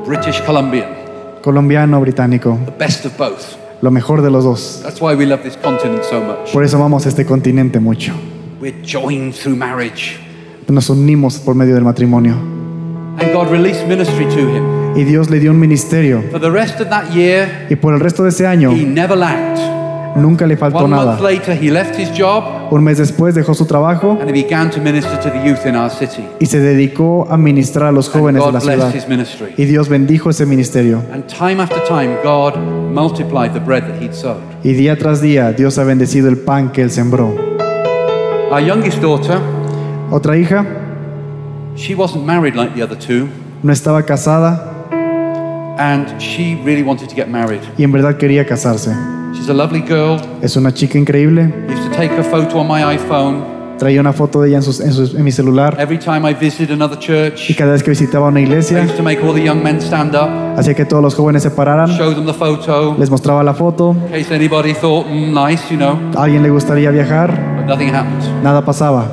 British 0.05 0.41
Columbian, 0.45 0.87
Colombiano, 1.41 1.99
británico. 2.01 2.57
the 2.65 2.71
best 2.71 3.05
of 3.05 3.15
both. 3.17 3.57
Lo 3.81 3.91
mejor 3.91 4.21
de 4.21 4.31
los 4.31 4.43
dos. 4.43 4.81
That's 4.83 5.01
why 5.01 5.13
we 5.15 5.25
love 5.25 5.43
this 5.43 5.57
continent 5.57 6.03
so 6.03 6.21
much. 6.21 6.51
Por 6.51 6.63
eso 6.63 6.77
amamos 6.77 7.05
este 7.05 7.25
continente 7.25 7.79
mucho. 7.79 8.13
We're 8.59 8.81
joined 8.83 9.33
through 9.35 9.57
marriage. 9.57 10.17
Nos 10.67 10.89
unimos 10.89 11.37
por 11.37 11.53
medio 11.55 11.75
del 11.75 11.83
matrimonio. 11.83 12.35
And 13.23 13.33
God 13.33 13.49
released 13.51 13.87
ministry 13.87 14.25
to 14.25 14.39
him. 14.39 14.63
Y 14.95 15.03
Dios 15.05 15.29
le 15.29 15.39
dio 15.39 15.51
un 15.51 15.59
ministerio. 15.59 16.21
For 16.31 16.39
the 16.39 16.51
rest 16.51 16.79
of 16.81 16.89
that 16.89 17.11
year, 17.13 17.67
Y 17.69 17.75
por 17.75 17.93
el 17.93 17.99
resto 17.99 18.23
de 18.23 18.29
ese 18.29 18.45
año 18.45 18.71
he 18.71 18.85
never 18.85 19.17
lacked. 19.17 19.59
nunca 20.15 20.45
le 20.45 20.55
faltó 20.57 20.79
One 20.85 20.95
month 20.95 21.05
nada. 21.19 21.21
later, 21.21 21.55
he 21.59 21.71
left 21.71 21.95
his 21.99 22.09
job 22.15 22.43
Un 22.71 22.83
mes 22.83 22.99
después 22.99 23.33
dejó 23.33 23.55
su 23.55 23.65
trabajo 23.65 24.17
and 24.21 24.29
he 24.29 24.43
began 24.43 24.69
to 24.69 24.79
minister 24.79 25.17
to 25.19 25.29
the 25.31 25.43
youth 25.47 25.65
in 25.65 25.75
our 25.75 25.89
city. 25.89 26.23
y 26.39 26.45
se 26.45 26.59
dedicó 26.59 27.25
a 27.31 27.37
ministrar 27.37 27.87
a 27.87 27.91
los 27.91 28.07
And 28.13 28.17
jóvenes 28.21 28.41
de 28.41 28.45
God 28.45 28.53
la 28.53 28.59
ciudad. 28.59 28.77
blessed 28.77 28.95
his 28.95 29.07
ministry. 29.09 29.47
Y 29.57 29.65
Dios 29.65 29.89
bendijo 29.89 30.29
ese 30.29 30.45
ministerio. 30.45 31.01
And 31.11 31.23
time 31.25 31.59
after 31.61 31.81
time, 31.87 32.15
God 32.23 32.55
multiplied 32.93 33.53
the 33.53 33.59
bread 33.59 33.83
that 33.87 33.99
he'd 34.01 34.13
sowed. 34.13 34.37
Y 34.63 34.73
día 34.73 34.95
tras 34.97 35.21
día 35.21 35.51
Dios 35.53 35.77
ha 35.79 35.83
bendecido 35.83 36.29
el 36.29 36.37
pan 36.37 36.71
que 36.71 36.83
él 36.83 36.91
sembró. 36.91 37.33
Our 38.51 38.59
youngest 38.61 39.01
daughter, 39.01 39.39
Otra 40.11 40.37
hija 40.37 40.63
she 41.75 41.95
wasn't 41.95 42.25
married 42.25 42.55
like 42.55 42.73
the 42.75 42.83
other 42.83 42.97
two, 42.97 43.27
no 43.63 43.71
estaba 43.73 44.03
casada 44.05 44.69
and 45.77 46.07
she 46.21 46.55
really 46.63 46.83
wanted 46.83 47.09
to 47.09 47.15
get 47.15 47.27
married. 47.27 47.61
y 47.77 47.83
en 47.83 47.91
verdad 47.91 48.17
quería 48.17 48.45
casarse. 48.45 48.91
She's 49.33 49.49
a 49.49 49.53
lovely 49.53 49.81
girl. 49.81 50.19
Es 50.43 50.55
una 50.55 50.71
chica 50.73 50.97
increíble. 50.99 51.51
Used 51.67 51.89
to 51.89 51.95
take 51.97 52.13
her 52.15 52.23
photo 52.23 52.59
on 52.59 52.67
my 52.67 52.83
iPhone 52.95 53.51
Traía 53.79 53.99
una 53.99 54.13
foto 54.13 54.39
de 54.41 54.49
ella 54.49 54.57
en, 54.57 54.63
sus- 54.63 54.79
en 54.79 54.93
sus- 54.93 55.15
en 55.15 55.23
mi 55.23 55.31
celular 55.31 55.75
every 55.79 55.97
time 55.97 56.19
I 56.29 56.35
another 56.71 56.97
y 56.97 57.01
church. 57.01 57.57
cada 57.57 57.71
vez 57.71 57.81
que 57.81 57.89
visitaba 57.89 58.27
una 58.27 58.39
iglesia 58.39 58.83
used 58.83 58.95
to 58.95 59.01
make 59.03 59.19
all 59.23 59.33
the 59.33 59.43
young 59.43 59.63
men 59.63 59.81
stand 59.81 60.15
up, 60.15 60.29
hacía 60.57 60.75
que 60.75 60.85
todos 60.85 61.01
los 61.01 61.15
jóvenes 61.15 61.41
se 61.41 61.49
pararan, 61.49 61.89
show 61.97 62.13
them 62.13 62.25
the 62.27 62.33
photo, 62.33 62.95
les 62.99 63.09
mostraba 63.09 63.43
la 63.43 63.55
foto, 63.55 63.95
in 64.05 64.11
case 64.23 64.31
anybody 64.33 64.73
thought, 64.75 65.07
mm, 65.07 65.33
nice, 65.33 65.63
you 65.71 65.77
know, 65.77 65.97
a 66.15 66.23
alguien 66.23 66.43
le 66.43 66.51
gustaría 66.51 66.91
viajar, 66.91 67.31
but 67.57 67.65
nothing 67.65 67.89
happened. 67.93 68.43
nada 68.43 68.63
pasaba. 68.63 69.07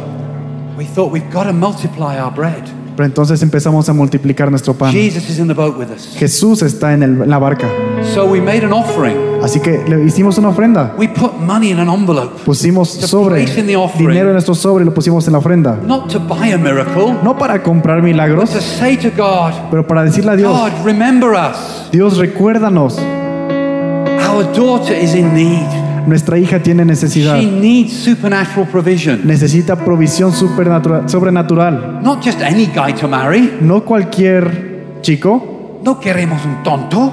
We 0.81 0.87
thought 0.87 1.13
we've 1.13 1.31
got 1.31 1.45
to 1.45 1.53
multiply 1.53 2.19
our 2.19 2.33
bread. 2.35 2.63
Pero 2.97 3.05
entonces 3.05 3.43
empezamos 3.43 3.87
a 3.91 3.93
multiplicar 3.93 4.49
nuestro 4.51 4.73
pan. 4.73 4.91
Jesus 4.93 5.29
is 5.29 5.39
in 5.39 5.47
the 5.47 5.53
boat 5.53 5.77
with 5.77 5.91
us. 5.91 6.17
Jesús 6.17 6.63
está 6.63 6.95
en, 6.95 7.03
el- 7.03 7.21
en 7.23 7.29
la 7.29 7.39
barca. 7.39 7.69
So 8.15 8.25
we 8.25 8.41
made 8.41 8.65
an 8.65 8.73
offering. 8.73 9.15
Así 9.43 9.61
que 9.61 9.85
le 9.87 10.03
hicimos 10.07 10.39
una 10.39 10.49
ofrenda. 10.49 10.95
We 10.97 11.07
put 11.09 11.35
money 11.39 11.71
in 11.71 11.79
an 11.81 11.91
envelope, 11.91 12.35
Pusimos 12.47 12.89
sobre, 12.89 13.45
place 13.45 13.61
in 13.61 13.67
the 13.67 13.77
offering. 13.77 14.09
dinero 14.09 14.29
en 14.29 14.33
nuestro 14.33 14.55
sobre 14.55 14.85
y 14.85 14.87
lo 14.87 14.95
pusimos 14.95 15.27
en 15.27 15.35
la 15.35 15.39
ofrenda. 15.41 15.77
not 15.87 16.09
to 16.11 16.19
buy 16.19 16.51
a 16.55 16.57
miracle, 16.57 17.13
No 17.23 17.37
para 17.37 17.63
comprar 17.63 17.99
but 18.01 18.05
milagros, 18.07 18.49
to 18.49 18.61
say 18.63 18.97
to 18.97 19.11
God, 19.11 19.53
pero 19.71 19.87
para 19.87 20.03
decirle 20.03 20.33
a 20.33 20.37
Dios, 20.37 20.51
God, 20.51 20.73
remember 20.83 21.33
us. 21.35 21.91
Dios 21.93 22.17
recuérdanos, 22.17 22.99
Our 22.99 24.45
daughter 24.55 24.95
is 24.95 25.15
in 25.15 25.35
need. 25.35 25.90
Nuestra 26.11 26.37
hija 26.39 26.63
tiene 26.63 26.85
necesidad. 26.85 27.39
She 27.41 27.47
needs 27.47 27.93
supernatural 27.95 28.69
provision. 28.69 29.23
Necesita 29.25 29.77
provisión 29.77 30.33
supernatural- 30.35 31.09
sobrenatural. 31.09 32.01
Not 32.03 32.23
just 32.23 32.43
any 32.43 32.67
guy 32.67 32.93
to 33.01 33.09
marry. 33.09 33.59
No 33.63 33.83
cualquier 33.85 34.99
chico, 35.01 35.79
No 35.83 35.99
queremos 35.99 36.45
un 36.45 36.63
tonto. 36.63 37.11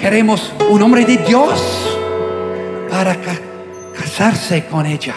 Queremos 0.00 0.50
un 0.70 0.80
hombre 0.82 1.04
de 1.04 1.18
Dios 1.18 1.60
para 2.90 3.14
ca- 3.16 3.38
casarse 3.98 4.64
con 4.70 4.86
ella. 4.86 5.14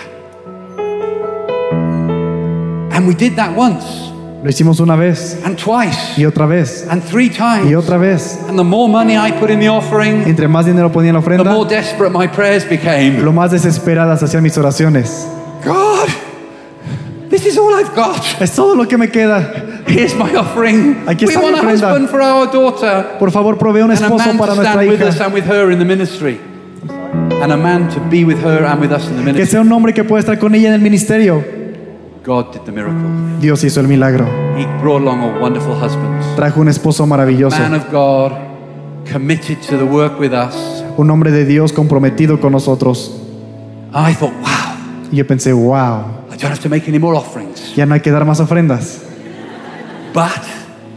And 2.91 3.07
we 3.07 3.13
did 3.15 3.35
that 3.35 3.55
once, 3.55 4.11
lo 4.43 4.49
hicimos 4.49 4.79
una 4.79 4.95
vez 4.95 5.39
and 5.43 5.57
twice, 5.57 5.97
y 6.15 6.25
otra 6.25 6.45
vez 6.45 6.85
and 6.89 7.01
three 7.03 7.25
y 7.27 7.29
times. 7.29 7.75
otra 7.75 7.97
vez. 7.97 8.39
And 8.47 8.57
the 8.57 8.63
more 8.63 8.87
money 8.89 9.15
I 9.17 9.31
put 9.31 9.49
in 9.49 9.59
the 9.59 9.67
offering, 9.69 10.23
Entre 10.27 10.47
más 10.47 10.65
dinero 10.65 10.91
ponía 10.91 11.09
en 11.09 11.15
la 11.15 11.21
the 11.21 11.25
ofrenda, 11.27 11.51
more 11.51 11.67
desperate 11.67 12.11
my 12.11 12.27
prayers 12.27 12.63
became. 12.67 13.19
lo 13.21 13.31
más 13.33 13.51
desesperadas 13.51 14.21
hacían 14.23 14.43
mis 14.43 14.57
oraciones. 14.57 15.27
God, 15.65 16.07
this 17.29 17.45
is 17.45 17.57
all 17.57 17.73
I've 17.73 17.93
got. 17.95 18.21
Es 18.39 18.51
todo 18.55 18.75
lo 18.75 18.87
que 18.87 18.97
me 18.97 19.09
queda. 19.09 19.81
Here's 19.87 20.13
my 20.15 20.35
offering. 20.35 20.95
Aquí 21.07 21.25
we 21.25 21.33
está 21.33 21.39
mi 21.39 21.45
want 21.45 21.57
a 21.57 21.61
ofrenda. 21.61 21.87
husband 21.89 22.09
for 22.09 22.21
our 22.21 22.45
daughter. 22.51 23.05
Por 23.19 23.31
favor, 23.31 23.57
provee 23.57 23.81
un 23.81 23.91
esposo 23.91 24.17
para 24.37 24.53
to 24.53 24.55
nuestra 24.55 24.73
stand 24.73 24.89
with 24.89 25.01
us 25.01 25.15
hija. 25.15 25.25
and 25.25 25.33
with 25.33 25.45
her 25.45 25.71
in 25.71 25.79
the 25.79 25.85
ministry. 25.85 26.39
And 27.41 27.51
a 27.51 27.57
man 27.57 27.87
to 27.89 27.99
be 28.09 28.23
with 28.23 28.39
her 28.43 28.65
and 28.65 28.79
with 28.81 28.91
us 28.91 29.07
in 29.07 29.15
the 29.17 29.23
Que 29.23 29.33
ministry. 29.33 29.45
sea 29.51 29.61
un 29.61 29.71
hombre 29.71 29.93
que 29.93 30.03
pueda 30.03 30.19
estar 30.19 30.37
con 30.39 30.53
ella 30.55 30.69
en 30.69 30.73
el 30.75 30.81
ministerio. 30.81 31.43
God 32.27 32.51
did 32.51 32.63
the 32.65 32.71
miracle. 32.73 33.39
Dios 33.39 33.63
hizo 33.63 33.79
el 33.79 33.87
milagro. 33.87 34.25
He 34.57 34.65
brought 34.81 35.01
along 35.01 35.21
a 35.23 35.39
wonderful 35.39 35.73
husband. 35.73 36.21
Trajo 36.35 36.59
un 36.59 36.67
esposo 36.67 37.07
maravilloso. 37.07 37.57
Man 37.57 37.73
of 37.73 37.89
God, 37.89 38.33
committed 39.09 39.61
to 39.61 39.77
the 39.77 39.85
work 39.85 40.19
with 40.19 40.33
us. 40.33 40.83
Un 40.97 41.09
hombre 41.09 41.31
de 41.31 41.45
Dios 41.45 41.71
comprometido 41.71 42.41
con 42.41 42.51
nosotros. 42.51 43.11
I 43.93 44.13
thought, 44.13 44.33
wow, 44.41 45.07
Y 45.11 45.15
yo 45.15 45.25
pensé, 45.25 45.53
wow, 45.53 46.03
I 46.29 46.35
don't 46.35 46.51
have 46.51 46.59
to 46.61 46.69
make 46.69 46.87
any 46.89 46.99
more 46.99 47.15
offerings. 47.15 47.73
ya 47.77 47.85
no 47.85 47.93
hay 47.93 48.01
que 48.01 48.11
dar 48.11 48.25
más 48.25 48.41
ofrendas. 48.41 49.03
But 50.13 50.43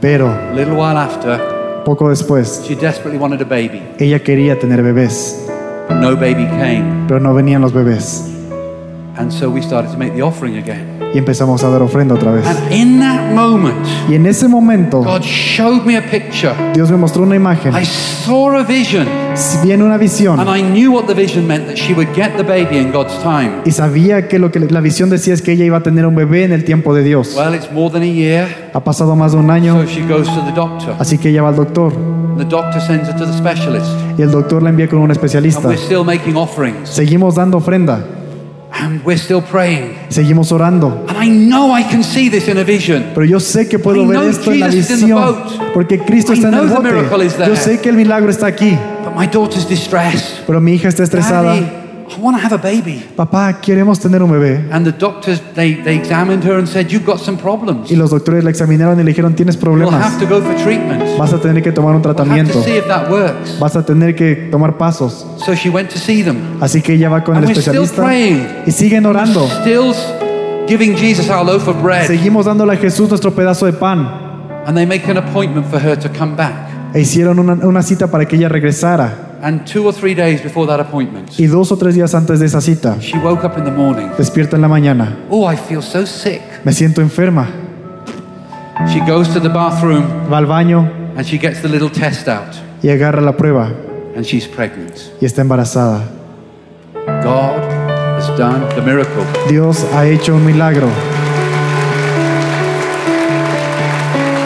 Pero 0.01 0.29
a 0.29 0.53
little 0.55 0.75
while 0.75 0.97
after, 0.99 1.39
poco 1.85 2.09
después, 2.09 2.65
she 2.67 2.75
desperately 2.75 3.19
wanted 3.19 3.41
a 3.41 3.45
baby. 3.45 3.81
ella 4.01 4.19
quería 4.19 4.59
tener 4.59 4.83
bebés, 4.83 5.47
But 5.89 5.99
no 5.99 6.17
baby 6.17 6.47
came. 6.59 7.05
pero 7.07 7.21
no 7.21 7.33
venían 7.35 7.61
los 7.63 7.73
bebés. 7.73 8.27
And 9.17 9.31
so 9.31 9.49
we 9.51 9.61
started 9.63 9.93
to 9.93 9.99
make 9.99 10.15
the 10.15 10.23
offering 10.23 10.57
again. 10.57 10.90
Y 11.13 11.19
empezamos 11.19 11.65
a 11.65 11.69
dar 11.71 11.83
ofrenda 11.83 12.15
otra 12.15 12.31
vez. 12.31 12.47
And 12.47 12.73
in 12.73 13.01
that 13.01 13.33
moment, 13.35 13.75
Y 14.09 14.15
en 14.15 14.27
ese 14.27 14.47
momento, 14.47 15.03
God 15.03 15.23
showed 15.23 15.83
me 15.85 15.97
a 15.97 16.03
picture. 16.03 16.53
Dios 16.73 16.89
me 16.91 16.97
mostró 16.97 17.25
una 17.25 17.35
imagen. 17.35 17.75
I 17.77 17.85
saw 17.85 18.53
a 18.57 18.63
vision. 18.63 19.07
Viene 19.65 19.83
una 19.83 19.97
visión. 19.97 20.39
And 20.39 20.49
I 20.57 20.63
knew 20.63 20.93
what 20.93 21.07
the 21.07 21.15
vision 21.15 21.47
meant 21.49 21.67
that 21.67 21.77
she 21.77 21.95
would 21.95 22.09
get 22.15 22.37
the 22.37 22.45
baby 22.45 22.79
in 22.79 22.93
God's 22.93 23.17
time. 23.23 23.51
Y 23.65 23.73
sabía 23.73 24.29
que 24.29 24.39
lo 24.39 24.53
que 24.53 24.61
la 24.61 24.81
visión 24.81 25.11
decía 25.11 25.35
es 25.35 25.43
que 25.43 25.53
ella 25.53 25.65
iba 25.65 25.79
a 25.79 25.83
tener 25.83 26.07
un 26.07 26.15
bebé 26.15 26.45
en 26.45 26.53
el 26.53 26.65
tiempo 26.65 26.95
de 26.95 27.03
Dios. 27.03 27.35
Well, 27.37 27.55
it's 27.55 27.71
more 27.73 27.91
than 27.93 28.03
a 28.03 28.07
year. 28.07 28.71
Ha 28.73 28.81
pasado 28.85 29.17
más 29.17 29.33
de 29.33 29.39
un 29.39 29.51
año, 29.51 29.81
So 29.83 29.87
she 29.89 30.03
goes 30.03 30.29
to 30.29 30.43
the 30.47 30.53
doctor. 30.53 30.95
así 30.99 31.19
que 31.19 31.31
ella 31.31 31.43
va 31.43 31.49
al 31.49 31.57
doctor. 31.57 31.93
The 32.39 32.45
doctor 32.45 32.81
sends 32.81 33.09
her 33.09 33.17
to 33.17 33.27
the 33.27 33.37
specialist. 33.37 33.87
Y 34.17 34.23
el 34.23 34.31
doctor 34.31 34.63
la 34.63 34.71
envía 34.71 34.89
con 34.89 34.99
un 35.01 35.05
And 35.11 35.13
especialista. 35.13 35.67
we're 35.69 35.77
still 35.77 36.05
making 36.05 36.37
offerings. 36.37 36.89
Seguimos 36.89 37.35
dando 37.35 37.59
ofrenda, 37.59 38.05
And 38.81 39.05
we're 39.05 39.19
still 39.19 39.43
praying. 39.43 39.95
seguimos 40.09 40.53
orando. 40.53 41.05
And 41.09 41.19
I 41.19 41.29
know 41.29 41.77
I 41.77 41.83
can 41.85 42.03
see 42.03 42.29
this 42.31 42.49
in 42.49 42.59
a 42.59 42.65
vision. 42.65 43.11
Pero 43.15 43.27
yo 43.27 43.39
sé 43.41 43.69
que 43.69 43.79
puedo 43.79 44.03
I 44.03 44.07
ver 44.07 44.31
esto 44.31 44.53
en 44.53 44.61
la 44.61 44.69
visión, 44.69 45.35
porque 45.75 45.99
Cristo 45.99 46.33
I 46.33 46.37
está 46.37 46.49
en 46.49 46.55
el 46.55 46.67
bote. 46.69 47.47
Yo 47.47 47.57
sé 47.57 47.81
que 47.81 47.91
el 47.91 47.97
milagro 47.97 48.31
está 48.31 48.47
aquí, 48.47 48.77
But 49.05 49.15
my 49.17 49.27
daughter's 49.27 49.69
distressed. 49.69 50.45
pero 50.47 50.61
mi 50.61 50.75
hija 50.75 50.89
está 50.89 51.03
estresada. 51.03 51.55
Daddy, 51.55 51.67
I 52.17 52.21
want 52.21 52.37
to 52.37 52.43
have 52.45 52.53
a 52.53 52.59
baby. 52.59 53.05
Papá, 53.17 53.61
queremos 53.61 53.99
tener 54.01 54.23
un 54.23 54.31
bebé. 54.31 54.69
And 54.73 54.85
the 54.85 54.93
doctors, 54.93 55.41
they, 55.55 55.75
they 55.75 55.97
examined 55.97 56.43
her 56.45 56.59
and 56.59 56.67
said, 56.69 56.91
You've 56.91 57.07
got 57.07 57.19
some 57.21 57.39
problems. 57.39 57.91
Y 57.91 57.97
los 57.97 58.11
doctores 58.11 58.43
la 58.45 58.51
examinaron 58.51 58.99
y 58.99 59.05
le 59.05 59.11
dijeron, 59.13 59.35
tienes 59.35 59.55
You'll 59.57 59.63
problemas. 59.65 60.03
have 60.03 60.19
to 60.19 60.27
go 60.27 60.41
for 60.43 60.55
treatment. 60.63 61.03
Vas 61.19 61.33
a 61.33 61.39
tener 61.41 61.63
que 61.63 61.73
tomar 61.73 61.95
un 61.95 62.03
We'll 62.03 62.15
have 62.15 62.17
tratamiento. 62.25 62.53
to 62.55 62.65
see 62.65 62.77
if 62.77 62.87
that 62.89 63.11
works. 63.11 63.59
Vas 63.59 63.77
a 63.77 63.85
tener 63.85 64.15
que 64.15 64.49
tomar 64.51 64.77
pasos. 64.77 65.25
So 65.45 65.55
she 65.55 65.71
went 65.71 65.91
to 65.91 65.99
see 65.99 66.23
them. 66.23 66.59
Así 66.61 66.83
que 66.83 66.95
ella 66.95 67.09
va 67.09 67.23
con 67.23 67.37
el 67.37 67.45
And 67.45 67.53
we're 67.57 67.61
still 67.63 67.87
praying. 67.89 68.47
y 68.67 68.71
siguen 68.73 69.07
orando. 69.07 69.47
Still 69.63 69.95
giving 70.67 70.97
Jesus 70.97 71.29
our 71.31 71.45
loaf 71.45 71.69
of 71.69 71.81
bread. 71.83 72.07
Seguimos 72.07 72.47
dándole 72.47 72.73
a 72.75 72.77
Jesús 72.77 73.09
nuestro 73.09 73.33
pedazo 73.33 73.67
de 73.67 73.73
pan. 73.73 74.09
And 74.67 74.77
they 74.77 74.85
make 74.87 75.09
an 75.11 75.17
appointment 75.17 75.67
for 75.71 75.81
her 75.81 75.97
to 75.99 76.09
come 76.11 76.35
back. 76.37 76.55
E 76.95 77.01
hicieron 77.01 77.39
una, 77.39 77.55
una 77.67 77.83
cita 77.83 78.09
para 78.09 78.27
que 78.27 78.37
ella 78.37 78.49
regresara. 78.49 79.30
And 79.43 79.65
two 79.67 79.87
or 79.87 79.93
three 79.93 80.15
days 80.15 80.43
before 80.43 80.67
that 80.67 80.81
appointment, 80.81 81.31
Y 81.39 81.47
dos 81.47 81.73
o 81.73 81.77
tres 81.79 81.95
días 81.95 82.15
antes 82.15 82.41
de 82.41 82.47
esa 82.47 82.61
cita, 82.61 82.99
she 83.01 83.17
woke 83.19 83.43
up 83.45 83.57
in 83.57 83.65
the 83.65 83.71
morning. 83.71 84.11
despierta 84.19 84.57
en 84.57 84.63
la 84.63 84.69
mañana. 84.69 85.17
Oh, 85.31 85.51
I 85.51 85.57
feel 85.57 85.81
so 85.83 86.05
sick. 86.05 86.43
Me 86.65 86.73
siento 86.73 87.01
enferma. 87.01 87.49
She 88.93 89.01
goes 89.01 89.29
to 89.33 89.41
the 89.41 89.49
bathroom 89.49 90.05
Va 90.31 90.39
al 90.39 90.47
baño 90.47 90.89
and 91.17 91.25
she 91.27 91.39
gets 91.39 91.61
the 91.63 91.69
little 91.69 91.91
test 91.91 92.29
out. 92.29 92.55
y 92.83 92.89
agarra 92.89 93.21
la 93.21 93.33
prueba 93.37 93.71
And 94.17 94.25
she's 94.25 94.47
pregnant. 94.47 94.95
y 95.21 95.25
está 95.27 95.41
embarazada. 95.43 96.03
God 97.23 97.61
has 98.19 98.29
done 98.39 98.67
the 98.75 98.83
miracle. 98.83 99.25
Dios 99.49 99.87
ha 99.95 100.07
hecho 100.07 100.35
un 100.35 100.45
milagro. 100.45 100.89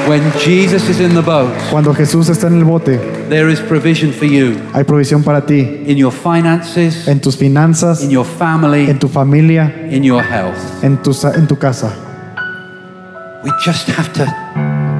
When 0.08 0.22
Jesus 0.44 0.88
is 0.90 1.00
in 1.00 1.14
the 1.14 1.22
boat, 1.22 1.50
Cuando 1.70 1.94
Jesús 1.94 2.28
está 2.28 2.48
en 2.48 2.58
el 2.58 2.64
bote, 2.64 2.98
there 3.30 3.50
is 3.50 3.58
provision 3.60 4.12
for 4.12 4.26
you 4.26 4.54
hay 4.74 4.84
provisión 4.84 5.22
para 5.24 5.46
ti 5.46 5.60
in 5.86 5.96
your 5.96 6.12
finances, 6.12 7.08
en 7.08 7.20
tus 7.20 7.36
finanzas, 7.36 8.02
in 8.02 8.10
your 8.10 8.26
family, 8.26 8.90
en 8.90 8.98
tu 8.98 9.08
familia, 9.08 9.72
in 9.90 10.02
your 10.04 10.22
health. 10.22 10.58
en 10.82 10.98
tu, 11.02 11.14
sa- 11.14 11.32
en 11.34 11.46
tu 11.46 11.56
casa. 11.56 11.90
We 13.42 13.50
just 13.64 13.88
have 13.88 14.12
to 14.14 14.26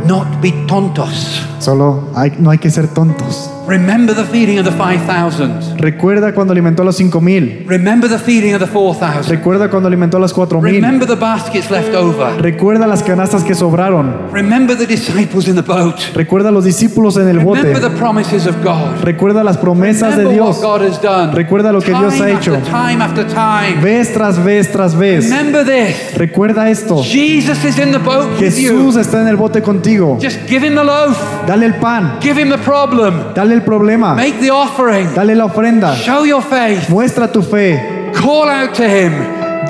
not 0.07 0.41
be 0.41 0.53
tontos. 0.67 1.43
Solo 1.59 2.09
hay- 2.15 2.33
no 2.39 2.51
hay 2.51 2.59
que 2.59 2.71
ser 2.71 2.89
tontos. 2.89 3.51
Remember 3.67 4.15
the 4.15 4.25
feeding 4.25 4.59
of 4.59 4.65
the 4.67 4.73
5,000. 4.73 5.79
Recuerda 5.79 6.35
cuando 6.35 6.53
alimentó 6.53 6.83
a 6.83 6.85
los 6.85 6.97
cinco 6.97 7.21
mil. 7.21 7.65
Remember 7.67 8.09
the 8.09 8.19
feeding 8.19 8.55
of 8.55 8.61
the 8.61 8.67
4,000. 8.67 9.31
Recuerda 9.31 9.71
cuando 9.71 9.89
alimentó 9.89 10.19
a 10.19 10.21
los 10.21 10.33
cuatro 10.35 10.61
mil. 10.61 10.75
Remember 10.75 11.07
the 11.07 11.15
baskets 11.15 11.71
left 11.71 11.95
over. 11.95 12.41
Recuerda 12.43 12.87
las 12.87 13.03
canastas 13.03 13.43
que 13.43 13.55
sobraron. 13.55 14.29
Remember 14.33 14.77
the 14.77 14.87
disciples 14.87 15.49
in 15.49 15.55
the 15.55 15.63
boat. 15.63 15.97
Recuerda 16.15 16.51
los 16.51 16.65
discípulos 16.65 17.17
en 17.17 17.29
el 17.29 17.39
bote. 17.41 17.63
Remember 17.63 17.91
the 17.91 17.97
promises 17.99 18.47
of 18.47 18.57
God. 18.63 19.03
Recuerda 19.03 19.43
las 19.43 19.57
promesas 19.57 20.17
de 20.17 20.25
Remember 20.25 20.35
Dios. 20.35 20.59
what 20.59 20.81
God 20.81 20.89
has 20.89 21.01
done. 21.01 21.33
Recuerda 21.35 21.73
lo 21.73 21.81
que 21.81 21.93
Dios 21.93 22.15
ha 22.15 22.17
Time 22.19 22.33
hecho. 22.33 22.53
Time 22.67 23.03
after 23.03 23.27
time. 23.27 23.81
Vez 23.83 24.13
tras 24.13 24.43
vez 24.45 24.71
tras 24.71 24.95
vez. 24.95 25.31
Remember 25.31 25.65
this. 25.65 26.15
Recuerda 26.17 26.69
esto. 26.69 27.03
Jesus 27.03 27.65
is 27.65 27.79
in 27.79 27.93
the 27.93 27.99
boat 27.99 28.29
with 28.39 28.59
you. 28.59 28.73
Jesús 28.75 28.97
está 28.97 29.23
en 29.23 29.29
el 29.29 29.37
bote 29.37 29.63
contigo. 29.63 30.19
Just 30.21 30.47
give 30.47 30.67
him 30.67 30.75
the 30.75 30.85
loaf. 30.85 31.17
Dale 31.47 31.67
el 31.67 31.75
pan. 31.75 32.19
Give 32.21 32.39
him 32.41 32.51
the 32.51 32.59
problem. 32.59 33.33
Dale 33.35 33.54
el 33.55 33.63
problema. 33.63 34.15
Make 34.15 34.39
the 34.41 34.51
offering. 34.51 35.15
Dale 35.15 35.35
la 35.35 35.47
ofrenda. 35.47 35.95
Show 35.97 36.25
your 36.25 36.43
faith. 36.43 36.89
Muestra 36.89 37.31
tu 37.33 37.43
fe. 37.43 38.11
Call 38.15 38.49
out 38.49 38.75
to 38.75 38.85
him. 38.85 39.13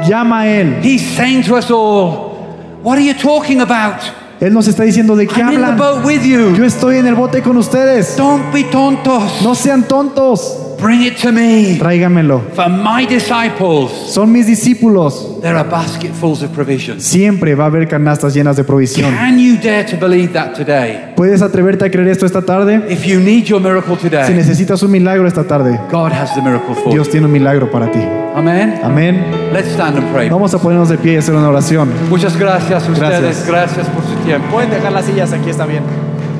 Llama 0.08 0.40
a 0.42 0.46
Él. 0.46 0.80
He's 0.82 1.02
saying 1.16 1.44
to 1.44 1.56
us 1.56 1.70
all, 1.70 2.34
What 2.82 2.98
are 2.98 3.04
you 3.04 3.14
talking 3.14 3.60
about? 3.60 4.00
Él 4.40 4.52
nos 4.52 4.66
está 4.68 4.82
diciendo 4.82 5.16
de 5.16 5.26
qué 5.26 5.40
I'm 5.40 5.52
in 5.54 5.60
the 5.60 5.66
hablan. 5.66 5.78
boat 5.78 6.04
with 6.04 6.22
you. 6.22 6.54
Yo 6.54 6.64
estoy 6.64 6.98
en 6.98 7.06
el 7.06 7.14
bote 7.14 7.40
con 7.42 7.56
ustedes. 7.56 8.16
Don't 8.16 8.52
be 8.52 8.64
tontos. 8.64 9.40
No 9.42 9.54
sean 9.54 9.84
tontos. 9.84 10.63
Bring 10.84 11.00
it 11.00 11.16
to 11.22 11.32
me. 11.32 11.78
Tráigamelo. 11.78 12.42
For 12.54 12.68
my 12.68 13.06
disciples, 13.06 13.90
Son 14.12 14.30
mis 14.30 14.46
discípulos. 14.46 15.40
there 15.40 15.56
are 15.56 15.66
basketfuls 15.66 16.42
of 16.42 16.50
provisions. 16.50 17.02
Siempre 17.02 17.54
va 17.54 17.64
a 17.64 17.66
haber 17.68 17.88
canastas 17.88 18.34
llenas 18.34 18.56
de 18.56 18.64
provisión. 18.64 19.10
Can 19.14 19.38
you 19.38 19.56
dare 19.56 19.84
to 19.84 19.96
believe 19.96 20.34
that 20.34 20.52
today? 20.52 21.14
¿Puedes 21.16 21.40
atreverte 21.40 21.86
a 21.86 21.90
creer 21.90 22.08
esto 22.08 22.26
esta 22.26 22.42
tarde? 22.42 22.82
If 22.90 23.06
you 23.06 23.18
need 23.18 23.44
your 23.44 23.62
miracle 23.62 23.96
Si 23.96 24.10
today, 24.10 24.34
necesitas 24.34 24.82
un 24.82 24.90
milagro 24.90 25.26
esta 25.26 25.44
tarde, 25.44 25.80
God 25.90 26.12
has 26.12 26.34
the 26.34 26.42
miracle 26.42 26.74
for 26.74 26.84
you. 26.84 26.92
Dios 26.92 27.08
tiene 27.08 27.24
un 27.24 27.32
milagro 27.32 27.70
para 27.70 27.90
ti. 27.90 28.00
Amen. 28.34 28.78
Amén. 28.84 29.24
Let's 29.54 29.70
stand 29.70 29.96
and 29.96 30.12
pray. 30.12 30.28
Vamos 30.28 30.52
a 30.52 30.58
ponernos 30.58 30.90
de 30.90 30.98
pie 30.98 31.14
y 31.14 31.16
hacer 31.16 31.34
una 31.34 31.48
oración. 31.48 31.88
Muchas 32.10 32.36
gracias 32.36 32.86
a 32.86 32.92
ustedes. 32.92 33.46
Gracias. 33.46 33.46
Gracias 33.48 33.86
por 33.88 34.04
su 34.04 34.14
tiempo. 34.26 34.48
Pueden 34.50 34.68
dejar 34.68 34.92
las 34.92 35.06
sillas 35.06 35.32
aquí, 35.32 35.48
está 35.48 35.64
bien. 35.64 35.82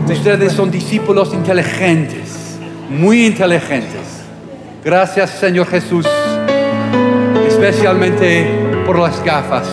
Ustedes 0.06 0.52
son 0.52 0.70
discípulos 0.70 1.32
inteligentes, 1.32 2.58
muy 2.90 3.24
inteligentes. 3.24 4.13
Gracias, 4.84 5.30
Señor 5.30 5.66
Jesús, 5.66 6.06
especialmente 7.48 8.82
por 8.84 8.98
las 8.98 9.24
gafas. 9.24 9.66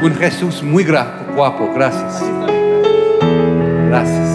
Un 0.00 0.14
Jesús 0.14 0.62
muy 0.62 0.84
guapo. 1.34 1.72
Gracias. 1.74 2.22
Gracias. 3.88 4.28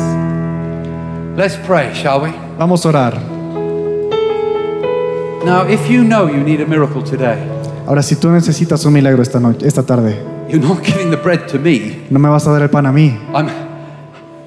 Let's 1.37 1.55
pray, 1.65 1.93
shall 1.93 2.21
we? 2.21 2.33
Vamos 2.57 2.85
a 2.85 2.89
orar. 2.89 3.17
Now, 5.45 5.65
if 5.69 5.89
you 5.89 6.03
know 6.03 6.27
you 6.27 6.43
need 6.43 6.59
a 6.59 6.65
miracle 6.65 7.01
today, 7.01 7.37
Ahora, 7.87 8.03
si 8.03 8.17
tú 8.17 8.29
necesitas 8.29 8.85
un 8.85 8.93
milagro 8.93 9.23
esta 9.23 9.39
noche, 9.39 9.65
esta 9.65 9.83
tarde, 9.83 10.21
you're 10.49 10.59
not 10.59 10.83
giving 10.83 11.09
the 11.09 11.17
bread 11.17 11.47
to 11.47 11.57
me. 11.57 12.05
no 12.09 12.19
me 12.19 12.27
vas 12.27 12.45
a 12.45 12.51
dar 12.51 12.61
el 12.61 12.69
pan 12.69 12.87
a 12.87 12.91
mí. 12.91 13.17
I'm 13.33 13.49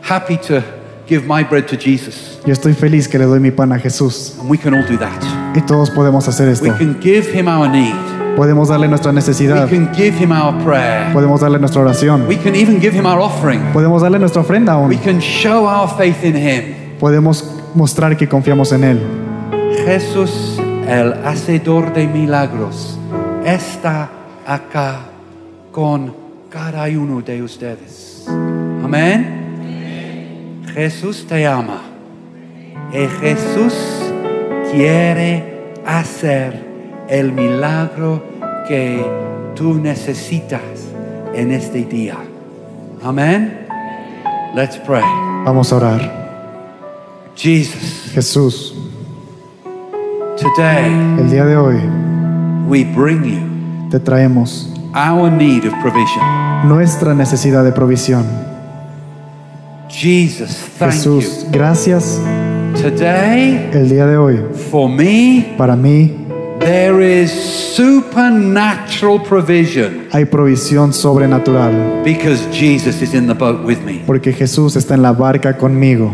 happy 0.02 0.36
to 0.48 0.62
give 1.08 1.26
my 1.26 1.42
bread 1.44 1.66
to 1.68 1.76
Jesus. 1.76 2.38
Yo 2.46 2.52
estoy 2.52 2.74
feliz 2.74 3.08
que 3.08 3.18
le 3.18 3.24
doy 3.26 3.40
mi 3.40 3.50
pan 3.50 3.72
a 3.72 3.78
Jesús. 3.78 4.36
And 4.40 4.50
we 4.50 4.58
can 4.58 4.74
all 4.74 4.84
do 4.86 4.96
that. 4.98 5.22
Y 5.56 5.60
todos 5.62 5.90
podemos 5.90 6.26
hacer 6.28 6.48
esto. 6.48 6.64
We 6.64 6.70
can 6.76 6.98
give 7.00 7.26
him 7.32 7.48
our 7.48 7.68
need. 7.68 7.94
Podemos 8.36 8.68
darle 8.68 8.88
nuestra 8.88 9.10
We 9.12 9.16
necesidad. 9.16 9.68
can 9.68 9.92
give 9.94 10.16
him 10.18 10.32
our 10.32 10.52
prayer. 10.64 11.12
Podemos 11.12 11.40
darle 11.40 11.58
nuestra 11.60 11.82
oración. 11.82 12.26
We 12.26 12.36
can 12.36 12.56
even 12.56 12.80
give 12.80 12.92
him 12.92 13.06
our 13.06 13.20
offering. 13.20 13.60
Podemos 13.72 14.02
darle 14.02 14.18
nuestra 14.18 14.42
ofrenda 14.42 14.76
We 14.76 14.96
aún. 14.96 15.02
can 15.04 15.20
show 15.20 15.66
our 15.66 15.88
faith 15.96 16.24
in 16.24 16.34
him. 16.36 16.74
Podemos 16.98 17.44
mostrar 17.74 18.16
que 18.16 18.28
confiamos 18.28 18.72
en 18.72 18.84
Él. 18.84 19.00
Jesús, 19.84 20.58
el 20.88 21.12
hacedor 21.24 21.92
de 21.92 22.06
milagros, 22.06 22.98
está 23.44 24.10
acá 24.46 25.00
con 25.70 26.14
cada 26.50 26.84
uno 26.88 27.20
de 27.20 27.42
ustedes. 27.42 28.24
Amén. 28.28 29.43
Jesús 30.74 31.24
te 31.28 31.46
ama. 31.46 31.82
Y 32.92 33.06
Jesús 33.20 33.74
quiere 34.72 35.72
hacer 35.86 36.64
el 37.08 37.32
milagro 37.32 38.22
que 38.66 39.04
tú 39.54 39.74
necesitas 39.74 40.60
en 41.32 41.52
este 41.52 41.84
día. 41.84 42.16
Amén. 43.04 43.66
Let's 44.54 44.76
pray. 44.78 45.04
Vamos 45.44 45.72
a 45.72 45.76
orar. 45.76 46.24
Jesus, 47.36 48.10
Jesús, 48.12 48.74
today 50.36 50.86
el 51.18 51.30
día 51.30 51.44
de 51.44 51.56
hoy 51.56 51.80
we 52.68 52.84
bring 52.84 53.24
you 53.24 53.88
te 53.90 53.98
traemos 53.98 54.72
our 54.94 55.30
need 55.30 55.64
of 55.64 55.74
provision. 55.82 56.68
nuestra 56.68 57.12
necesidad 57.12 57.64
de 57.64 57.72
provisión. 57.72 58.43
Jesus, 59.98 60.50
thank 60.78 60.92
Jesús, 60.92 61.46
gracias 61.52 62.18
you. 62.74 62.82
Today, 62.82 63.70
el 63.72 63.88
día 63.88 64.06
de 64.06 64.16
hoy. 64.16 64.40
for 64.70 64.88
me, 64.88 65.54
Para 65.56 65.76
mí 65.76 66.10
there 66.58 67.00
is 67.00 67.30
supernatural 67.30 69.22
provision 69.22 70.08
hay 70.12 70.24
provisión 70.24 70.92
sobrenatural 70.92 72.02
because 72.04 72.46
Jesus 72.50 73.00
is 73.02 73.14
in 73.14 73.26
the 73.28 73.34
boat 73.34 73.64
with 73.64 73.78
me. 73.84 74.02
porque 74.06 74.32
Jesús 74.32 74.74
está 74.76 74.94
en 74.94 75.02
la 75.02 75.12
barca 75.12 75.56
conmigo. 75.56 76.10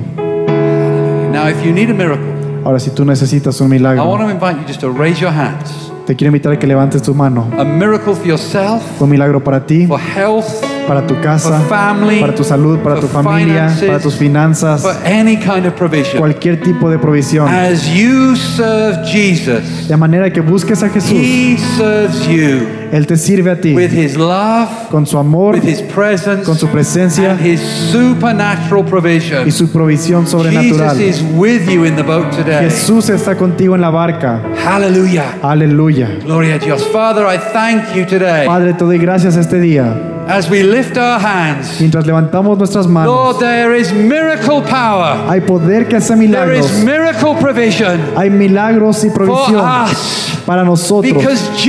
Now, 1.32 1.48
if 1.48 1.64
you 1.64 1.72
need 1.72 1.88
a 1.90 1.94
miracle, 1.94 2.26
Ahora, 2.64 2.78
si 2.78 2.90
tú 2.90 3.06
necesitas 3.06 3.58
un 3.62 3.68
I 3.68 3.78
milagro, 3.78 4.04
want 4.04 4.22
to 4.22 4.30
invite 4.30 4.60
you 4.60 4.66
just 4.66 4.80
to 4.80 4.90
raise 4.90 5.18
your 5.20 5.32
hands. 5.32 5.90
te 6.06 6.14
quiero 6.14 6.28
invitar 6.28 6.52
a 6.52 6.58
que 6.58 6.66
levantes 6.66 7.00
tu 7.02 7.14
mano. 7.14 7.48
A 7.58 7.64
miracle 7.64 8.14
for 8.14 8.26
yourself, 8.26 8.82
Un 9.00 9.08
milagro 9.08 9.42
para 9.42 9.64
ti, 9.64 9.86
for 9.86 9.98
health, 9.98 10.44
para 10.90 11.06
tu 11.06 11.20
casa, 11.20 11.60
family, 11.68 12.18
para 12.18 12.34
tu 12.34 12.42
salud, 12.42 12.80
para 12.80 12.98
tu 12.98 13.06
familia, 13.06 13.68
finances, 13.68 13.88
para 13.88 14.00
tus 14.00 14.16
finanzas, 14.16 14.82
kind 15.04 15.64
of 15.64 15.74
provision. 15.74 16.18
cualquier 16.18 16.60
tipo 16.60 16.90
de 16.90 16.98
provisión. 16.98 17.46
As 17.48 17.86
you 17.94 18.34
serve 18.34 19.04
Jesus, 19.06 19.86
De 19.86 19.96
manera 19.96 20.32
que 20.32 20.40
busques 20.40 20.82
a 20.82 20.88
Jesús. 20.88 21.12
He 21.12 21.56
serves 21.76 22.26
you 22.26 22.66
Él 22.90 23.06
te 23.06 23.16
sirve 23.16 23.52
a 23.52 23.60
ti 23.60 23.72
with 23.72 23.92
His 23.92 24.16
love, 24.16 24.68
con 24.90 25.06
su 25.06 25.16
amor, 25.16 25.54
with 25.54 25.62
His 25.62 25.80
presence, 25.80 26.42
con 26.42 26.58
su 26.58 26.66
presencia 26.66 27.30
and 27.30 27.40
His 27.40 27.60
supernatural 27.60 28.84
provision. 28.84 29.46
y 29.46 29.52
su 29.52 29.70
provisión 29.70 30.24
Jesus 30.24 30.42
sobrenatural. 30.42 31.00
is 31.00 31.22
with 31.36 31.68
you 31.68 31.84
in 31.84 31.94
the 31.94 32.02
boat 32.02 32.32
today. 32.32 32.68
Jesús 32.68 33.10
está 33.10 33.36
contigo 33.36 33.76
en 33.76 33.80
la 33.80 33.90
barca. 33.90 34.42
Hallelujah. 34.64 35.38
Aleluya. 35.40 36.18
Gloria 36.24 36.56
a 36.56 36.58
Dios. 36.58 36.84
Father, 36.88 37.26
I 37.32 37.38
thank 37.52 37.94
you 37.94 38.04
today 38.04 38.44
Padre, 38.44 38.74
te 38.74 38.84
doy 38.84 38.98
gracias 38.98 39.36
este 39.36 39.60
día. 39.60 40.18
As 40.30 40.48
we 40.50 40.62
lift 40.62 40.96
our 40.96 41.18
hands. 41.20 41.80
Mientras 41.80 42.06
levantamos 42.06 42.56
nuestras 42.58 42.86
manos, 42.86 43.12
Lord, 43.12 43.38
there 43.40 43.74
is 43.78 43.92
miracle 43.92 44.62
power. 44.62 45.28
hay 45.28 45.40
poder 45.40 45.88
que 45.88 45.96
hace 45.96 46.14
There 46.14 46.16
milagros. 46.28 46.70
is 46.70 46.84
miracle 46.84 47.34
provision 47.40 48.00
Hay 48.16 48.30
milagros 48.30 49.04
y 49.04 49.10
for 49.10 49.24
provisión 49.26 49.60
us 49.60 50.42
para 50.46 50.64
nosotros. 50.64 51.12
because 51.12 51.40
Jesus 51.56 51.60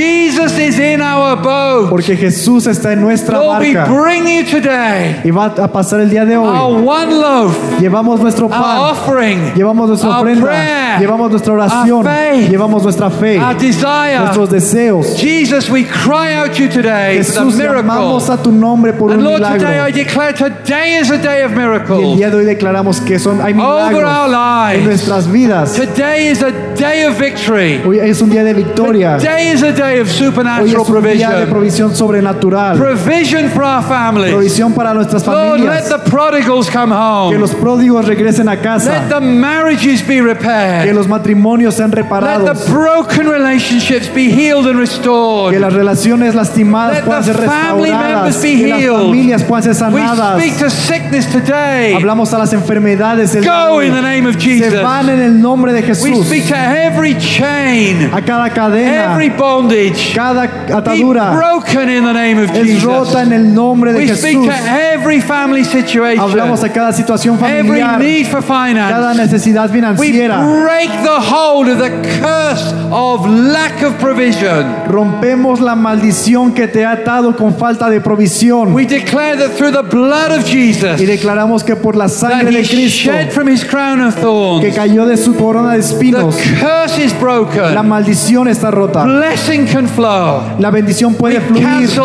is 0.57 0.79
in 0.79 1.01
our 1.01 1.35
boat. 1.41 1.89
Porque 1.89 2.15
Jesús 2.17 2.67
está 2.67 2.93
en 2.93 3.01
nuestra 3.01 3.37
Lord, 3.37 3.59
we 3.61 3.73
bring 3.73 4.25
you 4.27 4.43
today 4.45 5.21
Y 5.23 5.31
va 5.31 5.45
a 5.45 5.67
pasar 5.71 5.99
el 6.01 6.09
día 6.09 6.25
de 6.25 6.37
hoy. 6.37 6.47
our 6.47 6.81
one 6.83 7.13
loaf, 7.19 7.55
Llevamos 7.79 8.19
nuestro 8.19 8.49
pan. 8.49 8.61
our 8.61 8.91
offering, 8.91 9.53
Llevamos 9.53 9.87
nuestra 9.87 10.09
our 10.09 10.21
ofrenda. 10.25 10.45
prayer, 10.45 10.99
Llevamos 10.99 11.29
nuestra 11.31 11.53
oración. 11.53 12.05
our 12.05 12.05
faith, 12.05 12.49
Llevamos 12.49 12.83
nuestra 12.83 13.09
fe. 13.09 13.39
our 13.39 13.55
desire. 13.55 14.19
Nuestros 14.19 14.49
deseos. 14.49 15.15
Jesus, 15.17 15.69
we 15.69 15.83
cry 15.83 16.33
out 16.35 16.53
to 16.55 16.63
you 16.63 16.69
today 16.69 17.17
Jesús, 17.17 17.55
miracle. 17.55 17.81
llamamos 17.83 18.29
a 18.29 18.37
tu 18.41 18.51
nombre 18.51 18.93
por 18.93 19.09
un 19.09 19.13
And 19.13 19.23
Lord, 19.23 19.43
today 19.43 19.79
I 19.79 19.91
declare 19.91 20.33
today 20.33 20.97
is 20.99 21.11
a 21.11 21.17
day 21.17 21.43
of 21.43 21.51
Y 21.51 22.03
el 22.03 22.15
día 22.17 22.29
de 22.29 22.37
hoy 22.37 22.45
declaramos 22.45 23.01
que 23.01 23.19
son, 23.19 23.41
hay 23.41 23.53
Over 23.53 24.03
our 24.05 24.27
milagros 24.27 24.75
en 24.75 24.85
nuestras 24.85 25.31
vidas. 25.31 25.73
Today 25.73 26.27
is 26.29 26.41
a 26.41 26.51
day 26.75 27.03
of 27.05 27.19
victory. 27.19 27.81
Hoy 27.85 27.99
es 27.99 28.21
un 28.21 28.29
día 28.29 28.43
de 28.43 28.53
victoria. 28.53 29.17
Today 29.17 29.51
is 29.51 29.63
a 29.63 29.71
day 29.71 29.99
of 29.99 30.09
Hoy 30.31 30.69
supernatural 30.69 30.81
es 30.81 30.89
un 30.89 31.03
día 31.03 31.29
de 31.29 31.45
provision. 31.45 31.49
provisión 31.49 31.95
sobrenatural. 31.95 32.77
Provision 32.77 33.49
for 33.49 33.63
our 33.63 33.83
families. 33.83 34.31
Provisión 34.31 34.73
para 34.73 34.93
nuestras 34.93 35.25
Lord, 35.27 35.59
let 35.59 35.65
familias. 35.83 35.89
the 35.89 36.09
prodigals 36.09 36.69
come 36.69 36.87
Que 36.93 36.97
home. 36.97 37.37
los 37.39 37.51
pródigos 37.55 38.05
regresen 38.05 38.47
a 38.49 38.55
Let 38.55 38.61
casa. 38.61 39.05
the 39.09 39.19
marriages 39.19 40.01
be 40.01 40.15
Que 40.15 40.21
repaired. 40.21 40.93
los 40.95 41.07
matrimonios 41.07 41.75
sean 41.75 41.89
Let 41.91 41.97
reparados. 42.03 42.65
the 42.65 42.71
broken 42.71 43.27
relationships 43.29 44.07
be 44.13 44.29
healed 44.29 44.65
and 44.67 44.75
Que 44.75 44.79
restored. 44.81 45.59
las 45.59 45.73
relaciones 45.73 46.35
lastimadas 46.35 46.97
Let 46.97 47.03
puedan 47.05 47.23
the 47.25 47.33
ser 47.33 47.41
family 47.45 47.89
members 47.91 48.35
restauradas. 48.35 48.41
be 48.41 48.55
Que 48.57 48.67
las 48.67 48.79
healed. 48.79 48.97
familias 48.97 49.43
puedan 49.43 49.63
ser 49.63 49.71
We 49.91 49.99
sanadas. 50.01 50.39
speak 50.41 50.57
to 50.59 50.69
sickness 50.69 51.27
today. 51.27 51.93
Hablamos 51.95 52.33
a 52.33 52.37
las 52.37 52.53
enfermedades. 52.53 53.35
el 53.35 53.43
Go 53.45 53.81
in 53.81 53.93
the 53.93 54.01
name 54.01 54.27
of 54.27 54.35
Se 54.35 54.39
Jesus. 54.41 54.81
van 54.83 55.09
en 55.09 55.19
el 55.21 55.41
nombre 55.41 55.73
de 55.73 55.81
We 55.81 55.87
Jesús. 55.87 56.25
speak 56.25 56.47
to 56.47 56.55
every 56.55 57.15
chain, 57.17 58.09
A 58.13 58.21
cada 58.21 58.49
cadena, 58.49 59.13
every 59.13 59.29
bondage, 59.29 60.13
cada 60.21 60.43
atadura 60.77 61.31
broken 61.31 61.89
in 61.89 62.03
the 62.05 62.13
name 62.13 62.43
of 62.43 62.49
es 62.55 62.81
rota 62.83 63.21
en 63.23 63.33
el 63.33 63.53
nombre 63.53 63.91
de 63.93 63.99
We 63.99 64.07
speak 64.15 64.37
Jesús. 64.37 64.45
to 64.47 64.53
every 64.93 65.19
family 65.21 65.63
situation, 65.65 66.19
Hablamos 66.21 66.63
a 66.63 66.69
cada 66.69 66.91
situación 66.93 67.35
every 67.43 67.81
familiar, 67.81 67.97
need 67.99 68.25
for 68.27 68.43
cada 68.43 68.65
finance. 68.67 69.17
necesidad 69.21 69.69
We 69.69 69.75
financiera. 69.75 70.37
break 70.63 70.89
the 71.03 71.19
hold 71.19 71.67
of 71.69 71.79
the 71.79 71.89
curse 72.19 72.73
of 72.91 73.27
lack 73.27 73.81
of 73.83 73.93
provision. 73.99 74.65
Rompemos 74.87 75.59
la 75.59 75.75
maldición 75.75 76.53
que 76.53 76.67
te 76.67 76.85
ha 76.85 76.91
atado 76.91 77.35
con 77.35 77.55
falta 77.55 77.89
de 77.89 77.99
provisión. 78.01 78.73
We 78.73 78.85
declare 78.85 79.37
that 79.37 79.51
through 79.57 79.71
the 79.71 79.83
blood 79.83 80.31
of 80.31 80.45
Y 80.47 80.73
Jesus, 80.73 80.99
declaramos 80.99 81.63
que 81.63 81.75
por 81.75 81.95
la 81.95 82.07
sangre 82.09 82.51
de 82.51 82.67
Cristo 82.67 83.11
shed 83.11 83.31
from 83.31 83.47
his 83.47 83.63
crown 83.65 84.01
of 84.01 84.15
que 84.61 84.71
cayó 84.71 85.05
de 85.05 85.17
su 85.17 85.33
corona 85.35 85.71
de 85.73 85.81
the 85.81 85.85
espinos, 85.85 86.35
curse 86.59 87.03
is 87.03 87.13
la 87.13 87.19
broken. 87.19 87.87
maldición 87.87 88.47
está 88.47 88.69
rota. 88.71 89.03
Blessing 89.03 89.65
can 89.67 89.87
flow. 89.87 90.10
La 90.59 90.69
bendición 90.71 91.15
puede 91.15 91.39
fluir. 91.41 91.63
Cancel 91.63 92.03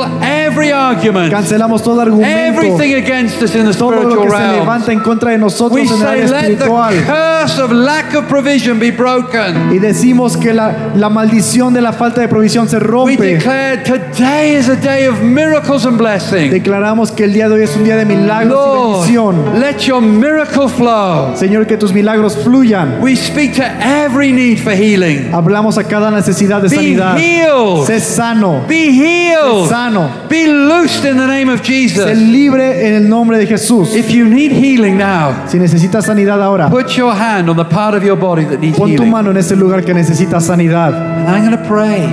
every 0.57 0.73
argument, 0.73 1.31
Cancelamos 1.33 1.83
todo 1.83 2.01
argumento, 2.01 2.27
everything 2.27 2.95
against 2.95 3.43
us 3.43 3.55
in 3.55 3.67
the 3.67 3.75
todo 3.77 3.91
lo 3.93 4.03
spiritual 4.11 4.25
que 4.41 4.47
se 4.47 4.53
levanta 4.61 4.93
en 4.93 5.01
contra 5.01 5.31
de 5.33 5.39
nosotros 5.39 5.73
We 5.73 5.83
en 5.83 5.89
el 5.89 5.99
say, 5.99 6.07
área 6.07 6.27
let 6.27 6.41
the 6.41 6.53
espiritual. 6.55 6.95
curse 7.07 7.59
of 7.63 7.73
lack 7.73 8.15
of 8.15 8.25
provision 8.29 8.79
be 8.79 8.91
broken. 8.91 9.71
Y 9.73 9.79
decimos 9.79 10.37
que 10.37 10.53
la, 10.53 10.93
la 10.95 11.09
maldición 11.09 11.75
de 11.75 11.81
la 11.83 11.93
falta 11.93 12.21
de 12.21 12.29
provisión 12.29 12.69
se 12.69 12.77
We 12.79 12.83
rompe. 12.83 13.17
declare 13.37 13.83
today 13.85 14.55
is 14.57 14.69
a 14.69 14.77
day 14.77 15.07
of 15.07 15.21
miracles 15.23 15.85
and 15.87 15.99
blessing. 15.99 16.51
Declaramos 16.51 17.11
que 17.13 17.25
el 17.25 17.33
día 17.33 17.49
de 17.49 17.55
hoy 17.57 17.63
es 17.63 17.77
un 17.77 17.85
día 17.85 17.97
de 17.97 18.05
milagros 18.05 19.09
y 19.09 19.17
bendición. 19.17 19.61
let 19.61 19.79
your 19.87 20.01
miracle 20.01 20.69
flow. 20.69 21.37
Señor, 21.37 21.67
que 21.67 21.77
tus 21.77 21.93
milagros 21.93 22.37
fluyan. 22.37 22.99
We 23.01 23.15
speak 23.17 23.55
to 23.57 23.63
every 23.81 24.33
need 24.33 24.59
for 24.59 24.73
healing. 24.73 25.33
Hablamos 25.35 25.77
a 25.79 25.85
cada 25.85 26.11
necesidad 26.11 26.63
de 26.63 26.69
Be 26.69 26.77
sanidad. 26.77 27.17
healed. 27.19 27.87
Sé 27.87 28.01
sano. 28.01 28.65
Be 28.69 28.87
Sé 28.87 29.33
healed. 29.35 29.69
sano. 29.69 30.09
Be 30.29 30.46
loosed 30.47 31.05
in 31.05 31.17
the 31.17 31.27
name 31.27 31.49
of 31.51 31.61
Sé 31.61 31.65
Jesus. 31.67 32.17
libre 32.19 32.87
en 32.89 32.95
el 32.95 33.09
nombre 33.09 33.39
de 33.39 33.47
Jesús. 33.47 33.95
If 33.95 34.11
you 34.11 34.25
need 34.25 34.53
healing 34.53 34.97
now, 34.97 35.33
Si 35.47 35.59
necesitas 35.59 36.07
sanidad 36.07 36.43
ahora, 36.43 36.69
put 36.71 36.97
your 36.97 37.13
hand 37.15 37.49
on 37.51 37.57
the 37.57 37.65
part 37.65 37.95
of 37.95 38.03
your 38.05 38.17
body 38.17 38.45
that 38.45 38.59
needs 38.61 38.77
pon 38.79 38.89
tu 38.89 38.95
healing. 38.97 39.11
mano 39.11 39.31
en 39.31 39.37
ese 39.37 39.57
lugar 39.57 39.85
que 39.85 39.93
necesita 39.95 40.41
sanidad. 40.41 40.95
And 40.95 41.29
I'm 41.29 41.45
going 41.45 41.57
to 41.57 41.69
pray, 41.69 42.07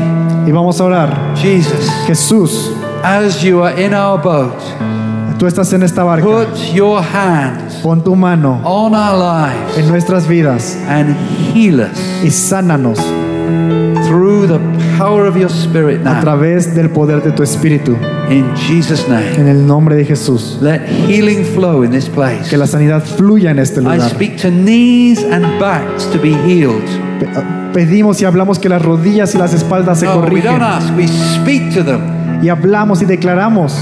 Y 0.48 0.52
vamos 0.52 0.80
a 0.82 0.84
orar. 0.86 1.36
Jesus, 1.36 1.90
Jesús, 2.08 2.72
as 3.04 3.42
you 3.44 3.62
are 3.64 3.74
in 3.80 3.94
our 3.94 4.18
boat, 4.22 4.54
tú 5.40 5.48
estás 5.48 5.72
en 5.74 5.84
esta 5.84 6.04
barca. 6.04 6.24
put 6.26 6.74
your 6.74 7.02
hands 7.02 7.76
Pon 7.82 8.02
tu 8.04 8.16
mano 8.16 8.62
on 8.64 8.94
our 8.94 9.18
lives 9.18 9.78
en 9.78 9.88
nuestras 9.90 10.26
vidas 10.28 10.78
and 10.88 11.16
heal 11.54 11.82
us 11.82 11.98
y 12.24 12.30
sánanos 12.30 12.98
through 14.08 14.48
the 14.48 14.60
power 14.98 15.28
of 15.28 15.36
your 15.38 15.50
spirit 15.50 16.06
a 16.06 16.20
través 16.22 16.74
del 16.76 16.90
poder 16.90 17.22
de 17.22 17.32
tu 17.32 17.44
espíritu. 17.44 17.96
In 18.30 18.46
Jesus' 18.56 19.08
name. 19.08 19.36
En 19.38 19.48
el 19.48 19.66
nombre 19.66 19.96
de 19.96 20.06
Jesús. 20.06 20.58
Let 20.62 20.82
healing 21.08 21.44
flow 21.44 21.84
in 21.84 21.92
this 21.92 22.08
place. 22.10 22.50
Que 22.50 22.58
la 22.58 22.68
sanidad 22.68 23.04
fluya 23.04 23.52
en 23.52 23.60
este 23.60 23.80
I 23.82 23.84
lugar. 23.84 24.10
speak 24.10 24.38
to 24.42 24.50
knees 24.50 25.24
and 25.32 25.46
backs 25.60 26.06
to 26.12 26.20
be 26.20 26.34
healed. 26.46 26.84
Pe- 27.20 27.28
Pedimos 27.74 28.22
y 28.22 28.26
hablamos 28.26 28.60
que 28.60 28.70
las 28.70 28.82
rodillas 28.84 29.34
y 29.34 29.38
las 29.40 29.54
espaldas 29.54 30.00
se 30.00 30.06
No, 30.06 30.18
we 30.18 30.22
corrigen. 30.22 30.52
don't 30.52 30.62
ask, 30.64 30.96
we 30.96 31.08
speak 31.08 31.74
to 31.74 31.84
them. 31.84 32.00
Y 32.44 32.50
hablamos 32.50 33.02
y 33.02 33.06
declaramos. 33.06 33.76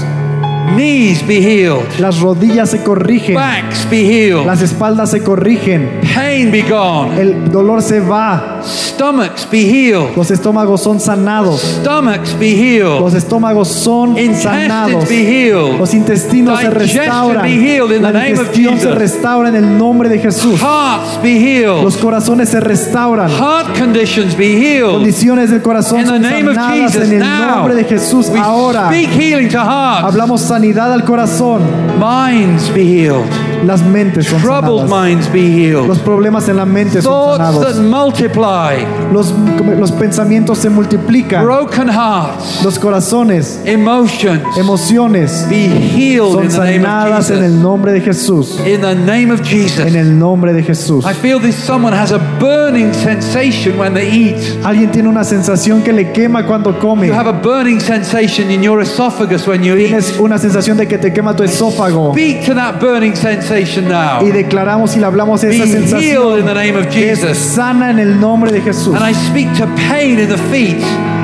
Knees 0.74 1.26
be 1.26 1.38
healed. 1.42 1.82
Las 1.98 2.20
rodillas 2.20 2.70
se 2.70 2.82
corrigen. 2.82 3.34
Backs 3.34 3.86
be 3.90 3.98
healed. 4.04 4.46
Las 4.46 4.62
espaldas 4.62 5.10
se 5.10 5.20
corrigen. 5.22 5.90
Pain 6.14 6.50
be 6.50 6.62
gone. 6.62 7.20
El 7.20 7.50
dolor 7.50 7.82
se 7.82 8.00
va. 8.00 8.51
Stomachs 8.64 9.46
be 9.50 9.58
healed. 9.64 10.16
Los 10.16 10.30
estómagos 10.30 10.82
son 10.82 11.00
sanados. 11.00 11.60
Stomachs 11.80 12.38
be 12.38 12.50
healed. 12.54 13.00
Los 13.00 13.14
estómagos 13.14 13.68
son 13.68 14.16
sanados. 14.34 15.08
Be 15.08 15.24
healed. 15.24 15.78
Los 15.78 15.94
intestinos 15.94 16.58
se 16.60 16.70
restauran. 16.70 17.42
be 17.42 17.50
healed 17.50 17.92
in 17.96 18.02
La 18.02 18.12
the 18.12 18.18
name 18.18 18.32
of 18.32 18.48
digestión 18.52 18.74
se 18.78 18.86
Jesus. 18.86 18.98
restaura 18.98 19.48
en 19.48 19.56
el 19.56 19.78
nombre 19.78 20.08
de 20.08 20.18
Jesús. 20.18 20.60
Hearts 20.60 21.20
be 21.22 21.30
healed. 21.38 21.82
Los 21.82 21.96
corazones 21.96 22.48
se 22.48 22.60
restauran. 22.60 23.30
Heart 23.30 23.78
conditions 23.78 24.36
be 24.36 24.46
healed. 24.56 24.92
Condiciones 24.92 25.50
del 25.50 25.62
corazón 25.62 26.00
In 26.00 26.06
the 26.06 26.10
son 26.12 26.22
name 26.22 26.48
of 26.48 26.54
sanadas 26.54 26.92
Jesus 26.92 27.08
en 27.10 27.22
el 27.22 27.28
nombre 27.28 27.74
de 27.74 27.84
Jesús 27.84 28.30
ahora. 28.36 28.88
speak 28.88 29.08
healing 29.10 29.48
to 29.48 29.58
hearts. 29.58 30.04
Hablamos 30.04 30.40
sanidad 30.40 30.92
al 30.92 31.04
corazón. 31.04 31.62
Minds 31.98 32.72
be 32.74 32.82
healed. 32.84 33.51
Las 33.64 33.82
mentes 33.82 34.26
son 34.26 34.40
Troubled 34.42 34.88
sanadas. 34.88 35.08
minds 35.08 35.32
be 35.32 35.40
healed. 35.40 35.86
Los 35.86 35.98
problemas 36.00 36.48
en 36.48 36.56
la 36.56 36.64
mente 36.66 37.00
son 37.00 37.12
Thoughts 37.38 37.60
that 37.60 37.74
sanados. 37.74 37.78
multiply. 37.80 38.84
Los, 39.12 39.32
los 39.78 39.92
pensamientos 39.92 40.58
se 40.58 40.68
multiplican. 40.68 41.44
Broken 41.44 41.88
hearts. 41.88 42.62
Los 42.64 42.78
corazones, 42.78 43.60
Emotions 43.64 44.40
emociones 44.58 45.46
be 45.48 45.68
healed 45.68 46.32
son 46.32 46.44
in 46.44 46.48
the 46.50 46.58
name 46.58 46.80
of 46.80 46.86
sanadas 46.86 47.30
en 47.30 47.36
el 47.36 47.42
Jesus. 47.50 47.62
nombre 47.62 47.92
de 47.92 48.00
Jesús. 48.00 48.58
In 48.66 48.80
the 48.80 48.94
name 48.94 49.30
of 49.32 49.40
En 49.40 49.46
Jesus. 49.46 49.94
el 49.94 50.18
nombre 50.18 50.52
de 50.52 50.62
Jesús. 50.62 51.04
I 51.04 51.14
feel 51.14 51.38
this 51.40 51.54
someone 51.54 51.94
has 51.96 52.10
a 52.12 52.18
burning 52.40 52.92
sensation 52.92 53.78
when 53.78 53.94
they 53.94 54.08
eat. 54.10 54.36
Alguien 54.64 54.90
tiene 54.90 55.08
una 55.08 55.24
sensación 55.24 55.82
que 55.82 55.92
le 55.92 56.12
quema 56.12 56.46
cuando 56.46 56.78
come. 56.78 57.06
You 57.06 57.14
have 57.14 57.28
a 57.28 57.32
burning 57.32 57.80
sensation 57.80 58.50
in 58.50 58.62
your 58.62 58.80
esophagus 58.80 59.46
when 59.46 59.62
you 59.62 59.74
eat. 59.76 59.88
Tienes 59.88 60.18
una 60.18 60.38
sensación 60.38 60.76
de 60.76 60.86
que 60.88 60.98
te 60.98 61.12
quema 61.12 61.36
tu 61.36 61.44
esófago. 61.44 62.12
Speak 62.12 62.44
to 62.46 62.54
that 62.54 62.80
burning 62.80 63.14
sensation 63.14 63.51
now. 63.88 64.22
Y 64.26 64.30
declaramos 64.30 64.96
y 64.96 65.00
le 65.00 65.06
hablamos 65.06 65.42
Be 65.42 65.48
esa 65.50 65.64
healed 65.64 65.74
in 65.82 65.88
sensación 65.88 66.46
the 66.46 66.54
name 66.54 66.76
of 66.78 66.86
que 66.88 67.12
es 67.12 67.20
Jesus. 67.20 67.38
sana 67.38 67.90
en 67.90 67.98
el 67.98 68.20
nombre 68.20 68.50
de 68.52 68.60
Jesús. 68.60 68.94
And 68.94 69.04
I 69.08 69.12
speak 69.14 69.52
to 69.58 69.66
pain 69.90 70.18
in 70.18 70.28
the 70.28 70.38
feet. 70.50 70.82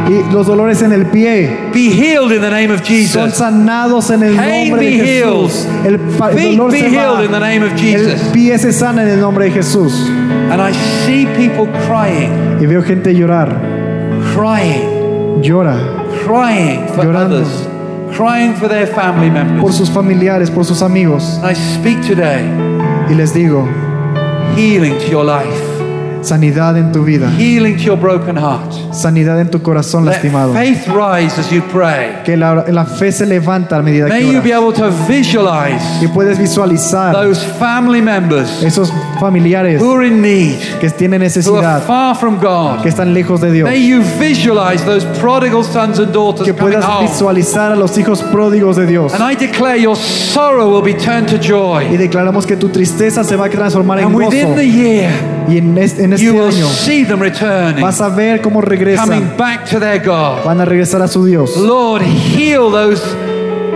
Y 0.08 0.32
los 0.32 0.46
dolores 0.46 0.80
en 0.82 0.92
el 0.92 1.04
pie 1.06 1.50
Be 1.74 1.90
healed 1.90 2.32
in 2.32 2.40
the 2.40 2.50
name 2.50 2.70
of 2.72 2.78
son 2.78 2.86
Jesus. 2.86 3.34
sanados 3.34 4.10
en 4.10 4.22
el 4.22 4.36
Pain 4.36 4.70
nombre 4.70 4.86
de 4.90 4.96
be 4.96 5.04
Jesús. 5.04 5.66
El, 5.84 5.98
pa- 5.98 6.30
el 6.30 6.36
Feet 6.38 6.50
dolor 6.56 6.72
be 6.72 6.80
se 6.80 6.88
healed 6.88 7.24
in 7.26 7.30
the 7.32 7.40
name 7.40 7.62
of 7.62 7.72
El 7.72 7.78
Jesus. 7.78 8.20
pie 8.32 8.58
se 8.58 8.72
sana 8.72 9.02
en 9.02 9.08
el 9.08 9.20
nombre 9.20 9.44
de 9.46 9.50
Jesús. 9.50 9.92
And 10.50 10.62
I 10.62 10.72
see 11.04 11.26
people 11.36 11.68
crying, 11.86 12.58
Y 12.60 12.66
veo 12.66 12.82
gente 12.82 13.14
llorar. 13.14 13.54
crying, 14.34 15.42
Llora 15.42 15.76
crying 16.24 16.86
for 16.94 17.04
Llorando. 17.04 17.36
others, 17.36 17.68
crying 18.18 18.52
for 18.56 18.68
their 18.68 18.88
family 18.88 19.30
members. 19.30 19.62
por 19.62 19.72
sus 19.72 19.88
familiares, 19.88 20.50
por 20.50 20.64
sus 20.64 20.82
amigos. 20.82 21.22
And 21.38 21.46
I 21.46 21.54
speak 21.54 22.04
today 22.04 22.42
Y 23.08 23.14
les 23.14 23.32
digo, 23.32 23.64
healing 24.56 24.98
to 24.98 25.08
your 25.08 25.24
life, 25.24 25.67
sanidad 26.22 26.76
en 26.76 26.92
tu 26.92 27.04
vida. 27.04 27.28
healing 27.38 27.76
to 27.76 27.82
your 27.82 27.96
broken 27.98 28.36
heart. 28.36 28.72
Sanidad 28.92 29.40
en 29.40 29.50
tu 29.50 29.60
corazón 29.62 30.04
Let 30.04 30.12
lastimado. 30.12 30.52
faith 30.52 30.86
rise 30.88 31.38
as 31.38 31.50
you 31.50 31.62
pray. 31.72 32.22
Que 32.24 32.36
la, 32.36 32.64
la 32.68 32.84
fe 32.84 33.12
se 33.12 33.26
levanta 33.26 33.76
a 33.78 33.82
medida 33.82 34.08
May 34.08 34.24
que 34.24 34.32
you 34.34 34.42
be 34.42 34.54
oras. 34.56 34.80
able 34.80 34.90
to 34.90 35.06
visualize 35.08 35.82
Y 36.02 36.08
puedes 36.08 36.38
visualizar 36.38 37.12
those 37.14 37.40
family 37.58 38.00
members 38.02 38.62
esos 38.62 38.92
familiares 39.20 39.80
who 39.80 39.94
are 39.96 40.06
in 40.06 40.20
need, 40.22 40.56
que 40.80 40.88
tienen 40.90 41.20
who 41.20 41.24
are 41.26 41.28
necesidad, 41.28 41.82
far 41.86 42.14
from 42.16 42.38
God. 42.40 42.82
que 42.82 42.88
están 42.88 43.12
lejos 43.14 43.40
de 43.40 43.50
Dios. 43.52 43.68
May 43.68 43.86
you 43.86 44.02
visualize 44.18 44.84
those 44.84 45.06
prodigal 45.20 45.62
sons 45.64 45.98
and 45.98 46.12
daughters 46.12 46.44
Que 46.46 46.52
coming 46.54 46.74
puedas 46.74 46.84
home. 46.84 47.08
visualizar 47.08 47.72
a 47.72 47.76
los 47.76 47.96
hijos 47.98 48.22
pródigos 48.22 48.76
de 48.76 48.86
Dios. 48.86 49.12
And 49.14 49.22
I 49.22 49.34
declare 49.36 49.76
your 49.80 49.96
sorrow 49.96 50.68
will 50.68 50.82
be 50.82 50.94
turned 50.98 51.28
to 51.28 51.36
Y 51.36 51.48
joy. 51.48 51.96
declaramos 51.96 52.46
que 52.46 52.56
tu 52.56 52.68
tristeza 52.68 53.24
se 53.24 53.36
va 53.36 53.46
a 53.46 53.50
transformar 53.50 53.98
en 54.00 54.06
And 54.06 54.14
within 54.16 54.48
gozo. 54.48 54.56
the 54.56 54.66
year, 54.68 55.10
Y 55.48 55.58
en 55.58 55.78
este, 55.78 56.04
en 56.04 56.12
este 56.12 56.28
año 56.28 56.66
see 56.68 57.04
them 57.04 57.20
returning, 57.20 57.82
vas 57.82 58.00
a 58.00 58.08
ver 58.10 58.42
cómo 58.42 58.60
regresan. 58.60 59.34
back 59.38 59.68
to 59.68 59.80
their 59.80 59.98
God. 59.98 60.44
Van 60.44 60.60
a 60.60 60.64
regresar 60.64 61.00
a 61.00 61.08
su 61.08 61.24
Dios. 61.24 61.56
Lord, 61.56 62.02
heal 62.02 62.70
those 62.70 63.02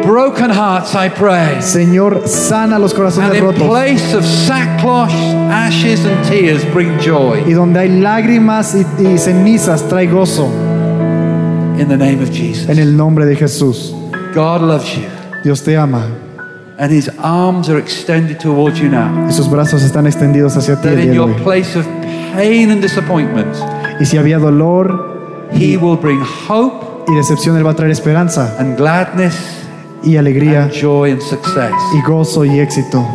broken 0.05 0.51
hearts, 0.51 0.95
I 0.95 1.09
pray. 1.09 1.62
Señor, 1.62 2.27
sana 2.27 2.79
los 2.79 2.93
And 2.93 2.99
corazones 3.01 3.35
in 3.39 3.45
rotos. 3.45 3.68
place 3.68 4.14
of 4.14 4.25
sackcloth, 4.25 5.11
ashes, 5.51 6.05
and 6.05 6.23
tears, 6.29 6.62
bring 6.75 6.99
joy. 7.01 7.43
Y 7.47 7.53
donde 7.53 7.81
hay 7.81 7.89
lágrimas 8.01 8.75
y, 8.75 8.85
y 9.03 9.16
cenizas, 9.16 9.89
trae 9.89 10.07
gozo. 10.09 10.49
In 11.79 11.89
the 11.89 11.97
name 11.97 12.23
of 12.23 12.31
Jesus. 12.31 12.68
En 12.68 12.79
el 12.79 12.97
nombre 12.97 13.25
de 13.25 13.35
Jesús. 13.35 13.95
God 14.35 14.61
loves 14.61 14.95
you. 14.95 15.05
Dios 15.43 15.62
te 15.62 15.77
ama. 15.77 16.07
And 16.79 16.91
his 16.91 17.11
arms 17.18 17.68
are 17.68 17.79
extended 17.79 18.39
towards 18.39 18.79
you 18.81 18.89
now. 18.89 19.27
Y 19.29 19.33
sus 19.33 19.49
brazos 19.49 19.83
están 19.83 20.07
extendidos 20.07 20.57
hacia 20.57 20.77
ti 20.81 20.89
That 20.89 20.99
in 20.99 21.12
your 21.14 21.35
place 21.43 21.77
of 21.79 21.87
pain 22.35 22.70
and 22.70 22.81
disappointment, 22.81 23.55
Y 24.01 24.07
si 24.07 24.16
había 24.16 24.39
dolor 24.39 25.49
he 25.53 25.77
will 25.77 25.97
bring 25.99 26.20
hope 26.49 27.05
y 27.09 27.14
decepción, 27.14 27.57
Él 27.57 27.66
va 27.66 27.73
a 27.73 27.75
traer 27.75 27.91
esperanza 27.91 28.57
and 28.59 28.77
gladness 28.77 29.35
y 30.03 30.16
alegría 30.16 30.64
and 30.64 30.73
joy 30.73 31.12
and 31.12 31.20
success. 31.20 31.73
y 31.95 32.03
gozo 32.09 32.45
y 32.45 32.59
éxito. 32.59 33.07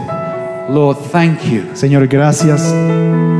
Lord, 0.69 0.97
thank 1.11 1.41
you. 1.43 1.63
Señor, 1.73 2.07
gracias 2.07 2.61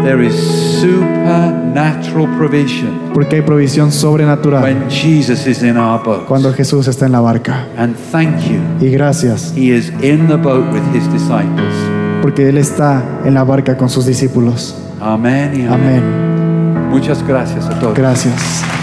There 0.04 0.26
is 0.26 0.34
supernatural 0.82 2.28
provision 2.38 3.12
porque 3.14 3.38
hay 3.38 3.42
provisión 3.42 3.92
sobrenatural 3.92 4.64
when 4.64 4.90
Jesus 4.90 5.46
is 5.48 5.62
in 5.64 5.76
our 5.78 6.02
boat. 6.04 6.26
cuando 6.28 6.54
Jesús 6.54 6.88
está 6.88 7.06
en 7.06 7.12
la 7.12 7.20
barca. 7.20 7.66
And 7.78 7.96
thank 8.12 8.38
you. 8.48 8.60
Y 8.80 8.90
gracias 8.92 9.54
He 9.56 9.76
is 9.76 9.90
in 10.02 10.28
the 10.28 10.38
boat 10.38 10.72
with 10.72 10.84
his 10.94 11.12
disciples. 11.12 11.74
porque 12.22 12.48
Él 12.50 12.58
está 12.58 13.04
en 13.26 13.34
la 13.34 13.44
barca 13.44 13.76
con 13.78 13.90
sus 13.90 14.06
discípulos. 14.06 14.76
Amen 15.02 15.52
y 15.60 15.66
amén. 15.66 16.02
Amén. 16.04 16.90
Muchas 16.90 17.22
gracias 17.28 17.66
a 17.66 17.78
todos. 17.80 17.94
Gracias. 17.98 18.77